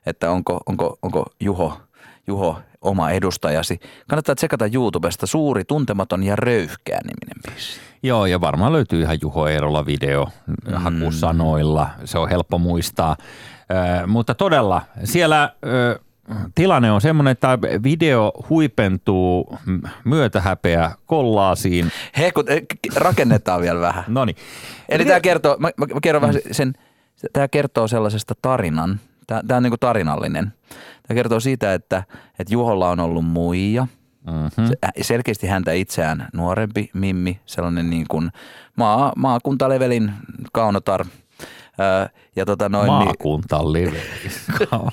että 0.06 0.32
onko, 0.32 0.60
onko, 0.66 0.98
onko 1.02 1.26
Juho, 1.40 1.82
Juho 2.28 2.60
oma 2.82 3.12
edustajasi. 3.12 3.80
Kannattaa 4.08 4.36
tsekata 4.36 4.66
YouTubesta 4.74 5.28
Suuri 5.28 5.64
Tuntematon 5.66 6.24
ja 6.24 6.36
Röyhkeä 6.36 7.00
niminen 7.04 7.42
biisi. 7.48 7.80
Joo, 8.04 8.26
ja 8.26 8.42
varmaan 8.42 8.74
löytyy 8.74 9.02
ihan 9.02 9.18
Juho 9.22 9.48
Eerola 9.48 9.86
video 9.86 10.28
mm. 10.48 10.74
hakusanoilla. 10.74 11.90
Se 12.06 12.18
on 12.20 12.30
helppo 12.30 12.58
muistaa. 12.58 13.16
Ö, 14.02 14.08
mutta 14.08 14.36
todella, 14.36 14.82
siellä 15.04 15.54
ö, 15.66 16.00
tilanne 16.56 16.92
on 16.92 17.02
semmoinen, 17.02 17.32
että 17.32 17.60
video 17.84 18.32
huipentuu 18.50 19.58
myötähäpeä 20.04 20.92
kollaasiin. 21.06 21.92
He, 22.18 22.32
kun 22.32 22.46
k- 22.46 22.96
rakennetaan 22.96 23.62
vielä 23.62 23.80
vähän. 23.82 24.04
No 24.18 24.26
niin. 24.26 24.36
Eli 24.90 25.06
tämä 25.06 25.20
kertoo, 25.20 25.58
mä, 25.60 25.70
mä 25.78 25.86
mä 25.94 26.00
kerron 26.02 26.22
vähän 26.22 26.36
sen, 26.52 26.74
tämä 27.34 27.48
kertoo 27.48 27.88
sellaisesta 27.88 28.34
tarinan, 28.42 29.00
tämä 29.28 29.58
on 29.58 29.64
niinku 29.64 29.78
tarinallinen. 29.78 30.54
Tämä 31.08 31.16
kertoo 31.16 31.40
siitä, 31.40 31.74
että, 31.74 32.04
että 32.40 32.54
Juholla 32.54 32.90
on 32.90 33.00
ollut 33.00 33.26
muija, 33.26 33.88
Mm-hmm. 34.28 34.66
Se- 34.68 35.04
selkeästi 35.04 35.48
häntä 35.48 35.72
itseään 35.72 36.28
nuorempi 36.34 36.90
Mimmi, 36.94 37.40
sellainen 37.46 37.90
niin 37.90 38.06
kuin 38.10 38.30
maa, 38.76 39.14
maakuntalevelin 39.16 40.12
kaunotar. 40.54 41.06
Ja 42.36 42.46
tota 42.46 42.70
noin, 42.70 42.88
niin, 42.88 43.06
Maakunta 43.06 43.74
live. 43.74 43.98
ja, 44.60 44.92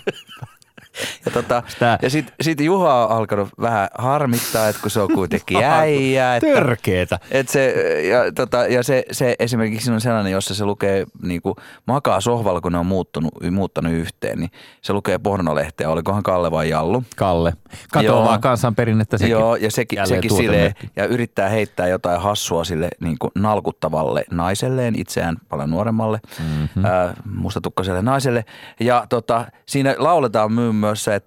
tota, 1.35 1.63
ja 2.03 2.11
sitten 2.11 2.35
sit 2.41 2.61
Juho 2.61 3.05
on 3.05 3.11
alkanut 3.11 3.49
vähän 3.61 3.89
harmittaa, 3.99 4.69
että 4.69 4.83
kun 4.83 4.91
se 4.91 5.01
on 5.01 5.09
kuitenkin 5.15 5.65
äijä. 5.81 6.37
Että, 6.37 6.55
Törkeetä. 6.55 7.19
Et 7.31 7.49
se, 7.49 7.75
ja, 8.09 8.33
tota, 8.33 8.67
ja 8.67 8.83
se, 8.83 9.05
se 9.11 9.37
esimerkiksi 9.39 9.91
on 9.91 10.01
sellainen, 10.01 10.33
jossa 10.33 10.55
se 10.55 10.65
lukee, 10.65 11.05
niin 11.23 11.43
kuin, 11.43 11.55
makaa 11.87 12.21
sohvalla, 12.21 12.61
kun 12.61 12.73
ne 12.73 12.79
on 12.79 12.87
muuttunut, 12.87 13.35
muuttanut 13.51 13.93
yhteen, 13.93 14.39
niin 14.39 14.51
se 14.83 14.93
lukee 14.93 15.19
pornolehteä. 15.19 15.91
Olikohan 15.91 16.23
Kalle 16.23 16.51
vai 16.51 16.69
Jallu? 16.69 17.05
Kalle. 17.17 17.53
Katoa 17.93 18.07
Joo. 18.07 18.25
vaan 18.25 18.41
kansanperinnettä 18.41 19.19
sekin. 19.19 19.33
Joo, 19.33 19.57
ja 19.57 19.71
sekin, 19.71 20.07
sekin 20.07 20.29
tuotemerkki. 20.29 20.91
ja 20.97 21.05
yrittää 21.05 21.49
heittää 21.49 21.89
jotain 21.89 22.21
hassua 22.21 22.65
sille 22.65 22.89
niin 23.01 23.17
kuin 23.19 23.31
nalkuttavalle 23.35 24.25
naiselleen, 24.31 24.95
itseään 24.99 25.37
paljon 25.49 25.71
nuoremmalle, 25.71 26.21
mm-hmm. 26.39 26.85
ää, 26.85 27.15
mustatukkaiselle 27.35 28.03
naiselle. 28.03 28.45
Ja 28.81 29.07
tota, 29.09 29.45
siinä 29.67 29.95
lauletaan 29.99 30.53
myy- 30.53 30.73
myös 30.73 31.05
se, 31.05 31.15
että 31.15 31.24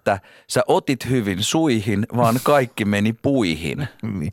sä 0.48 0.64
otit 0.68 1.10
hyvin 1.10 1.44
suihin, 1.44 2.08
vaan 2.16 2.40
kaikki 2.44 2.86
meni 2.86 3.14
puihin. 3.14 3.88
Niin. 4.02 4.32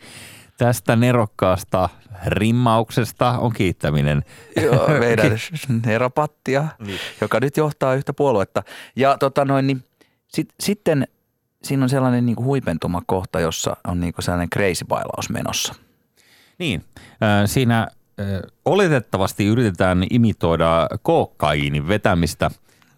Tästä 0.58 0.96
nerokkaasta 0.96 1.88
rimmauksesta 2.26 3.38
on 3.38 3.52
kiittäminen. 3.52 4.24
Joo, 4.62 4.88
meidän 4.88 5.38
Neropattia, 5.86 6.64
niin. 6.86 6.98
joka 7.20 7.40
nyt 7.40 7.56
johtaa 7.56 7.94
yhtä 7.94 8.12
puoluetta. 8.12 8.62
Ja 8.96 9.18
tota 9.18 9.44
noin, 9.44 9.66
niin 9.66 9.84
sit, 10.28 10.48
sitten 10.60 11.08
siinä 11.62 11.82
on 11.82 11.88
sellainen 11.88 12.26
niin 12.26 12.36
kuin 12.36 12.46
huipentuma 12.46 13.02
kohta, 13.06 13.40
jossa 13.40 13.76
on 13.86 14.00
niin 14.00 14.14
kuin 14.14 14.24
sellainen 14.24 14.50
crazy 14.50 14.84
bailaus 14.88 15.30
menossa. 15.30 15.74
Niin, 16.58 16.84
äh, 16.98 17.42
siinä 17.46 17.80
äh, 17.80 17.86
oletettavasti 18.64 19.46
yritetään 19.46 20.06
imitoida 20.10 20.88
kokaiinin 21.02 21.88
vetämistä. 21.88 22.50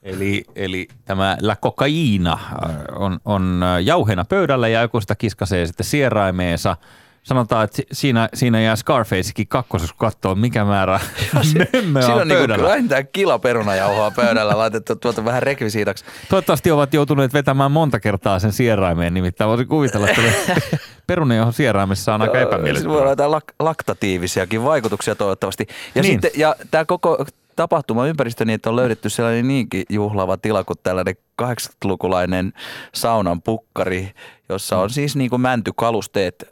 Eli, 0.06 0.44
eli 0.56 0.88
tämä 1.04 1.36
la 1.42 1.56
kokaiina 1.56 2.32
äh, 2.32 2.76
on, 2.96 3.18
on 3.24 3.62
äh, 3.62 3.82
jauheena 3.82 4.24
pöydällä 4.24 4.68
ja 4.68 4.82
joku 4.82 5.00
sitä 5.00 5.14
kiskasee 5.14 5.66
sitten 5.66 5.86
sieraimeensa. 5.86 6.76
Sanotaan, 7.22 7.64
että 7.64 7.76
si- 7.76 7.86
siinä, 7.92 8.28
siinä 8.34 8.60
jää 8.60 8.76
Scarfacekin 8.76 9.48
kakkoseksi, 9.48 9.94
kun 9.94 9.98
katsoo, 10.08 10.34
mikä 10.34 10.64
määrä 10.64 11.00
mömmöä 11.72 12.02
Siinä 12.02 12.14
on 12.20 12.28
niin 12.28 12.38
kuin 12.38 12.48
pöydällä. 12.48 12.68
vähintään 12.68 13.06
kilo 13.12 13.38
perunajauhoa 13.38 14.10
pöydällä 14.10 14.58
laitettu 14.58 14.96
tuolta 14.96 15.24
vähän 15.24 15.42
rekvisiitaksi. 15.42 16.04
Toivottavasti 16.30 16.70
ovat 16.70 16.94
joutuneet 16.94 17.32
vetämään 17.34 17.72
monta 17.72 18.00
kertaa 18.00 18.38
sen 18.38 18.52
sieraimeen, 18.52 19.14
nimittäin 19.14 19.48
voisin 19.48 19.68
kuvitella, 19.68 20.08
että 20.08 20.22
perunajauho 21.06 21.52
sieraimessa 21.52 22.14
on 22.14 22.22
aika 22.22 22.34
Siinä 22.34 22.46
voi 22.46 22.52
epämiellyttävää. 22.54 22.96
olla 22.98 23.10
jotain 23.10 23.30
lak- 23.30 23.54
laktatiivisiakin 23.60 24.64
vaikutuksia 24.64 25.14
toivottavasti. 25.14 25.66
Ja, 25.94 26.02
Niin. 26.02 26.12
sitten, 26.12 26.30
ja 26.40 26.56
tämä 26.70 26.84
koko 26.84 27.26
tapahtumaympäristö 27.56 28.44
niin, 28.44 28.54
että 28.54 28.70
on 28.70 28.76
löydetty 28.76 29.10
sellainen 29.10 29.48
niinkin 29.48 29.84
juhlava 29.90 30.36
tila 30.36 30.64
kuin 30.64 30.78
tällainen 30.82 31.16
80-lukulainen 31.42 32.52
saunan 32.94 33.42
pukkari, 33.42 34.12
jossa 34.48 34.78
on 34.78 34.90
siis 34.90 35.16
niin 35.16 35.30
kuin 35.30 35.40
mäntykalusteet 35.40 36.46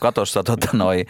katossa 0.00 0.42
tota 0.42 0.68
noi, 0.72 1.04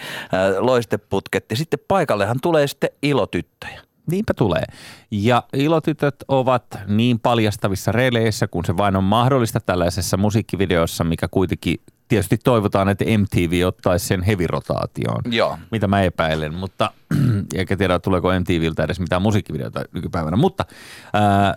loisteputket. 0.59 1.45
Ja 1.51 1.57
sitten 1.57 1.81
paikallehan 1.89 2.37
tulee 2.43 2.67
sitten 2.67 2.91
ilotyttöjä. 3.03 3.83
Niinpä 4.11 4.35
tulee. 4.35 4.65
Ja 5.11 5.43
ilotytöt 5.53 6.15
ovat 6.29 6.65
niin 6.87 7.21
paljastavissa 7.21 7.93
releissä, 7.93 8.49
kun 8.49 8.65
se 8.65 8.77
vain 8.77 8.97
on 8.97 9.05
mahdollista 9.05 9.61
tällaisessa 9.61 10.17
musiikkivideossa, 10.17 11.05
mikä 11.05 11.29
kuitenkin 11.31 11.81
tietysti 12.09 12.39
toivotaan, 12.45 12.89
että 12.89 13.05
MTV 13.05 13.67
ottaisi 13.67 14.07
sen 14.07 14.23
hevirotaatioon. 14.23 15.23
Joo. 15.31 15.59
Mitä 15.71 15.89
mä 15.89 16.03
epäilen, 16.03 16.55
mutta 16.55 16.91
eikä 17.55 17.77
tiedä 17.77 17.99
tuleeko 17.99 18.29
MTVltä 18.41 18.85
edes 18.85 19.01
mitään 19.01 19.23
musiikkivideota 19.23 19.83
nykypäivänä. 19.93 20.37
Mutta 20.37 20.65
ää, 21.13 21.55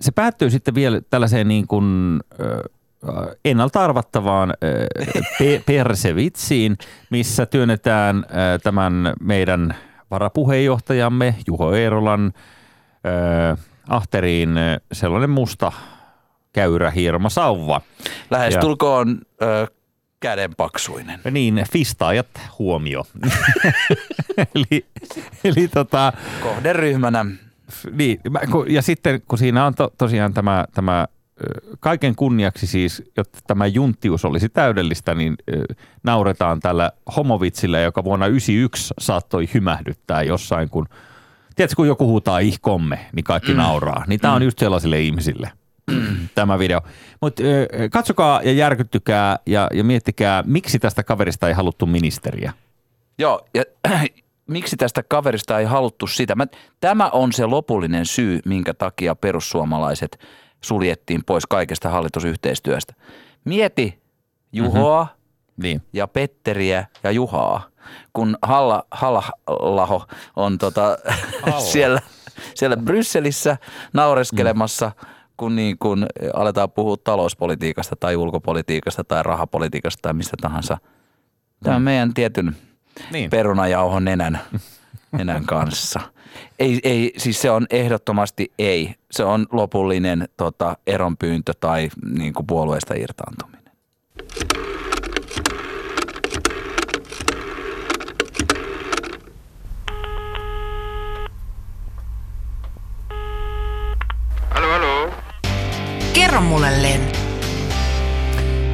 se 0.00 0.12
päättyy 0.12 0.50
sitten 0.50 0.74
vielä 0.74 1.00
tällaiseen 1.10 1.48
niin 1.48 1.66
kuin, 1.66 2.20
ää, 2.38 3.26
ennalta 3.44 3.84
arvattavaan 3.84 4.50
ää, 4.50 4.70
pe- 5.38 5.62
persevitsiin, 5.72 6.76
missä 7.10 7.46
työnnetään 7.46 8.24
ää, 8.28 8.58
tämän 8.58 9.12
meidän 9.20 9.74
varapuheenjohtajamme 10.10 11.34
Juho 11.46 11.72
Eerolan 11.72 12.32
ää, 13.04 13.56
ahteriin 13.88 14.54
sellainen 14.92 15.30
musta 15.30 15.72
käyrä 16.52 16.90
hirma 16.90 17.28
sauva. 17.28 17.80
Lähestulkoon 18.30 19.18
ö, 19.42 19.66
kädenpaksuinen. 20.24 21.20
Niin, 21.30 21.64
fistaajat 21.72 22.26
huomio. 22.58 23.06
eli, 24.54 24.86
eli 25.44 25.68
tota, 25.68 26.12
Kohderyhmänä. 26.42 27.26
niin, 27.92 28.20
ja 28.68 28.82
sitten 28.82 29.22
kun 29.28 29.38
siinä 29.38 29.66
on 29.66 29.74
to, 29.74 29.92
tosiaan 29.98 30.34
tämä, 30.34 30.64
tämä 30.74 31.06
kaiken 31.80 32.14
kunniaksi 32.14 32.66
siis, 32.66 33.02
jotta 33.16 33.38
tämä 33.46 33.66
junttius 33.66 34.24
olisi 34.24 34.48
täydellistä, 34.48 35.14
niin 35.14 35.36
nauretaan 36.02 36.60
tällä 36.60 36.92
homovitsillä, 37.16 37.80
joka 37.80 38.04
vuonna 38.04 38.26
1991 38.26 38.94
saattoi 38.98 39.48
hymähdyttää 39.54 40.22
jossain, 40.22 40.70
kun 40.70 40.86
tiedätkö, 41.56 41.76
kun 41.76 41.86
joku 41.86 42.06
huutaa 42.06 42.38
ihkomme, 42.38 43.06
niin 43.12 43.24
kaikki 43.24 43.52
mm. 43.52 43.58
nauraa. 43.58 44.04
Niin 44.06 44.20
tämä 44.20 44.34
on 44.34 44.42
just 44.42 44.58
sellaisille 44.58 45.00
ihmisille 45.00 45.50
tämä 46.34 46.58
video. 46.58 46.80
Mutta 47.20 47.42
katsokaa 47.90 48.42
ja 48.42 48.52
järkyttykää 48.52 49.38
ja, 49.46 49.68
ja 49.74 49.84
miettikää, 49.84 50.42
miksi 50.46 50.78
tästä 50.78 51.02
kaverista 51.02 51.48
ei 51.48 51.54
haluttu 51.54 51.86
ministeriä. 51.86 52.52
Joo, 53.18 53.46
ja 53.54 53.64
miksi 54.46 54.76
tästä 54.76 55.02
kaverista 55.02 55.58
ei 55.58 55.64
haluttu 55.64 56.06
sitä? 56.06 56.34
Mä, 56.34 56.46
tämä 56.80 57.10
on 57.10 57.32
se 57.32 57.46
lopullinen 57.46 58.06
syy, 58.06 58.40
minkä 58.44 58.74
takia 58.74 59.14
perussuomalaiset 59.14 60.18
suljettiin 60.60 61.24
pois 61.26 61.46
kaikesta 61.46 61.88
hallitusyhteistyöstä. 61.88 62.94
Mieti 63.44 64.02
Juhoa 64.52 65.04
mm-hmm. 65.04 65.24
Niin. 65.62 65.82
ja 65.92 66.08
Petteriä 66.08 66.86
ja 67.02 67.10
Juhaa, 67.10 67.68
kun 68.12 68.38
Halla, 68.42 68.86
Halla-laho 68.90 70.06
on 70.36 70.58
tota, 70.58 70.98
siellä, 71.72 72.00
siellä 72.54 72.76
Brysselissä 72.76 73.56
naureskelemassa, 73.92 74.92
mm. 75.02 75.13
Kun, 75.36 75.56
niin, 75.56 75.78
kun 75.78 76.06
aletaan 76.34 76.70
puhua 76.70 76.96
talouspolitiikasta 76.96 77.96
tai 77.96 78.16
ulkopolitiikasta 78.16 79.04
tai 79.04 79.22
rahapolitiikasta 79.22 80.02
tai 80.02 80.12
mistä 80.12 80.36
tahansa. 80.40 80.78
Tämä 81.64 81.78
mm. 81.78 81.84
meidän 81.84 82.14
tietyn 82.14 82.56
Niin. 83.12 83.30
perunajauhon 83.30 84.04
nenän, 84.04 84.40
nenän 85.18 85.44
kanssa. 85.44 86.00
Ei, 86.58 86.80
ei, 86.84 87.12
siis 87.16 87.42
se 87.42 87.50
on 87.50 87.66
ehdottomasti 87.70 88.52
ei. 88.58 88.94
Se 89.10 89.24
on 89.24 89.46
lopullinen 89.52 90.28
tota, 90.36 90.76
eronpyyntö 90.86 91.52
tai 91.60 91.88
niin 92.14 92.32
kuin 92.32 92.46
puolueesta 92.46 92.94
irtaantuminen. 92.94 93.63
Kerro 106.54 106.66
mulle, 106.66 106.82
Len. 106.82 107.00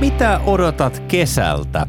Mitä 0.01 0.41
odotat 0.47 1.03
kesältä? 1.09 1.87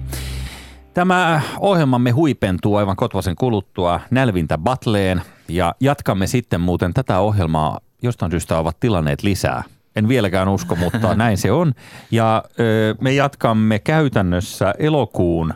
Tämä 0.94 1.42
ohjelmamme 1.60 2.12
huipentuu 2.12 2.76
aivan 2.76 2.96
kotvasen 2.96 3.36
kuluttua 3.36 4.00
Nälvintä 4.12 4.58
Batleen 4.58 5.22
ja 5.48 5.76
jatkamme 5.80 6.28
sitten 6.28 6.62
muuten 6.62 6.94
tätä 6.94 7.20
ohjelmaa 7.20 7.80
jostain 8.02 8.32
syystä 8.32 8.58
ovat 8.58 8.80
tilanneet 8.80 9.24
lisää. 9.24 9.64
En 9.96 10.08
vieläkään 10.08 10.50
usko, 10.50 10.76
mutta 10.76 11.16
näin 11.16 11.38
se 11.38 11.52
on. 11.52 11.74
Ja 12.12 12.44
ö, 12.60 12.96
me 13.02 13.14
jatkamme 13.14 13.80
käytännössä 13.80 14.74
elokuun 14.80 15.54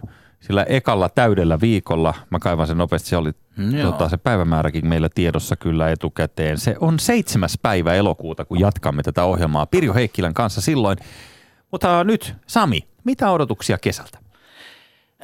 sillä 0.48 0.64
ekalla 0.64 1.10
täydellä 1.10 1.62
viikolla. 1.62 2.14
Mä 2.30 2.40
kaivan 2.40 2.68
sen 2.68 2.78
nopeasti, 2.78 3.10
se 3.10 3.18
oli 3.18 3.32
Joo. 3.72 3.92
tota, 3.92 4.10
se 4.10 4.18
päivämääräkin 4.18 4.88
meillä 4.88 5.10
tiedossa 5.16 5.56
kyllä 5.56 5.90
etukäteen. 5.90 6.58
Se 6.58 6.76
on 6.80 7.00
seitsemäs 7.00 7.60
päivä 7.62 7.94
elokuuta, 7.94 8.46
kun 8.46 8.60
jatkamme 8.60 9.04
tätä 9.04 9.24
ohjelmaa 9.24 9.66
Pirjo 9.66 9.94
Heikkilän 9.94 10.34
kanssa 10.34 10.62
silloin. 10.62 10.98
Mutta 11.72 12.04
nyt, 12.04 12.36
Sami, 12.48 12.88
mitä 13.04 13.32
odotuksia 13.32 13.78
kesältä? 13.78 14.20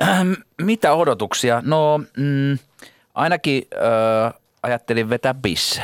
Ähm, 0.02 0.32
mitä 0.62 0.94
odotuksia? 0.94 1.62
No 1.66 1.98
mm, 2.18 2.58
ainakin 3.14 3.64
äh, 3.74 4.34
ajattelin 4.64 5.10
vetää 5.10 5.34
bisse. 5.34 5.82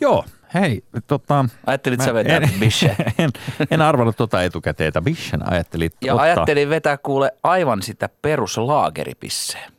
Joo, 0.00 0.24
hei, 0.60 0.82
tota... 1.06 1.44
Ajattelit 1.66 1.98
mä 1.98 2.04
sä 2.04 2.14
vetää 2.14 2.36
en, 2.36 2.50
bisse? 2.60 2.96
en, 3.18 3.30
en 3.70 3.82
arvannut 3.82 4.16
tota 4.16 4.42
etukäteen, 4.42 4.88
että 4.88 5.02
Bishen 5.02 5.52
ajattelit 5.52 5.94
Ja 6.04 6.14
ottaa. 6.14 6.24
ajattelin 6.24 6.68
vetää 6.70 6.96
kuule 6.96 7.32
aivan 7.42 7.82
sitä 7.82 8.08
peruslaageripissejä. 8.22 9.70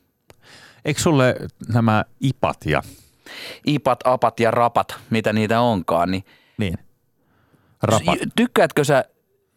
Eikö 0.84 1.00
sulle 1.00 1.36
nämä 1.72 2.04
ipat 2.20 2.66
ja... 2.66 2.82
Ipat, 3.66 4.00
apat 4.04 4.40
ja 4.40 4.50
rapat, 4.50 4.96
mitä 5.10 5.32
niitä 5.32 5.60
onkaan, 5.60 6.10
niin 6.10 6.24
Niin, 6.58 6.78
rapat. 7.82 8.18
Tykkäätkö 8.36 8.84
sä 8.84 9.04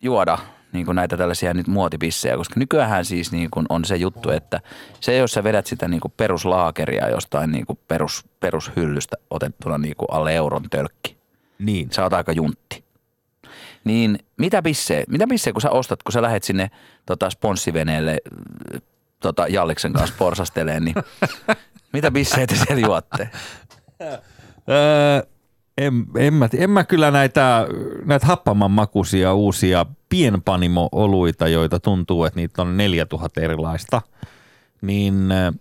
juoda 0.02 0.38
niin 0.74 0.86
kuin 0.86 0.96
näitä 0.96 1.18
tällaisia 1.18 1.54
nyt 1.54 1.68
muotipissejä, 1.68 2.38
koska 2.38 2.60
nykyään 2.60 3.06
siis 3.06 3.32
niin 3.32 3.52
kuin 3.52 3.66
on 3.70 3.86
se 3.86 3.96
juttu, 3.96 4.30
että 4.32 4.60
se 5.00 5.18
jos 5.18 5.32
sä 5.32 5.44
vedät 5.44 5.66
sitä 5.68 5.88
niin 5.88 6.02
kuin 6.02 6.14
peruslaakeria 6.18 7.10
jostain 7.10 7.52
niin 7.52 7.66
kuin 7.66 7.80
perus, 7.88 8.26
perushyllystä 8.40 9.16
otettuna 9.30 9.78
niin 9.78 9.96
kuin 9.98 10.08
alle 10.12 10.36
euron 10.36 10.64
tölkki, 10.70 11.18
Niin. 11.60 11.92
sä 11.92 12.04
oot 12.04 12.14
aika 12.14 12.32
juntti. 12.32 12.84
Niin 13.84 14.20
mitä 14.38 14.62
bissejä, 14.62 15.04
mitä 15.10 15.28
bissejä 15.28 15.54
kun 15.54 15.62
sä 15.62 15.70
ostat, 15.70 16.04
kun 16.04 16.12
sä 16.12 16.22
lähet 16.22 16.44
sinne 16.44 16.72
tota, 17.06 17.30
sponssiveneelle 17.30 18.18
tota, 19.20 19.48
Jalliksen 19.48 19.94
kanssa 19.94 20.16
porsasteleen, 20.20 20.86
niin 20.86 20.96
mitä 21.94 22.12
bissejä 22.12 22.48
te 22.48 22.56
siellä 22.56 22.88
juotte? 22.88 23.30
Öö, 24.70 25.31
en, 25.78 26.06
en, 26.18 26.34
mä, 26.34 26.50
en 26.58 26.70
mä 26.70 26.84
kyllä 26.84 27.12
näitä, 27.12 27.68
näitä 28.06 28.26
happaman 28.28 28.72
makuisia 28.72 29.34
uusia 29.34 29.86
pienpanimo-oluita, 30.10 31.48
joita 31.48 31.80
tuntuu, 31.80 32.26
että 32.26 32.40
niitä 32.40 32.62
on 32.62 32.78
4000 32.78 33.42
erilaista, 33.42 34.02
niin 34.82 35.32
ö, 35.32 35.54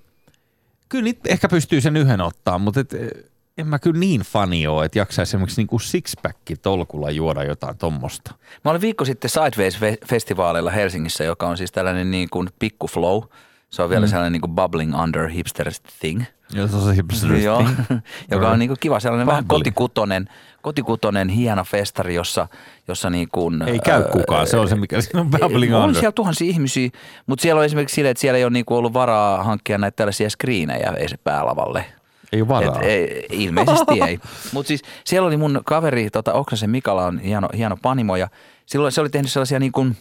kyllä 0.89 1.05
niitä 1.05 1.21
ehkä 1.29 1.49
pystyy 1.49 1.81
sen 1.81 1.97
yhden 1.97 2.21
ottaa, 2.21 2.59
mutta 2.59 2.81
et, 2.81 2.93
ö, 2.93 3.31
en 3.59 3.67
mä 3.67 3.79
kyllä 3.79 4.01
niin 4.01 4.21
fani 4.21 4.67
ole, 4.67 4.85
että 4.85 4.99
jaksaisi 4.99 5.31
esimerkiksi 5.31 5.61
niinku 5.61 5.79
sixpacki 5.79 6.57
tolkulla 6.57 7.11
juoda 7.11 7.45
jotain 7.45 7.79
tommosta. 7.79 8.35
Mä 8.65 8.71
olin 8.71 8.81
viikko 8.81 9.05
sitten 9.05 9.31
Sideways-festivaalilla 9.31 10.71
Helsingissä, 10.71 11.25
joka 11.25 11.49
on 11.49 11.57
siis 11.57 11.73
tällainen 11.73 12.11
niin 12.11 12.31
kuin 12.31 12.49
pikku 12.59 12.87
flow. 12.87 13.23
Se 13.71 13.83
on 13.83 13.91
vielä 13.91 14.07
mm. 14.07 14.11
sellainen 14.11 14.33
niin 14.33 14.41
kuin 14.41 14.53
bubbling 14.53 15.01
under 15.03 15.29
hipster 15.29 15.71
thing. 16.01 16.23
Ja 16.53 16.69
se 16.69 16.77
on 16.77 16.95
se 17.15 17.39
Joo, 17.43 17.65
joka 18.31 18.51
on 18.51 18.59
niin 18.59 18.69
kuin 18.69 18.79
kiva 18.81 19.01
sellainen 19.01 19.27
vähän 19.27 19.45
Bubbly. 19.45 19.59
kotikutonen, 19.59 20.29
kotikutonen 20.63 21.29
hieno 21.29 21.65
festari, 21.65 22.15
jossa, 22.15 22.49
jossa 22.89 23.11
niin 23.11 23.29
kuin, 23.33 23.63
Ei 23.63 23.79
käy 23.79 24.05
kukaan, 24.13 24.47
se 24.47 24.57
on 24.57 24.69
se 24.69 24.75
mikä 24.75 25.01
siinä 25.01 25.21
on 25.21 25.31
bubbling 25.31 25.75
on 25.75 25.83
under. 25.83 26.01
siellä 26.01 26.13
tuhansia 26.13 26.51
ihmisiä, 26.51 26.91
mutta 27.27 27.43
siellä 27.43 27.59
on 27.59 27.65
esimerkiksi 27.65 27.95
silleen, 27.95 28.11
että 28.11 28.21
siellä 28.21 28.39
ei 28.39 28.45
ole 28.45 28.53
niin 28.53 28.65
kuin 28.65 28.79
ollut 28.79 28.93
varaa 28.93 29.45
hankkia 29.45 29.79
näitä 29.79 29.97
tällaisia 29.97 30.31
screenejä 30.31 30.93
ei 30.99 31.09
se 31.09 31.17
päälavalle. 31.17 31.85
Ei 32.33 32.41
ole 32.41 32.49
varaa. 32.49 32.81
Et, 32.81 32.89
ei, 32.89 33.27
ilmeisesti 33.31 34.03
ei. 34.07 34.21
Mutta 34.53 34.69
siis 34.69 34.83
siellä 35.05 35.27
oli 35.27 35.37
mun 35.37 35.61
kaveri, 35.65 36.11
tota, 36.11 36.33
Oksasen 36.33 36.71
Mikala 36.71 37.05
on 37.05 37.19
hieno, 37.19 37.49
hieno 37.57 37.77
panimo 37.83 38.17
ja 38.17 38.29
silloin 38.67 38.93
se 38.93 39.01
oli 39.01 39.11
tehnyt 39.11 39.31
sellaisia 39.33 39.59
niin 39.59 39.73
kuin, 39.73 39.97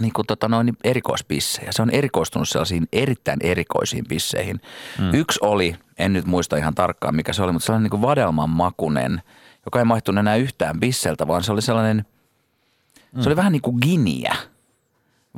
niin 0.00 0.12
kuin 0.12 0.26
tota 0.26 0.48
noin 0.48 0.76
erikoispissejä. 0.84 1.72
Se 1.72 1.82
on 1.82 1.90
erikoistunut 1.90 2.48
sellaisiin 2.48 2.88
erittäin 2.92 3.38
erikoisiin 3.42 4.04
pisseihin. 4.08 4.60
Mm. 4.98 5.14
Yksi 5.14 5.38
oli, 5.42 5.76
en 5.98 6.12
nyt 6.12 6.26
muista 6.26 6.56
ihan 6.56 6.74
tarkkaan 6.74 7.16
mikä 7.16 7.32
se 7.32 7.42
oli, 7.42 7.52
mutta 7.52 7.66
sellainen 7.66 7.90
niin 7.90 8.02
vadelman 8.02 8.50
makunen, 8.50 9.22
joka 9.64 9.78
ei 9.78 9.84
maihtunut 9.84 10.20
enää 10.20 10.36
yhtään 10.36 10.80
pisseltä, 10.80 11.26
vaan 11.28 11.42
se 11.42 11.52
oli 11.52 11.62
sellainen, 11.62 12.04
mm. 13.12 13.22
se 13.22 13.28
oli 13.28 13.36
vähän 13.36 13.52
niin 13.52 13.62
kuin 13.62 13.78
giniä. 13.82 14.36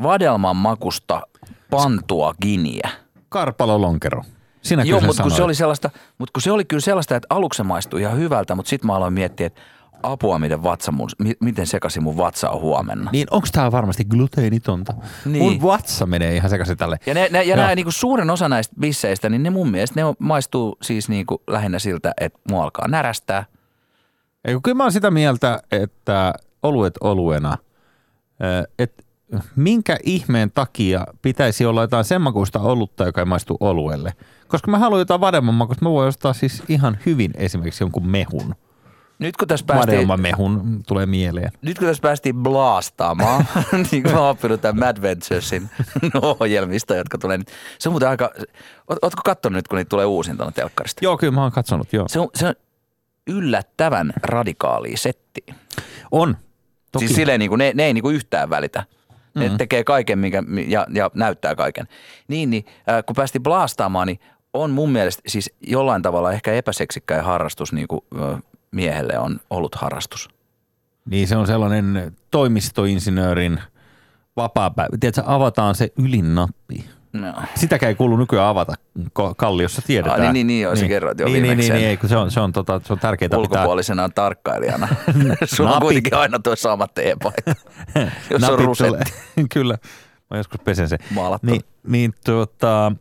Vadelman 0.03 0.57
makusta 0.57 1.23
pantua 1.71 2.35
giniä. 2.43 2.91
Karpalolonkero. 3.29 4.23
Sinä 4.63 4.83
Joo, 4.83 5.01
mutta 5.01 5.23
kun, 5.23 5.33
se 5.33 5.43
oli 5.43 5.55
sellaista, 5.55 5.91
mutta 6.19 6.33
kun 6.33 6.43
se 6.43 6.53
oli 6.53 6.65
kyllä 6.65 6.81
sellaista, 6.81 7.17
että 7.17 7.27
aluksi 7.31 7.57
se 7.57 7.63
maistui 7.63 8.01
ihan 8.01 8.19
hyvältä, 8.19 8.55
mutta 8.55 8.69
sitten 8.69 8.87
mä 8.87 8.95
aloin 8.95 9.13
miettiä, 9.13 9.47
että 9.47 9.61
apua, 10.03 10.39
miten, 10.39 10.63
vatsa 10.63 10.93
mun, 10.93 11.09
mi- 11.19 11.37
miten 11.41 11.67
sekaisin 11.67 12.03
mun 12.03 12.17
vatsa 12.17 12.51
on 12.51 12.61
huomenna. 12.61 13.11
Niin 13.11 13.27
onko 13.31 13.49
tämä 13.53 13.73
varmasti 13.73 14.05
gluteenitonta? 14.05 14.95
Niin. 15.25 15.43
Mun 15.43 15.63
vatsa 15.63 16.07
menee 16.07 16.37
ihan 16.37 16.51
sekaisin 16.51 16.77
tälle. 16.77 16.97
Ja, 17.07 17.15
ne, 17.15 17.29
ne, 17.31 17.43
ja 17.43 17.57
nämä 17.57 17.75
niinku 17.75 17.91
suuren 17.91 18.31
osa 18.31 18.49
näistä 18.49 18.77
bisseistä, 18.81 19.29
niin 19.29 19.43
ne 19.43 19.51
mun 19.51 19.71
mielestä 19.71 20.01
ne 20.01 20.05
on, 20.05 20.15
maistuu 20.19 20.77
siis 20.83 21.09
niinku 21.09 21.43
lähinnä 21.47 21.79
siltä, 21.79 22.13
että 22.21 22.39
mua 22.51 22.63
alkaa 22.63 22.89
närästää. 22.89 23.45
Ei, 24.45 24.55
kun 24.55 24.63
kyllä 24.63 24.77
mä 24.77 24.85
oon 24.85 24.93
sitä 24.93 25.11
mieltä, 25.11 25.63
että 25.71 26.35
oluet 26.63 26.95
oluena, 27.01 27.59
että 28.79 29.03
minkä 29.57 29.99
ihmeen 30.05 30.51
takia 30.51 31.07
pitäisi 31.23 31.67
olla 31.67 31.83
jotain 31.83 32.05
sen 32.05 32.23
makuista 32.23 32.61
olutta, 32.61 33.05
joka 33.05 33.21
ei 33.21 33.25
maistu 33.25 33.57
oluelle? 33.61 34.13
Koska 34.49 34.71
mä 34.71 34.79
haluan 34.79 34.99
jotain 34.99 35.21
vademman 35.21 35.55
makuista. 35.55 35.85
Mä 35.85 35.91
voin 35.91 36.09
ostaa 36.09 36.33
siis 36.33 36.63
ihan 36.69 36.99
hyvin 37.07 37.31
esimerkiksi 37.35 37.85
jonkun 37.85 38.09
mehun. 38.09 38.55
Nyt 39.19 39.37
kun 39.37 39.49
tässä 39.49 39.67
päästiin, 39.67 39.97
Vadelma 39.97 40.17
mehun 40.17 40.83
tulee 40.87 41.07
mieleen. 41.07 41.53
nyt 41.63 41.79
kun 41.79 41.89
tässä 41.89 42.01
päästiin 42.01 42.37
blastaamaan, 42.37 43.45
niin 43.91 44.03
kuin 44.03 44.15
mä 44.15 44.21
oon 44.21 44.31
oppinut 44.31 44.61
tämän 44.61 44.79
Mad 44.79 45.03
Venturesin 45.03 45.71
ohjelmista, 46.23 46.97
jotka 46.97 47.19
tulee 47.19 47.39
nyt. 47.39 47.49
Se 47.79 47.89
on 47.89 47.93
muuten 47.93 48.09
aika, 48.09 48.31
oot- 48.93 48.99
ootko 49.03 49.23
katsonut 49.25 49.57
nyt, 49.57 49.69
kun 49.69 49.77
niitä 49.77 49.89
tulee 49.89 50.07
uusintana 50.07 50.53
telkkarista? 50.53 51.05
Joo, 51.05 51.19
kyllä 51.19 51.33
mä 51.33 51.43
oon 51.43 51.53
katsonut, 51.53 51.93
joo. 51.93 52.09
Se 52.09 52.21
on, 52.21 52.29
se 52.35 52.47
on 52.47 52.55
yllättävän 53.27 54.13
radikaali 54.23 54.97
setti. 54.97 55.45
On. 56.11 56.37
Toki. 56.93 57.07
Siis 57.07 57.17
silleen 57.17 57.41
niin 57.41 57.49
kuin, 57.49 57.59
ne, 57.59 57.73
ne 57.75 57.85
ei 57.85 57.95
niin 57.95 58.03
kuin 58.03 58.17
yhtään 58.17 58.51
välitä. 58.51 58.85
Ne 59.35 59.45
mm-hmm. 59.45 59.59
tekee 59.59 59.85
kaiken 59.85 60.19
mikä, 60.19 60.43
ja, 60.67 60.87
ja 60.95 61.11
näyttää 61.15 61.55
kaiken. 61.55 61.89
Niin, 62.29 62.51
niin 62.51 62.65
äh, 62.91 63.05
kun 63.07 63.17
päästiin 63.17 63.43
blastaamaan, 63.43 64.07
niin 64.07 64.21
on 64.53 64.71
mun 64.71 64.93
mielestä 64.93 65.23
siis 65.27 65.51
jollain 65.61 66.03
tavalla 66.03 66.33
ehkä 66.33 66.53
epäseksikkäin 66.53 67.25
harrastus 67.25 67.73
niin 67.73 67.89
kuin, 67.89 68.01
äh, 68.21 68.43
miehelle 68.77 69.19
on 69.19 69.41
ollut 69.51 69.75
harrastus. 69.75 70.29
Niin 71.11 71.29
se 71.29 71.37
on 71.37 71.47
sellainen 71.47 72.17
toimistoinsinöörin 72.31 73.61
vapaa 74.37 74.71
päivä. 74.71 74.97
Tiedätkö, 75.01 75.23
avataan 75.27 75.75
se 75.75 75.93
ylin 75.99 76.35
nappi. 76.35 76.85
No. 77.13 77.35
Sitäkään 77.55 77.89
ei 77.89 77.95
kuulu 77.95 78.17
nykyään 78.17 78.49
avata 78.49 78.75
kalliossa, 79.37 79.83
tiedetään. 79.87 80.21
Ai, 80.21 80.33
niin, 80.33 80.47
niin, 80.47 80.63
joo, 80.63 80.77
sä 80.77 80.89
kerroit 80.89 81.21
jo 81.21 81.27
niin, 81.27 81.43
niin, 81.43 81.59
niin, 81.59 81.73
niin, 81.73 81.99
kun 81.99 82.09
se 82.09 82.17
on, 82.17 82.31
se 82.31 82.41
on, 82.41 82.53
tota, 82.53 82.81
se 82.85 82.93
on 82.93 82.99
tärkeää 82.99 83.27
pitää. 83.29 83.39
Ulkopuolisena 83.39 84.09
tarkkailijana. 84.09 84.89
Sulla 85.45 85.75
on 85.75 85.81
kuitenkin 85.83 86.15
aina 86.15 86.39
tuo 86.39 86.57
sama 86.57 86.87
teepaita, 86.89 87.55
jos 88.31 88.43
on 88.43 88.51
Napit 88.51 88.67
rusetti. 88.67 88.93
tulee- 89.35 89.47
Kyllä, 89.55 89.79
mä 90.31 90.37
joskus 90.37 90.61
pesen 90.65 90.89
se. 90.89 90.99
Maalattu. 91.15 91.47
Niin, 91.51 91.63
niin 91.87 92.15
tuota, 92.25 92.93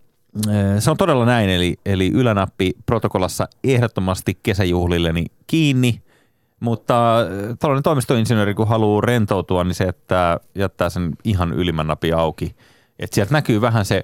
se 0.79 0.91
on 0.91 0.97
todella 0.97 1.25
näin, 1.25 1.49
eli, 1.49 1.75
eli 1.85 2.11
ylänappi 2.13 2.73
protokollassa 2.85 3.47
ehdottomasti 3.63 4.39
kesäjuhlilleni 4.43 5.25
kiinni, 5.47 6.01
mutta 6.59 7.21
eh, 7.21 7.57
tällainen 7.59 7.83
toimistoinsinööri, 7.83 8.53
kun 8.53 8.67
haluaa 8.67 9.01
rentoutua, 9.01 9.63
niin 9.63 9.75
se 9.75 9.83
jättää, 9.83 10.39
jättää 10.55 10.89
sen 10.89 11.11
ihan 11.23 11.53
ylimmän 11.53 11.87
napin 11.87 12.15
auki. 12.15 12.55
Et 12.99 13.13
sieltä 13.13 13.33
näkyy 13.33 13.61
vähän 13.61 13.85
se, 13.85 13.97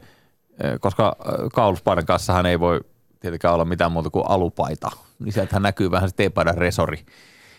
eh, 0.63 0.79
koska 0.79 1.15
kauluspaidan 1.53 2.05
kanssahan 2.05 2.45
ei 2.45 2.59
voi 2.59 2.82
tietenkään 3.19 3.53
olla 3.53 3.65
mitään 3.65 3.91
muuta 3.91 4.09
kuin 4.09 4.25
alupaita, 4.27 4.91
niin 5.19 5.34
sieltähän 5.34 5.63
näkyy 5.63 5.91
vähän 5.91 6.09
se 6.09 6.15
teepaidan 6.15 6.57
resori. 6.57 7.05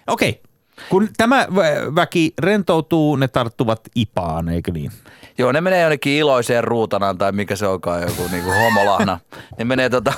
Okei, 0.07 0.43
kun 0.89 1.09
tämä 1.17 1.45
vä- 1.45 1.95
väki 1.95 2.33
rentoutuu, 2.39 3.17
ne 3.17 3.29
tarttuvat 3.29 3.81
ipaan, 3.95 4.49
eikö 4.49 4.73
niin? 4.73 4.93
Joo, 5.39 5.53
ne 5.53 5.61
menee 5.61 5.81
jonnekin 5.81 6.13
iloiseen 6.13 6.65
ruutanaan 6.65 7.19
tai 7.19 7.33
mikä 7.33 7.57
se 7.57 7.67
onkaan, 7.67 8.03
joku 8.03 8.29
niinku 8.33 8.51
homolahna. 8.51 9.19
Ne 9.59 9.65
menee, 9.65 9.91
tota, 9.91 10.13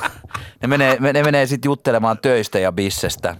ne 0.62 0.68
menee, 0.68 0.98
ne 1.00 1.22
menee 1.22 1.46
sitten 1.46 1.68
juttelemaan 1.68 2.18
töistä 2.22 2.58
ja 2.58 2.72
bissestä. 2.72 3.36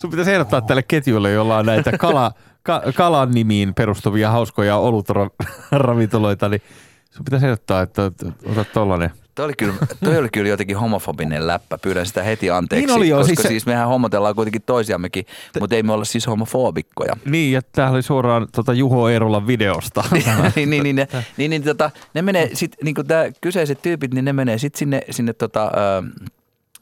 Sun 0.00 0.10
pitäisi 0.10 0.32
ehdottaa 0.32 0.60
tälle 0.60 0.82
ketjulle, 0.82 1.30
jolla 1.30 1.56
on 1.56 1.66
näitä 1.66 1.98
kala, 1.98 2.32
ka, 2.62 2.82
kalan 2.94 3.30
nimiin 3.30 3.74
perustuvia 3.74 4.30
hauskoja 4.30 4.76
olutravintoloita, 4.76 6.48
niin 6.48 6.62
sun 7.10 7.24
pitäisi 7.24 7.46
ehdottaa, 7.46 7.82
että 7.82 8.06
että 8.06 8.26
otat 8.50 8.72
tollanen. 8.72 9.10
Toi 9.36 9.44
oli, 9.44 9.54
kyllä, 9.58 9.74
toi 10.04 10.16
oli 10.18 10.28
kyllä 10.32 10.48
jotenkin 10.48 10.76
homofobinen 10.76 11.46
läppä. 11.46 11.78
Pyydän 11.78 12.06
sitä 12.06 12.22
heti 12.22 12.50
anteeksi, 12.50 12.86
Niin 12.86 12.96
oli 12.96 13.08
joo, 13.08 13.18
koska 13.18 13.28
siis 13.34 13.42
se- 13.42 13.48
siis 13.48 13.66
mehän 13.66 13.88
homotellaan 13.88 14.34
kuitenkin 14.34 14.62
toisiammekin, 14.62 15.26
mutta 15.60 15.76
ei 15.76 15.82
me 15.82 15.92
olla 15.92 16.04
siis 16.04 16.26
homofobikkoja. 16.26 17.12
Niin, 17.24 17.52
ja 17.52 17.60
tää 17.72 17.90
oli 17.90 18.02
suoraan 18.02 18.46
tota 18.52 18.72
Juho 18.72 19.08
Eerolan 19.08 19.46
videosta. 19.46 20.04
niin, 20.56 20.70
niin, 20.70 20.82
niin, 20.82 20.96
ne, 20.96 21.08
niin, 21.36 21.50
niin, 21.50 21.62
tota, 21.62 21.90
ne 22.14 22.22
menee 22.22 22.50
sit, 22.52 22.76
niin 22.84 22.94
kuin 22.94 23.06
tää 23.06 23.30
kyseiset 23.40 23.82
tyypit, 23.82 24.14
niin 24.14 24.24
ne 24.24 24.32
menee 24.32 24.58
sitten 24.58 24.78
sinne, 24.78 25.00
sinne 25.10 25.32
tota, 25.32 25.70
ö, 25.76 26.02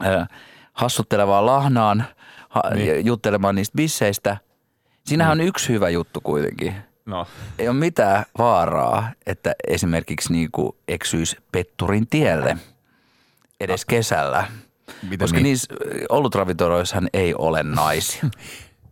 ö, 0.06 0.26
hassuttelevaan 0.72 1.46
lahnaan 1.46 2.04
ha, 2.48 2.62
Niin. 2.74 2.86
niin. 2.86 3.06
juttelemaan 3.06 3.54
niistä 3.54 3.76
bisseistä. 3.76 4.36
Siinähän 5.04 5.32
on 5.32 5.46
yksi 5.46 5.68
hyvä 5.72 5.88
juttu 5.88 6.20
kuitenkin. 6.20 6.74
No. 7.06 7.26
Ei 7.58 7.68
ole 7.68 7.76
mitään 7.76 8.24
vaaraa, 8.38 9.12
että 9.26 9.54
esimerkiksi 9.68 10.32
niin 10.32 10.48
kuin 10.52 10.72
eksyisi 10.88 11.36
petturin 11.52 12.06
tielle 12.06 12.56
edes 13.60 13.84
kesällä. 13.84 14.46
Miten 15.02 15.18
Koska 15.18 15.36
niin? 15.36 15.44
niissä 15.44 15.74
olutravintoloissahan 16.08 17.08
ei 17.12 17.34
ole 17.34 17.62
naisia. 17.62 18.22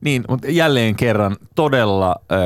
Niin, 0.05 0.25
mutta 0.29 0.47
jälleen 0.51 0.97
kerran 0.97 1.37
todella 1.55 2.17
äh, 2.33 2.39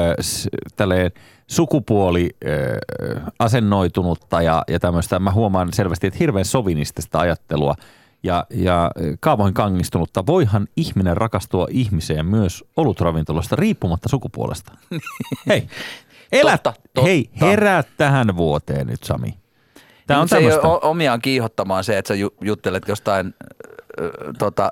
tälleen 0.76 1.10
sukupuoli 1.46 2.30
äh, 2.44 3.32
asennoitunutta 3.38 4.42
ja, 4.42 4.62
ja 4.68 4.80
tämmöistä, 4.80 5.18
mä 5.18 5.30
huomaan 5.30 5.72
selvästi, 5.72 6.06
että 6.06 6.18
hirveän 6.18 6.44
sovinistista 6.44 7.18
ajattelua 7.18 7.74
ja, 8.22 8.46
ja 8.50 8.84
äh, 8.84 8.90
kaavoin 9.20 9.54
kangistunutta. 9.54 10.26
Voihan 10.26 10.68
ihminen 10.76 11.16
rakastua 11.16 11.66
ihmiseen 11.70 12.26
myös 12.26 12.64
olutravintolasta 12.76 13.56
riippumatta 13.56 14.08
sukupuolesta. 14.08 14.72
Hei, 15.48 15.68
elä, 16.32 16.58
Totta, 16.58 16.72
totta. 16.72 17.02
hei, 17.02 17.30
herää 17.40 17.84
tähän 17.96 18.36
vuoteen 18.36 18.86
nyt 18.86 19.02
Sami. 19.02 19.34
Tämä 20.06 20.20
on 20.20 20.28
se 20.28 20.36
ei 20.36 20.46
ole 20.46 20.80
omiaan 20.82 21.20
kiihottamaan 21.20 21.84
se, 21.84 21.98
että 21.98 22.08
sä 22.08 22.14
ju- 22.14 22.34
juttelet 22.40 22.88
jostain 22.88 23.34
ö, 24.00 24.10
tota, 24.38 24.70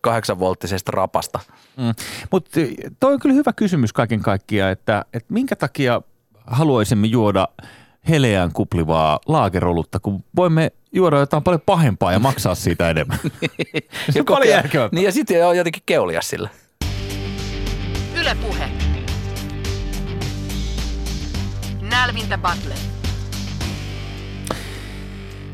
kahdeksanvolttisesta 0.00 0.92
rapasta. 0.92 1.40
Mm. 1.76 1.94
Mutta 2.32 2.60
toi 3.00 3.12
on 3.12 3.20
kyllä 3.20 3.34
hyvä 3.34 3.52
kysymys 3.52 3.92
kaiken 3.92 4.20
kaikkiaan, 4.20 4.72
että, 4.72 5.04
että 5.12 5.32
minkä 5.34 5.56
takia 5.56 6.02
haluaisimme 6.46 7.06
juoda 7.06 7.48
heleään 8.08 8.52
kuplivaa 8.52 9.20
laagerolutta, 9.26 10.00
kun 10.00 10.24
voimme 10.36 10.72
juoda 10.92 11.18
jotain 11.18 11.42
paljon 11.42 11.60
pahempaa 11.66 12.12
ja 12.12 12.18
maksaa 12.18 12.54
siitä 12.54 12.90
enemmän. 12.90 13.18
se 14.10 14.18
on 14.18 14.24
paljon 14.24 14.50
järkevämpää. 14.50 14.96
Niin 14.96 15.04
ja 15.04 15.12
sitten 15.12 15.46
on 15.46 15.56
jotenkin 15.56 15.82
keulias 15.86 16.28
sillä. 16.28 16.48
Yle 18.20 18.36
Puhe. 18.40 18.68
Nälvintä 21.80 22.38
Battle. 22.38 22.74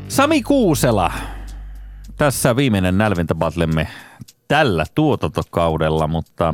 Sami 0.07 0.41
Kuusela, 0.43 1.11
tässä 2.17 2.55
viimeinen 2.55 2.97
nälvintäbatlemme 2.97 3.87
tällä 4.47 4.85
tuotantokaudella, 4.95 6.07
mutta 6.07 6.53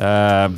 ää, 0.00 0.50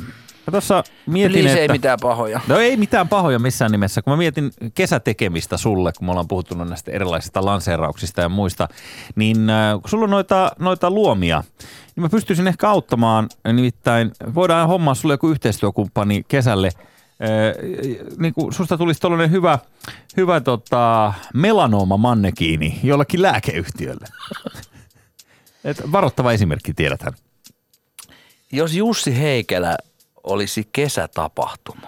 mä 0.47 0.51
tuossa 0.51 0.83
mietin, 1.05 1.31
Please, 1.31 1.49
että... 1.49 1.61
ei 1.61 1.67
mitään 1.67 1.99
pahoja. 2.01 2.41
No 2.47 2.57
ei 2.57 2.77
mitään 2.77 3.09
pahoja 3.09 3.39
missään 3.39 3.71
nimessä. 3.71 4.01
Kun 4.01 4.13
mä 4.13 4.17
mietin 4.17 4.51
kesätekemistä 4.75 5.57
sulle, 5.57 5.91
kun 5.97 6.07
me 6.07 6.11
ollaan 6.11 6.27
puhuttu 6.27 6.55
näistä 6.55 6.91
erilaisista 6.91 7.45
lanseerauksista 7.45 8.21
ja 8.21 8.29
muista, 8.29 8.67
niin 9.15 9.49
äh, 9.49 9.73
kun 9.81 9.89
sulla 9.89 10.03
on 10.03 10.09
noita, 10.09 10.51
noita 10.59 10.91
luomia, 10.91 11.43
niin 11.95 12.01
mä 12.01 12.09
pystyisin 12.09 12.47
ehkä 12.47 12.69
auttamaan. 12.69 13.29
Nimittäin 13.53 14.11
voidaan 14.35 14.67
hommaa 14.67 14.95
sulle 14.95 15.13
joku 15.13 15.29
yhteistyökumppani 15.29 16.23
kesälle. 16.27 16.67
Äh, 16.67 16.81
niin 18.17 18.33
kuin 18.33 18.53
susta 18.53 18.77
tulisi 18.77 18.99
tällainen 18.99 19.31
hyvä, 19.31 19.59
hyvä 20.17 20.41
tota, 20.41 21.13
melanooma 21.33 21.97
mannekiini 21.97 22.79
jollakin 22.83 23.21
lääkeyhtiölle. 23.21 24.07
Et 25.63 25.91
varoittava 25.91 26.31
esimerkki, 26.31 26.73
tiedäthän. 26.73 27.13
Jos 28.51 28.73
Jussi 28.73 29.19
Heikelä 29.19 29.77
olisi 30.23 30.69
kesätapahtuma, 30.71 31.87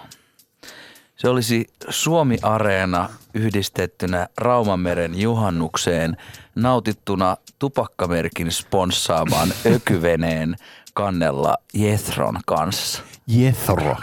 se 1.16 1.28
olisi 1.28 1.66
Suomi 1.88 2.38
Areena 2.42 3.08
yhdistettynä 3.34 4.28
Raumanmeren 4.38 5.20
juhannukseen 5.20 6.16
nautittuna 6.54 7.36
tupakkamerkin 7.58 8.52
sponssaamaan 8.52 9.48
ökyveneen 9.74 10.56
kannella 10.94 11.54
Jethron 11.74 12.40
kanssa. 12.46 13.02
Jethro. 13.26 13.96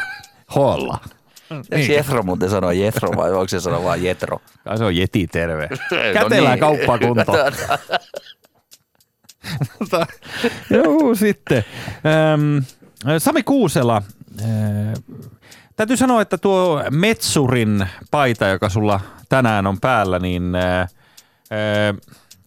Holla. 0.55 0.97
Niin. 1.71 1.91
Jethro 1.91 2.23
muuten 2.23 2.49
sanoo 2.49 2.71
Jethro 2.71 3.09
vai 3.17 3.31
onko 3.31 3.47
se 3.47 3.59
sanoa 3.59 3.83
vaan 3.83 4.03
Jetro? 4.03 4.39
Kai 4.63 4.77
se 4.77 4.83
on 4.83 4.95
jeti 4.95 5.27
terve. 5.27 5.69
No 5.91 5.97
Kätellään 6.13 6.53
niin. 6.53 6.59
kauppaa 6.59 6.99
kuntoon. 6.99 7.53
Mutta, 9.79 10.05
Joo, 10.69 11.15
sitten. 11.15 11.65
Sami 13.17 13.43
Kuusela, 13.43 14.01
äh, 14.41 15.03
täytyy 15.75 15.97
sanoa, 15.97 16.21
että 16.21 16.37
tuo 16.37 16.83
Metsurin 16.91 17.87
paita, 18.11 18.47
joka 18.47 18.69
sulla 18.69 18.99
tänään 19.29 19.67
on 19.67 19.79
päällä, 19.79 20.19
niin 20.19 20.55
äh, 20.55 20.81
äh, 20.81 20.89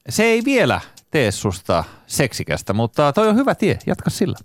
se 0.08 0.24
ei 0.24 0.44
vielä 0.44 0.80
tee 1.10 1.30
susta 1.30 1.84
seksikästä, 2.06 2.72
mutta 2.72 3.12
toi 3.12 3.28
on 3.28 3.36
hyvä 3.36 3.54
tie, 3.54 3.78
jatka 3.86 4.10
sillä. 4.10 4.38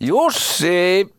Jussi! 0.00 1.14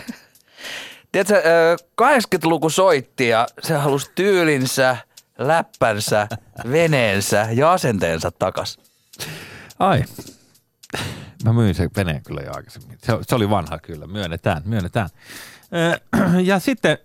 Tiedätkö, 1.12 1.42
ö, 1.44 1.76
80-luku 2.02 2.70
soitti 2.70 3.28
ja 3.28 3.46
se 3.62 3.74
halusi 3.74 4.10
tyylinsä, 4.14 4.96
läppänsä, 5.38 6.28
veneensä 6.70 7.48
ja 7.52 7.72
asenteensa 7.72 8.30
takas. 8.30 8.78
Ai. 9.78 10.04
Mä 11.44 11.52
myin 11.52 11.74
sen 11.74 11.90
veneen 11.96 12.22
kyllä 12.22 12.40
jo 12.40 12.52
aikaisemmin. 12.54 12.98
Se, 13.02 13.18
se 13.22 13.34
oli 13.34 13.50
vanha 13.50 13.78
kyllä, 13.78 14.06
myönnetään, 14.06 14.62
myönnetään. 14.64 15.08
Ja 16.44 16.58
sitten 16.58 16.98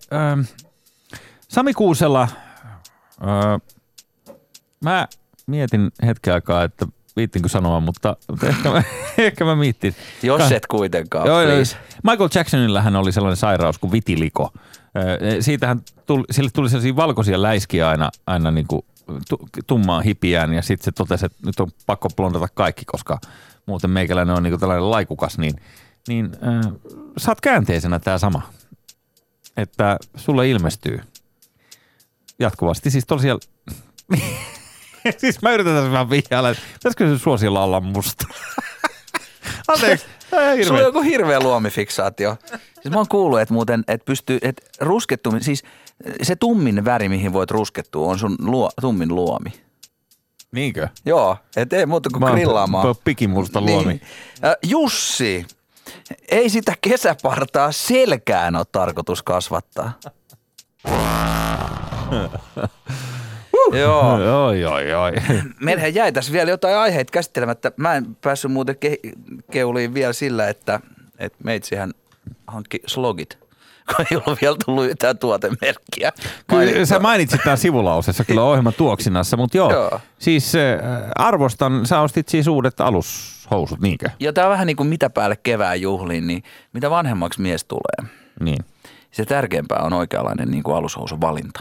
Sami 1.48 1.74
Kuusela, 1.74 2.28
ö, 3.22 3.72
mä 4.80 5.08
mietin 5.46 5.90
hetken 6.06 6.34
aikaa, 6.34 6.64
että 6.64 6.86
viittinkö 7.16 7.48
sanoa, 7.48 7.80
mutta, 7.80 8.16
mutta 8.30 8.46
ehkä, 8.46 8.70
mä, 8.70 8.82
ehkä 9.18 9.44
mä 9.44 9.56
miettin. 9.56 9.94
Jos 10.22 10.52
et 10.52 10.66
kuitenkaan, 10.66 11.26
Joo, 11.26 11.40
joo. 11.40 11.50
please. 11.50 11.76
Michael 12.02 12.30
Jacksonillahan 12.34 12.96
oli 12.96 13.12
sellainen 13.12 13.36
sairaus 13.36 13.78
kuin 13.78 13.92
vitiliko. 13.92 14.52
Siitähän 15.40 15.80
tuli, 16.06 16.24
sille 16.30 16.50
tuli 16.50 16.68
sellaisia 16.68 16.96
valkoisia 16.96 17.42
läiskiä 17.42 17.88
aina, 17.88 18.10
aina 18.26 18.50
niin 18.50 18.66
kuin 18.66 18.82
tu, 19.28 19.48
tummaa 19.66 20.00
hipiään 20.00 20.52
ja 20.52 20.62
sitten 20.62 20.84
se 20.84 20.92
totesi, 20.92 21.26
että 21.26 21.38
nyt 21.46 21.60
on 21.60 21.70
pakko 21.86 22.08
blondata 22.16 22.48
kaikki, 22.54 22.84
koska 22.84 23.18
muuten 23.66 23.90
meikäläinen 23.90 24.36
on 24.36 24.42
niin 24.42 24.52
kuin 24.52 24.60
tällainen 24.60 24.90
laikukas, 24.90 25.38
niin, 25.38 25.54
niin 26.08 26.30
äh, 26.46 26.72
oot 27.28 27.40
käänteisenä 27.40 27.98
tämä 27.98 28.18
sama. 28.18 28.42
Että 29.56 29.98
sulle 30.16 30.50
ilmestyy 30.50 31.00
jatkuvasti. 32.38 32.90
Siis 32.90 33.06
tosiaan, 33.06 33.40
siis 35.18 35.42
mä 35.42 35.52
yritän 35.52 35.74
tässä 35.74 35.92
vähän 35.92 36.10
vihjailla, 36.10 36.50
että 36.50 36.62
pitäisikö 36.74 37.08
se 37.08 37.22
suosiolla 37.22 37.64
olla 37.64 37.80
musta? 37.80 38.26
Anteeksi. 39.68 40.06
Ihan 40.32 40.42
Sulla 40.42 40.56
hirveä. 40.56 40.78
on 40.78 40.84
joku 40.84 41.02
hirveä 41.02 41.40
luomifiksaatio. 41.40 42.36
Siis 42.82 42.90
mä 42.90 42.96
oon 42.96 43.08
kuullut, 43.08 43.40
että 43.40 43.54
muuten, 43.54 43.84
että 43.88 44.04
pystyy, 44.04 44.38
että 44.42 44.62
ruskettuminen, 44.80 45.44
siis 45.44 45.62
se 46.22 46.36
tummin 46.36 46.84
väri, 46.84 47.08
mihin 47.08 47.32
voit 47.32 47.50
ruskettua, 47.50 48.08
on 48.08 48.18
sun 48.18 48.36
luo, 48.38 48.70
tummin 48.80 49.14
luomi. 49.14 49.52
Niinkö? 50.52 50.88
Joo, 51.04 51.36
et 51.56 51.72
ei 51.72 51.86
muuta 51.86 52.10
Mä 52.10 52.14
kuin 52.18 52.24
oon 52.28 52.32
grillaamaan. 52.34 52.96
p- 52.96 53.04
pikimusta 53.04 53.60
luomi. 53.60 53.86
Niin. 53.86 54.00
Jussi, 54.62 55.46
ei 56.30 56.48
sitä 56.50 56.74
kesäpartaa 56.80 57.72
selkään 57.72 58.56
ole 58.56 58.64
tarkoitus 58.72 59.22
kasvattaa. 59.22 59.92
Joo. 63.72 64.12
Oi, 64.46 64.64
oi, 64.64 64.94
oi. 64.94 65.12
Meillähän 65.60 65.94
jäi 65.94 66.12
tässä 66.12 66.32
vielä 66.32 66.50
jotain 66.50 66.76
aiheita 66.76 67.10
käsittelemättä. 67.10 67.72
Mä 67.76 67.94
en 67.94 68.16
päässyt 68.20 68.52
muuten 68.52 68.76
ke- 68.86 69.12
keuliin 69.50 69.94
vielä 69.94 70.12
sillä, 70.12 70.48
että, 70.48 70.80
että 71.18 71.38
meitsihän 71.44 71.92
hankki 72.46 72.80
slogit, 72.86 73.38
kun 73.96 74.06
ei 74.10 74.16
ollut 74.26 74.40
vielä 74.42 74.56
tullut 74.64 74.84
yhtään 74.86 75.18
tuotemerkkiä. 75.18 76.12
Kyllä 76.46 76.62
Mainittua. 76.62 76.86
sä 76.86 76.98
mainitsit 76.98 77.40
tämän 77.44 77.58
sivulauseessa 77.58 78.24
kyllä 78.24 78.42
ohjelman 78.42 78.72
tuoksinassa, 78.76 79.36
mutta 79.36 79.56
joo, 79.56 79.72
Joo. 79.72 79.82
joo. 79.82 80.00
siis 80.18 80.54
äh, 80.54 80.80
arvostan, 81.18 81.86
sä 81.86 82.00
ostit 82.00 82.28
siis 82.28 82.46
uudet 82.46 82.80
alushousut, 82.80 83.80
niinkö? 83.80 84.10
Ja 84.20 84.32
tämä 84.32 84.46
on 84.46 84.50
vähän 84.52 84.66
niin 84.66 84.76
kuin 84.76 84.86
mitä 84.86 85.10
päälle 85.10 85.36
kevään 85.42 85.80
juhliin, 85.80 86.26
niin 86.26 86.42
mitä 86.72 86.90
vanhemmaksi 86.90 87.40
mies 87.40 87.64
tulee, 87.64 88.10
Niin. 88.40 88.64
se 89.10 89.24
tärkeämpää 89.24 89.78
on 89.82 89.92
oikeanlainen 89.92 90.50
niin 90.50 90.62
kuin 90.62 90.76
alushousun 90.76 91.20
valinta. 91.20 91.60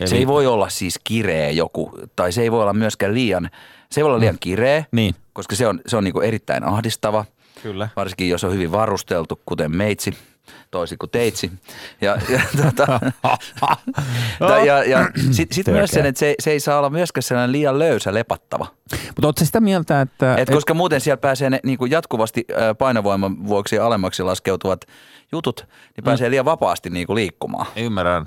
Eli, 0.00 0.08
Se 0.08 0.16
ei 0.16 0.26
voi 0.26 0.46
olla 0.46 0.68
siis 0.68 1.00
kireä 1.04 1.50
joku, 1.50 1.98
tai 2.16 2.32
se 2.32 2.42
ei 2.42 2.52
voi 2.52 2.62
olla 2.62 2.72
myöskään 2.72 3.14
liian, 3.14 3.50
se 3.90 4.00
ei 4.00 4.04
voi 4.04 4.10
olla 4.10 4.20
liian 4.20 4.36
kireä, 4.40 4.84
Niin, 4.92 5.14
koska 5.32 5.56
se 5.56 5.66
on, 5.66 5.80
se 5.86 5.96
on 5.96 6.04
niin 6.04 6.12
kuin 6.14 6.26
erittäin 6.28 6.64
ahdistava. 6.64 7.24
kyllä. 7.62 7.88
varsinkin 7.96 8.28
jos 8.28 8.44
on 8.44 8.52
hyvin 8.52 8.72
varusteltu, 8.72 9.40
kuten 9.46 9.76
meitsi, 9.76 10.14
toisin 10.70 10.98
kuin 10.98 11.10
teitsi. 11.10 11.52
Ja, 12.00 12.18
ja, 12.28 12.40
tota, 12.62 13.00
ja, 14.48 14.64
ja, 14.64 14.84
ja 14.84 15.10
sitten 15.30 15.54
sit 15.54 15.66
myös 15.66 15.90
sen, 15.90 16.06
että 16.06 16.18
se, 16.18 16.34
se 16.40 16.50
ei 16.50 16.60
saa 16.60 16.78
olla 16.78 16.90
myöskään 16.90 17.22
sellainen 17.22 17.52
liian 17.52 17.78
löysä 17.78 18.14
lepattava. 18.14 18.66
Mutta 18.90 19.26
ootko 19.26 19.44
sitä 19.44 19.60
mieltä, 19.60 20.00
että... 20.00 20.36
Et 20.36 20.50
koska 20.50 20.74
muuten 20.74 21.00
siellä 21.00 21.16
pääsee 21.16 21.50
ne 21.50 21.60
niin 21.64 21.78
kuin 21.78 21.90
jatkuvasti 21.90 22.44
painovoiman 22.78 23.46
vuoksi 23.46 23.78
alemmaksi 23.78 24.22
laskeutuvat 24.22 24.84
jutut, 25.32 25.66
niin 25.96 26.04
pääsee 26.04 26.30
liian 26.30 26.44
vapaasti 26.44 26.90
niin 26.90 27.06
kuin 27.06 27.14
liikkumaan. 27.14 27.66
Ymmärrän. 27.76 28.26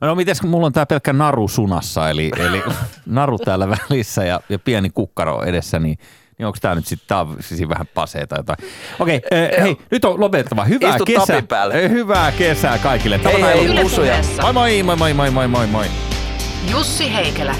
No 0.00 0.14
mites 0.14 0.42
mulla 0.42 0.66
on 0.66 0.72
tää 0.72 0.86
pelkkä 0.86 1.12
naru 1.12 1.48
sunassa, 1.48 2.10
eli, 2.10 2.30
eli 2.36 2.62
naru 3.06 3.38
täällä 3.38 3.68
välissä 3.68 4.24
ja, 4.24 4.40
ja 4.48 4.58
pieni 4.58 4.90
kukkaro 4.90 5.42
edessä, 5.42 5.78
niin, 5.78 5.98
niin 6.38 6.46
onko 6.46 6.58
tää 6.60 6.74
nyt 6.74 6.86
sitten 6.86 7.08
tää 7.08 7.20
on 7.20 7.36
siis 7.40 7.68
vähän 7.68 7.86
pasee 7.94 8.26
tai 8.26 8.38
jotain? 8.38 8.58
Okei, 8.98 9.20
eh, 9.30 9.62
hei, 9.62 9.76
nyt 9.90 10.04
on 10.04 10.20
lopetettava. 10.20 10.64
Hyvää 10.64 10.90
Istu 10.90 11.04
kesää. 11.04 11.42
päälle. 11.48 11.74
Eh, 11.84 11.90
Hyvää 11.90 12.32
kesää 12.32 12.78
kaikille. 12.78 13.16
Hei, 13.16 13.24
Tavataan 13.24 13.52
hei, 13.52 13.82
musuja. 13.82 14.14
Yle 14.18 14.52
Moi 14.52 14.52
moi, 14.52 14.82
moi 14.82 14.96
moi 14.96 15.14
moi 15.14 15.30
moi 15.30 15.48
moi 15.48 15.66
moi. 15.66 15.86
Jussi 16.70 17.14
Heikelä. 17.14 17.54